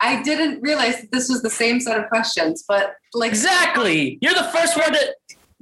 [0.00, 4.18] I didn't realize that this was the same set of questions, but like exactly.
[4.20, 5.14] You're the first one to.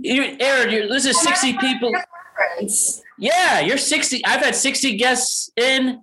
[0.02, 1.92] You, Erin, you're, this is 60 people.
[2.38, 3.02] Reference.
[3.18, 4.24] Yeah, you're 60.
[4.24, 6.02] I've had 60 guests in.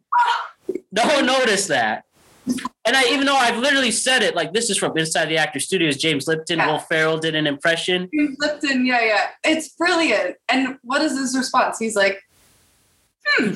[0.92, 2.04] No one noticed that.
[2.86, 5.60] And I, even though I've literally said it, like this is from Inside the Actor
[5.60, 6.72] Studios, James Lipton, Yeah.
[6.72, 8.10] Will Ferrell did an impression.
[8.14, 9.28] James Lipton, yeah, yeah.
[9.44, 10.38] It's brilliant.
[10.48, 11.80] And what is his response?
[11.80, 12.24] He's like,
[13.26, 13.56] "Hmm."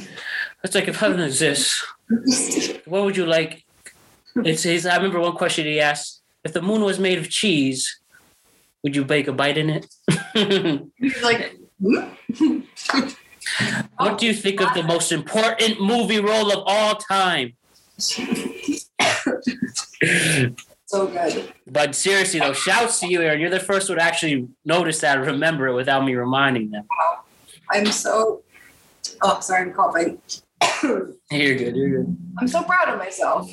[0.64, 1.84] It's like if heaven exists,
[2.86, 3.66] what would you like?
[4.46, 8.00] It says, I remember one question he asked if the moon was made of cheese,
[8.84, 9.86] would you bake a bite in it?
[10.98, 12.60] he's like, hmm?
[13.98, 17.54] what do you think of the most important movie role of all time?
[20.92, 21.54] So good.
[21.68, 23.40] But seriously, though, shouts to you, Erin.
[23.40, 26.86] You're the first one to actually notice that remember it without me reminding them.
[27.70, 28.42] I'm so,
[29.22, 30.20] oh, sorry, I'm coughing.
[30.84, 31.76] You're good.
[31.78, 32.18] You're good.
[32.38, 33.50] I'm so proud of myself.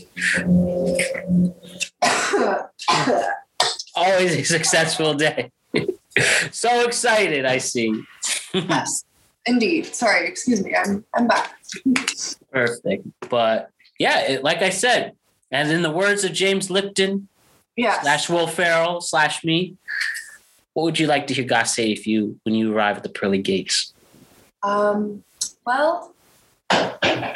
[3.94, 5.52] Always a successful day.
[6.50, 8.02] so excited, I see.
[8.52, 9.04] yes,
[9.46, 9.86] indeed.
[9.86, 10.74] Sorry, excuse me.
[10.74, 11.56] I'm I'm back.
[12.52, 13.06] Perfect.
[13.28, 15.12] But yeah, it, like I said,
[15.50, 17.28] and in the words of James Lipton
[17.76, 18.00] Yeah.
[18.02, 19.76] slash Will Ferrell slash me,
[20.74, 23.08] what would you like to hear God say if you when you arrive at the
[23.08, 23.92] pearly gates?
[24.62, 25.24] Um.
[25.66, 26.14] Well,
[26.70, 27.34] I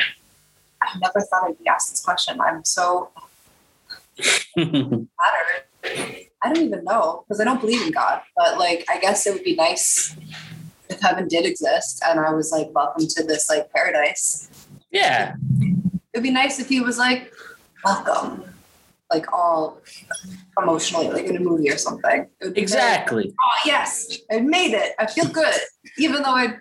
[1.00, 2.40] never thought I'd be asked this question.
[2.40, 3.10] I'm so
[4.54, 5.66] flattered.
[6.44, 9.34] I don't even know because I don't believe in God, but like I guess it
[9.34, 10.16] would be nice
[10.88, 14.48] if heaven did exist and I was like, welcome to this like paradise.
[14.90, 15.34] yeah,
[16.12, 17.32] It'd be nice if he was like,
[17.84, 18.44] welcome,
[19.10, 19.80] like all
[20.60, 22.26] emotionally, like in a movie or something.
[22.40, 23.32] It would be very- exactly.
[23.32, 24.92] oh yes, I made it.
[24.98, 25.54] I feel good,
[25.98, 26.54] even though I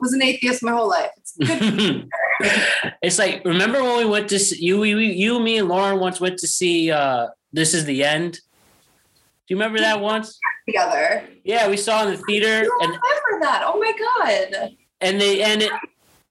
[0.00, 1.10] was an atheist my whole life.
[1.16, 2.08] It's good.
[3.02, 6.20] it's like remember when we went to see, you, you, you, me, and Lauren once
[6.20, 8.32] went to see uh, This Is the End.
[8.34, 10.38] Do you remember that once?
[10.66, 11.24] together.
[11.44, 13.62] Yeah, we saw in the theater, I and remember that.
[13.64, 14.72] Oh my god.
[15.00, 15.70] and they and it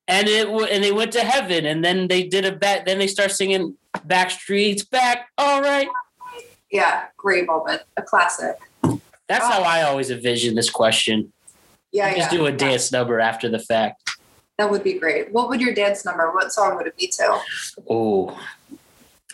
[0.07, 2.85] and it w- and they went to heaven, and then they did a back.
[2.85, 3.75] Then they start singing
[4.07, 5.87] "Backstreet's Back." All right,
[6.71, 7.81] Yeah, great moment.
[7.97, 8.55] A classic.
[9.27, 11.31] that's how I always envision this question.
[11.91, 12.37] Yeah, Just yeah.
[12.37, 14.09] do a dance number after the fact.
[14.57, 15.31] That would be great.
[15.31, 16.31] What would your dance number?
[16.31, 17.39] What song would it be to?
[17.89, 18.37] Oh,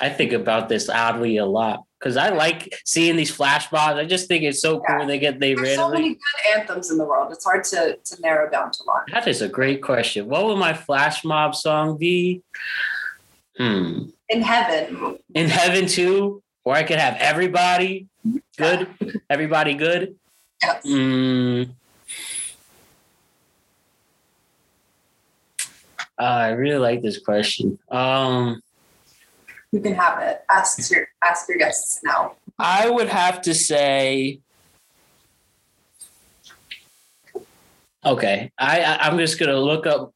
[0.02, 3.98] I think about this oddly a lot because I like seeing these flash mobs.
[3.98, 5.06] I just think it's so cool Yeah.
[5.06, 6.02] they get they There's so randomly.
[6.02, 7.32] many good anthems in the world.
[7.32, 9.04] It's hard to to narrow down to one.
[9.14, 10.28] That is a great question.
[10.28, 12.42] What would my flash mob song be?
[13.58, 14.10] Hmm.
[14.30, 18.08] In heaven, In heaven too, where I could have everybody
[18.58, 18.90] good,
[19.30, 20.16] everybody good.
[20.62, 20.86] yes.
[20.86, 21.70] Mm.
[26.20, 27.80] Uh, I really like this question.
[27.90, 28.62] Um,
[29.74, 30.44] you can have it.
[30.50, 32.36] Ask your ask your guests now.
[32.60, 34.40] I would have to say.
[38.06, 40.14] Okay, I, I I'm just gonna look up.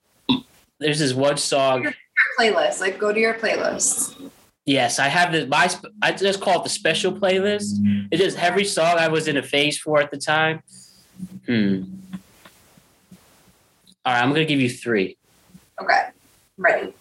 [0.80, 1.84] There's this one song.
[1.84, 1.94] Your
[2.40, 4.30] playlist, like go to your playlist.
[4.66, 5.50] Yes, I have this.
[5.50, 5.74] My
[6.04, 7.80] I just call it the special playlist.
[8.12, 10.62] It is every song I was in a phase for at the time.
[11.48, 11.84] Hmm.
[14.06, 15.18] All right, I'm gonna give you three.
[15.82, 16.10] Okay,
[16.58, 16.94] ready.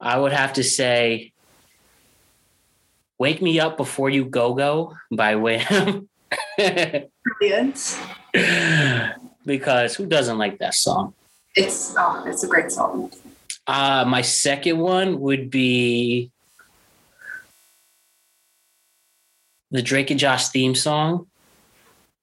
[0.00, 1.32] I would have to say
[3.18, 6.08] Wake Me Up Before You Go Go by Wham.
[6.56, 8.00] Brilliant.
[9.44, 11.14] because who doesn't like that song?
[11.56, 13.10] It's oh, it's a great song.
[13.66, 16.30] Uh, my second one would be
[19.70, 21.26] the Drake and Josh theme song.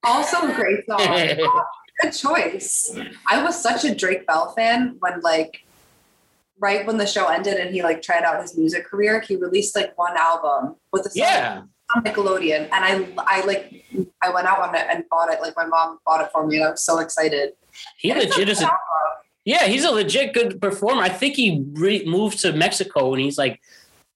[0.03, 0.99] Also a great song.
[1.01, 1.65] Oh,
[2.01, 2.97] Good choice.
[3.27, 5.64] I was such a Drake Bell fan when like
[6.59, 9.75] right when the show ended and he like tried out his music career, he released
[9.75, 11.61] like one album with a song Yeah.
[11.95, 12.69] on Nickelodeon.
[12.71, 13.85] And I I like
[14.21, 15.41] I went out on it and bought it.
[15.41, 17.53] Like my mom bought it for me and I was so excited.
[17.97, 18.69] He And legit is a
[19.43, 21.01] yeah, he's a legit good performer.
[21.03, 23.59] I think he re- moved to Mexico and he's like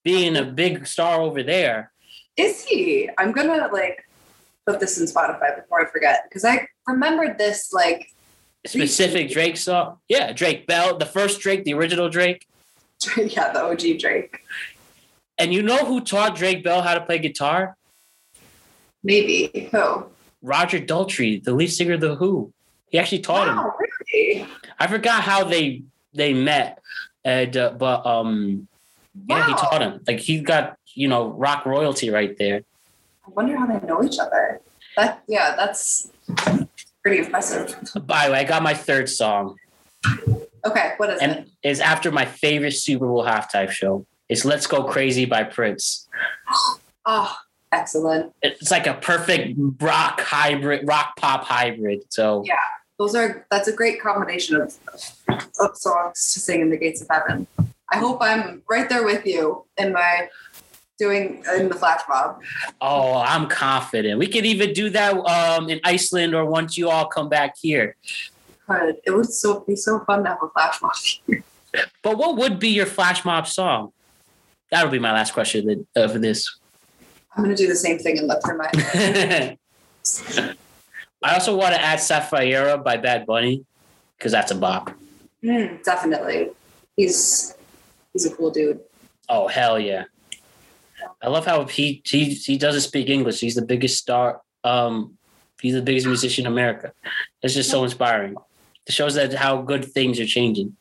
[0.04, 1.92] being a big star over there.
[2.36, 3.10] Is he?
[3.18, 4.08] I'm gonna like
[4.66, 8.12] put this in Spotify before I forget because I remembered this like
[8.66, 9.98] Specific Drake song.
[10.08, 12.46] Yeah, Drake Bell, the first Drake, the original Drake.
[13.18, 14.42] yeah the OG Drake.
[15.38, 17.78] And you know who taught Drake Bell how to play guitar?
[19.04, 20.06] Maybe who?
[20.42, 22.52] Roger Daltrey, the lead singer of The Who.
[22.90, 23.72] He actually taught him.
[24.14, 24.48] Really?
[24.80, 25.84] I forgot how they
[26.14, 26.82] they met,
[27.24, 28.68] and uh, but um,
[29.28, 30.02] yeah, he taught him.
[30.08, 32.64] Like he got you know rock royalty right there.
[33.26, 34.60] I wonder how they know each other.
[34.98, 36.12] That yeah, that's
[37.10, 37.76] pretty impressive.
[38.06, 39.56] By the way, I got my third song,
[40.66, 41.24] Okay, what is it?
[41.24, 44.06] and it's after my favorite Super Bowl halftime show.
[44.30, 46.08] It's "Let's Go Crazy" by Prince.
[47.06, 47.36] Oh,
[47.72, 48.34] excellent.
[48.44, 52.02] It's like a perfect rock hybrid, rock pop hybrid.
[52.10, 52.56] So Yeah.
[53.00, 54.76] Those are that's a great combination of,
[55.62, 57.48] of songs to sing in the gates of heaven.
[57.92, 60.28] I hope I'm right there with you in my
[61.00, 62.42] doing in the flash mob.
[62.82, 64.20] Oh, I'm confident.
[64.20, 67.96] We could even do that um, in Iceland or once you all come back here.
[68.68, 71.42] But it would so be so fun to have a flash mob.
[72.02, 73.94] But what would be your flash mob song?
[74.72, 76.58] That'll be my last question of of this.
[77.36, 78.72] I'm gonna do the same thing and look for my
[81.22, 83.66] I also want to add Safaera by Bad Bunny
[84.18, 84.92] because that's a bop.
[85.44, 86.50] Mm, definitely.
[86.96, 87.56] He's
[88.14, 88.80] he's a cool dude.
[89.28, 90.06] Oh hell yeah!
[91.22, 93.40] I love how he he he doesn't speak English.
[93.40, 94.42] He's the biggest star.
[94.64, 95.18] Um,
[95.62, 96.94] he's the biggest musician in America.
[97.42, 98.36] It's just so inspiring.
[98.88, 100.76] It shows that how good things are changing.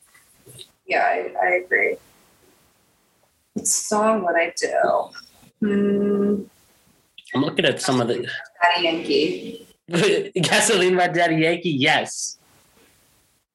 [0.86, 1.96] Yeah, I, I agree.
[3.54, 5.10] What song would I do?
[5.60, 6.42] Hmm,
[7.34, 8.26] I'm looking at some of the
[8.62, 9.66] Daddy Yankee.
[10.34, 11.70] gasoline by Daddy Yankee.
[11.70, 12.38] Yes,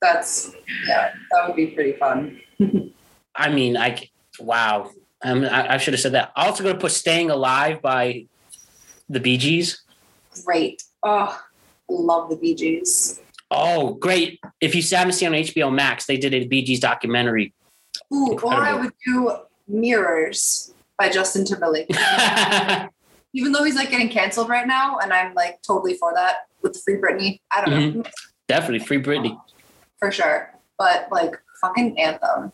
[0.01, 0.51] That's
[0.87, 2.41] yeah, that would be pretty fun.
[3.35, 4.91] I mean I wow.
[5.23, 6.31] Um, I, I should have said that.
[6.35, 8.25] I'm also going to put "Staying Alive" by
[9.09, 9.83] the Bee Gees.
[10.45, 10.83] Great.
[11.03, 11.39] Oh,
[11.89, 13.19] love the Bee Gees.
[13.51, 14.39] Oh, great!
[14.59, 17.53] If you haven't seen on HBO Max, they did a Bee Gees documentary.
[18.13, 19.37] Ooh, or I would do
[19.67, 21.87] Mirrors by Justin Timberlake.
[21.89, 22.87] mm-hmm.
[23.35, 26.79] Even though he's like getting canceled right now, and I'm like totally for that with
[26.83, 27.39] Free Britney.
[27.49, 28.03] I don't know
[28.47, 29.39] Definitely free Britney.
[29.97, 32.51] for sure, but like fucking anthem.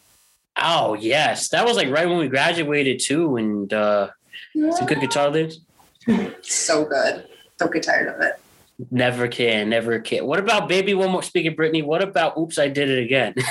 [0.62, 4.10] Oh yes, that was like right when we graduated too, and uh,
[4.54, 5.62] some good guitar lives.
[6.42, 7.28] So good.
[7.58, 8.40] Don't get tired of it.
[8.92, 10.26] Never can, never can.
[10.26, 11.22] What about Baby One More?
[11.22, 13.36] Speaking of Britney, what about Oops, I Did It Again?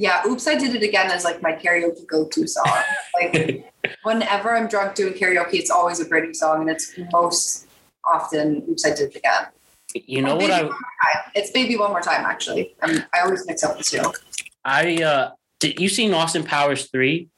[0.00, 2.70] Yeah, Oops, I Did It Again is like my karaoke go to song.
[3.20, 3.68] Like,
[4.04, 7.66] whenever I'm drunk doing karaoke, it's always a Britney song, and it's most
[8.04, 9.46] often Oops, I Did It Again.
[10.06, 10.70] You know what I
[11.34, 12.24] It's baby one more time.
[12.24, 14.12] Actually, I'm, I always mix up the two.
[14.64, 17.28] I uh did you seen Austin Powers three?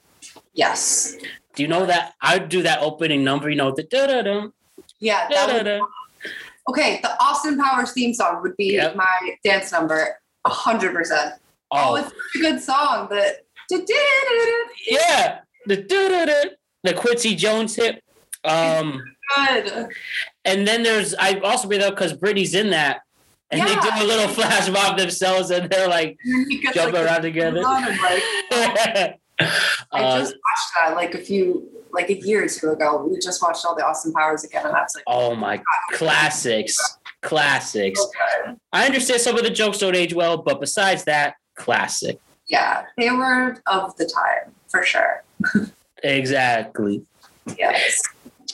[0.54, 1.16] Yes.
[1.54, 3.48] Do you know that I do that opening number?
[3.50, 4.48] You know the da da da
[4.98, 5.28] Yeah.
[5.28, 5.80] Da-da-da.
[6.68, 7.00] okay.
[7.02, 8.96] The Austin Powers theme song would be Yep.
[8.96, 10.16] my dance number.
[10.46, 11.34] Hundred percent.
[11.70, 13.06] Oh, Oh it's such a good song.
[13.10, 13.44] But
[14.88, 16.42] yeah, the da da da
[16.82, 18.02] the Quincy Jones hit.
[18.44, 19.02] Um,
[19.36, 19.88] good.
[20.46, 23.02] and then there's I also bring up because Britney's in that,
[23.50, 26.74] and they do a little flash mob themselves, and they're like And then he gets,
[26.76, 27.60] jumping like, around together.
[27.60, 28.22] on and, like,
[29.40, 33.06] I Uh, just watched that like a few, like a year or two ago.
[33.10, 35.60] We just watched all the Austin Powers again, and that's like, oh my
[35.92, 36.76] classics,
[37.22, 38.00] classics.
[38.00, 38.10] so
[38.46, 38.56] good.
[38.72, 42.20] I understand some of the jokes don't age well, but besides that, classic.
[42.48, 45.22] Yeah, they were of the time for sure.
[46.02, 47.02] Exactly.
[47.58, 48.00] Yes,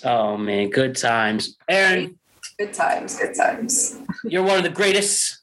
[0.04, 1.56] Oh man, good times.
[1.68, 2.18] Erin,
[2.58, 3.98] good times, good times.
[4.24, 5.38] you're one of the greatest.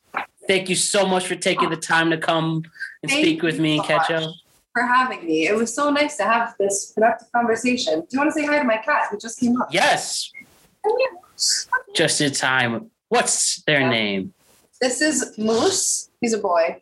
[0.47, 2.63] Thank you so much for taking the time to come
[3.01, 4.29] and Thank speak with me and so catch up.
[4.73, 8.01] For having me, it was so nice to have this productive conversation.
[8.01, 9.69] Do you want to say hi to my cat who just came up?
[9.71, 10.31] Yes,
[11.93, 12.89] just in time.
[13.09, 13.89] What's their Yeah.
[13.89, 14.33] name?
[14.81, 16.09] This is Moose.
[16.19, 16.81] He's a boy.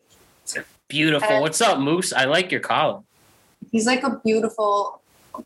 [0.87, 1.37] Beautiful.
[1.37, 2.11] Uh, What's up, Moose?
[2.13, 3.01] I like your collar.
[3.71, 5.01] He's like a beautiful,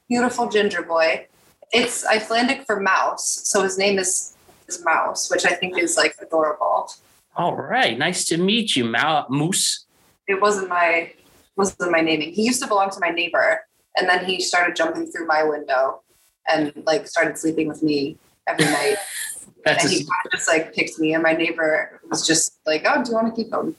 [0.07, 1.28] beautiful ginger boy.
[1.72, 4.35] It's Icelandic for mouse, so his name is
[4.67, 6.89] is Mouse, which I think is like adorable.
[7.35, 9.85] All right, nice to meet you, Mal- Moose.
[10.27, 11.11] It wasn't my
[11.55, 12.33] wasn't my naming.
[12.33, 13.61] He used to belong to my neighbor,
[13.97, 16.01] and then he started jumping through my window
[16.49, 18.17] and like started sleeping with me
[18.47, 18.97] every night.
[19.65, 23.09] That's and he just like picked me, and my neighbor was just like, "Oh, do
[23.09, 23.75] you want to keep him?"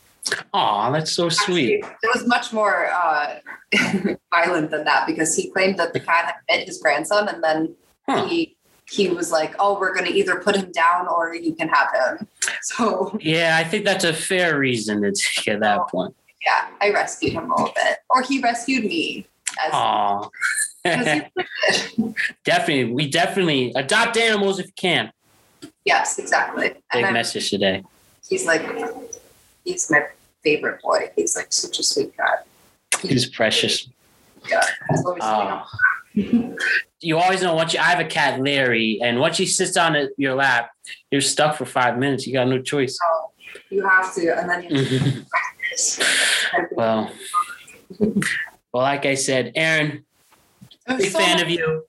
[0.52, 1.84] aw, that's so sweet.
[1.84, 3.38] Actually, it was much more uh,
[4.34, 7.76] violent than that because he claimed that the cat had bit his grandson, and then
[8.08, 8.24] Huh.
[8.26, 8.55] he
[8.90, 11.88] he was like, "Oh, we're going to either put him down or you can have
[12.18, 12.28] him."
[12.62, 16.14] So Yeah, I think that's a fair reason to take at that oh, point.
[16.44, 19.26] yeah, I rescued him a little bit, or he rescued me.
[19.62, 20.28] As, Aw.
[20.84, 21.22] as he
[22.02, 22.14] did.
[22.44, 25.12] definitely, we definitely adopt animals if you can.
[25.84, 26.68] yes, exactly.
[26.70, 27.82] Big And I'm- message today.
[28.28, 28.62] he's like,
[29.64, 30.06] he's my
[30.42, 31.10] favorite boy.
[31.16, 32.46] He's like such a sweet cat.
[33.02, 33.88] He's precious.
[34.48, 34.60] Yeah,
[34.90, 35.68] he's always Aw.
[36.16, 39.94] You always know once you I have a cat, Larry, and once he sits on
[39.96, 40.70] it- your lap,
[41.10, 42.26] you're stuck for five minutes.
[42.26, 42.98] You got no choice.
[43.70, 45.24] you have to, and then you
[46.72, 47.10] well,
[47.98, 50.04] well, like I said, Erin,
[50.88, 51.84] big so fan much- of you.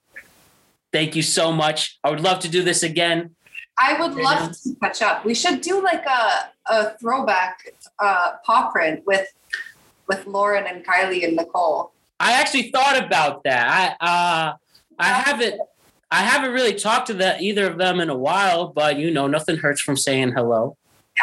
[0.92, 1.98] Thank you so much.
[2.04, 3.34] I would love to do this again.
[3.78, 5.24] I would love to catch up.
[5.24, 9.26] We should do like a, a throwback uh, paw print with
[10.08, 11.92] with Lauren and Kylie and Nicole.
[12.20, 13.96] I actually thought about that.
[14.00, 14.56] I uh,
[14.98, 15.60] I haven't
[16.10, 19.26] I haven't really talked to the, either of them in a while, but you know,
[19.26, 20.76] nothing hurts from saying hello.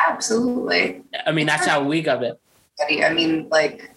[0.08, 1.02] Absolutely.
[1.26, 2.40] I mean, that's how we got it.
[2.80, 3.92] I mean, like,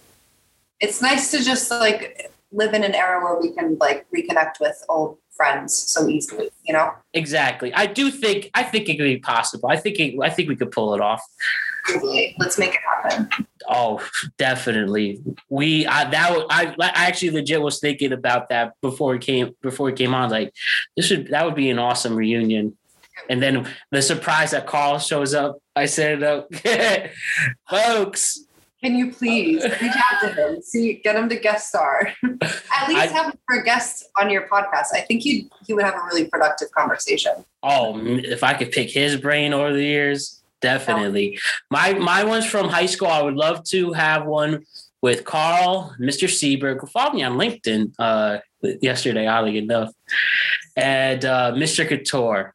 [0.81, 4.83] it's nice to just like live in an era where we can like reconnect with
[4.89, 6.51] old friends so easily.
[6.65, 6.93] You know.
[7.13, 7.75] Exactly.
[7.75, 9.69] I do think I think it could be possible.
[9.69, 11.23] I think it, I think we could pull it off.
[11.91, 12.35] Easily.
[12.39, 13.47] Let's make it happen.
[13.69, 14.07] Oh,
[14.39, 15.21] definitely.
[15.49, 19.55] We I that would, I I actually legit was thinking about that before it came
[19.63, 20.31] before it came on.
[20.31, 20.55] Like
[20.97, 22.77] this would that would be an awesome reunion.
[23.29, 25.59] And then the surprise that Carl shows up.
[25.75, 26.45] I said, uh,
[27.71, 28.39] folks,
[28.83, 30.63] Can you please reach out to him?
[30.63, 32.13] See, get him to guest star.
[32.25, 34.87] At least I- have him for a guest on your podcast.
[34.95, 37.33] I think he he would have a really productive conversation.
[37.63, 41.39] oh, if I could pick his brain over the years, definitely.
[41.71, 43.09] My my ones from high school.
[43.09, 44.65] I would love to have one
[45.01, 46.29] with Carl, Mr.
[46.29, 46.89] Seberg.
[46.91, 47.93] Follow me on LinkedIn.
[47.99, 48.39] Uh,
[48.81, 49.93] yesterday, oddly enough,
[50.77, 51.87] and uh, Mr.
[51.89, 52.55] Couture.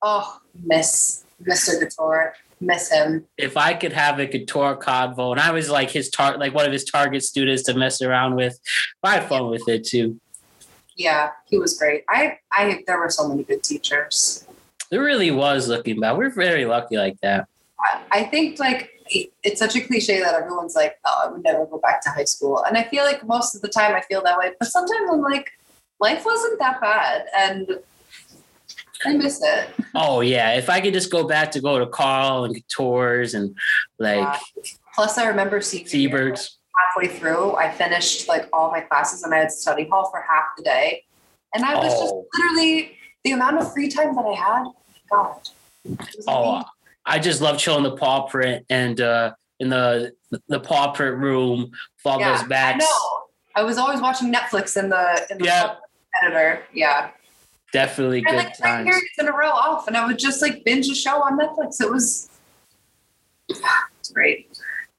[0.00, 1.78] Oh, miss Mr.
[1.78, 3.26] Couture, miss him.
[3.36, 6.66] if I could have a Couture convo, and I was like his tar- like one
[6.66, 8.58] of his target students to mess around with,
[9.02, 10.20] I had fun with it too.
[10.96, 12.04] Yeah, he was great.
[12.08, 14.46] I I there were so many good teachers.
[14.92, 16.18] There really was looking back.
[16.18, 17.48] We're very lucky like that.
[18.10, 18.90] I, think like
[19.42, 22.24] it's such a cliche that everyone's like, oh, I would never go back to high
[22.26, 22.62] school.
[22.64, 24.52] And I feel like most of the time I feel that way.
[24.58, 25.50] But sometimes I'm like,
[25.98, 27.24] life wasn't that bad.
[27.34, 27.78] And
[29.06, 29.70] I miss it.
[29.94, 33.56] Oh yeah, if I could just go back to go to Carl and tours and
[33.98, 34.38] like Yeah.
[34.94, 36.58] Plus, I remember seeing Seberg's.
[36.94, 37.56] halfway through.
[37.56, 41.04] I finished like all my classes and I had study hall for half the day.
[41.54, 42.26] And I was just Oh.
[42.38, 44.64] literally the amount of free time that I had.
[45.10, 45.36] God.
[46.28, 46.64] Oh, amazing.
[47.04, 50.12] I just love chilling the paw print and uh in the
[50.48, 51.72] the paw print room with
[52.06, 52.84] all Yeah, those I backs.
[52.84, 53.18] know.
[53.54, 55.74] I was always watching Netflix in the in the Yeah.
[56.22, 56.62] editor.
[56.72, 57.10] Yeah.
[57.72, 58.84] Definitely I good like three times.
[58.86, 61.80] periods in a row off, and I would just like binge a show on Netflix.
[61.80, 62.28] It was,
[63.48, 64.48] it's great.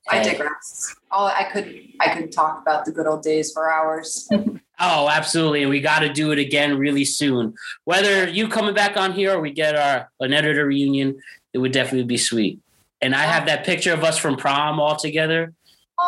[0.09, 0.95] I digress.
[1.11, 4.27] All I could, I could talk about the good old days for hours.
[4.85, 5.61] Oh, absolutely.
[5.61, 7.53] And we got to do it again really soon.
[7.85, 11.19] Whether you coming back on here or we get our an editor reunion,
[11.53, 12.59] it would definitely be sweet.
[13.01, 15.53] And I have that picture of us from prom all together.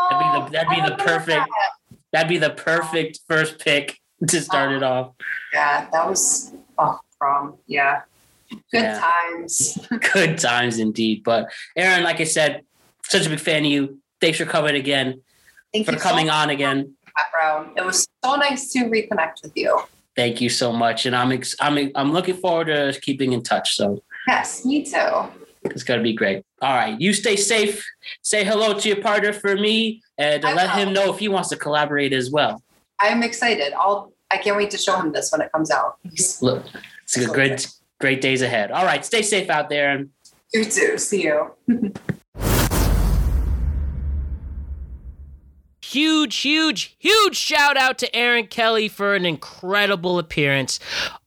[0.09, 1.69] That'd be the- oh, that'd be Oh, the perfect- that.
[2.11, 5.13] That'd be the perfect first pick to start it off.
[5.53, 7.55] Yeah, that was oh prom.
[7.67, 8.01] Yeah,
[8.49, 8.99] good Yeah.
[9.31, 9.77] times.
[10.13, 11.23] Good times indeed.
[11.23, 12.61] But Erin, like I said,
[13.03, 13.99] such a big fan of you.
[14.21, 15.21] Thanks for coming again,
[15.73, 16.93] Thank for coming so on again.
[17.15, 17.71] Much, Brown.
[17.75, 19.79] It was so nice to reconnect with you.
[20.15, 23.75] Thank you so much, and I'm ex- I'm I'm looking forward to keeping in touch.
[23.75, 25.27] So Yes, me too.
[25.63, 26.43] it's gonna be great.
[26.61, 27.83] All right, you stay safe.
[28.21, 31.57] Say hello to your partner for me, and let him know if he wants to
[31.57, 32.63] collaborate as well.
[33.01, 33.73] I'm excited.
[33.73, 34.13] I'll.
[34.31, 35.97] I can't wait to show him this when it comes out.
[36.41, 36.63] Look,
[37.03, 37.67] it's a great
[37.99, 38.71] great days ahead.
[38.71, 40.09] All right, stay safe out there, and
[40.53, 40.97] You too.
[40.97, 41.51] See you.
[45.95, 50.79] huge, huge, huge shout out to Erin Kelly for an incredible appearance.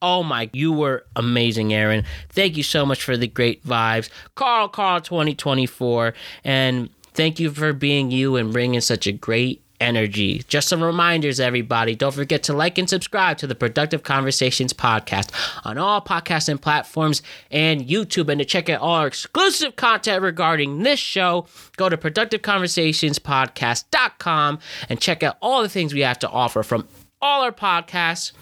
[0.03, 2.05] Oh my, you were amazing, Erin.
[2.29, 4.11] Thank you so much for the great vibes.
[4.35, 6.13] Carl, Carl 2024.
[6.45, 10.43] And thank you for being you and bringing such a great energy.
[10.49, 11.95] Just some reminders, everybody.
[11.95, 15.31] Don't forget to like and subscribe to the Productive Conversations podcast
[15.65, 18.29] on all podcasting platforms and YouTube.
[18.29, 21.47] And to check out all our exclusive content regarding this show,
[21.77, 26.89] go to productiveconversationspodcast.com and check out all the things we have to offer from
[27.21, 28.33] all our podcasts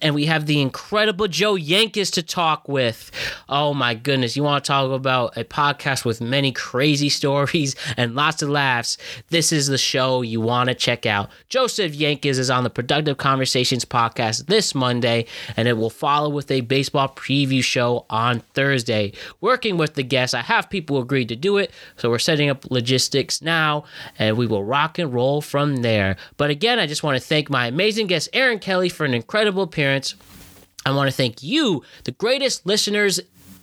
[0.02, 3.10] and we have the incredible Joe Yankis to talk with.
[3.48, 8.14] Oh my goodness, you want to talk about a podcast with many crazy stories and
[8.14, 8.98] lots of laughs?
[9.30, 11.30] This is the show you want to check out.
[11.48, 16.50] Joseph Yankis is on the Productive Conversations podcast this Monday, and it will follow with
[16.50, 19.12] a baseball preview show on Thursday.
[19.40, 22.70] Working with the guests, I have people agreed to do it, so we're setting up
[22.70, 23.84] logistics now,
[24.18, 26.16] and we will rock and roll from there.
[26.36, 29.62] But again, I just want to thank my amazing guest, Erin Kelly, for an incredible
[29.62, 29.85] appearance.
[30.84, 33.20] I want to thank you, the greatest listeners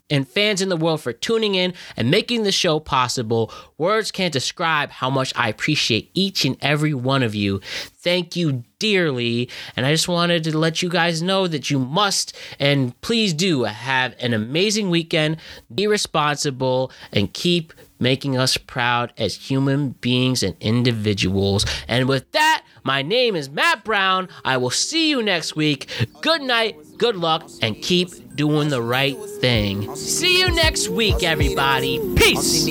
[0.09, 3.51] and fans in the world, for tuning in and making the show possible.
[3.77, 7.61] Words can't describe how much I appreciate each and every one of you.
[7.99, 9.49] Thank you dearly.
[9.77, 13.63] And I just wanted to let you guys know that you must and please do
[13.63, 15.37] have an amazing weekend.
[15.73, 21.65] Be responsible and keep making us proud as human beings and individuals.
[21.87, 24.29] And with that, my name is Matt Brown.
[24.43, 25.87] I will see you next week.
[26.21, 29.95] Good night, good luck, and keep doing the right thing.
[29.95, 31.99] See you next week, everybody.
[32.15, 32.65] Peace.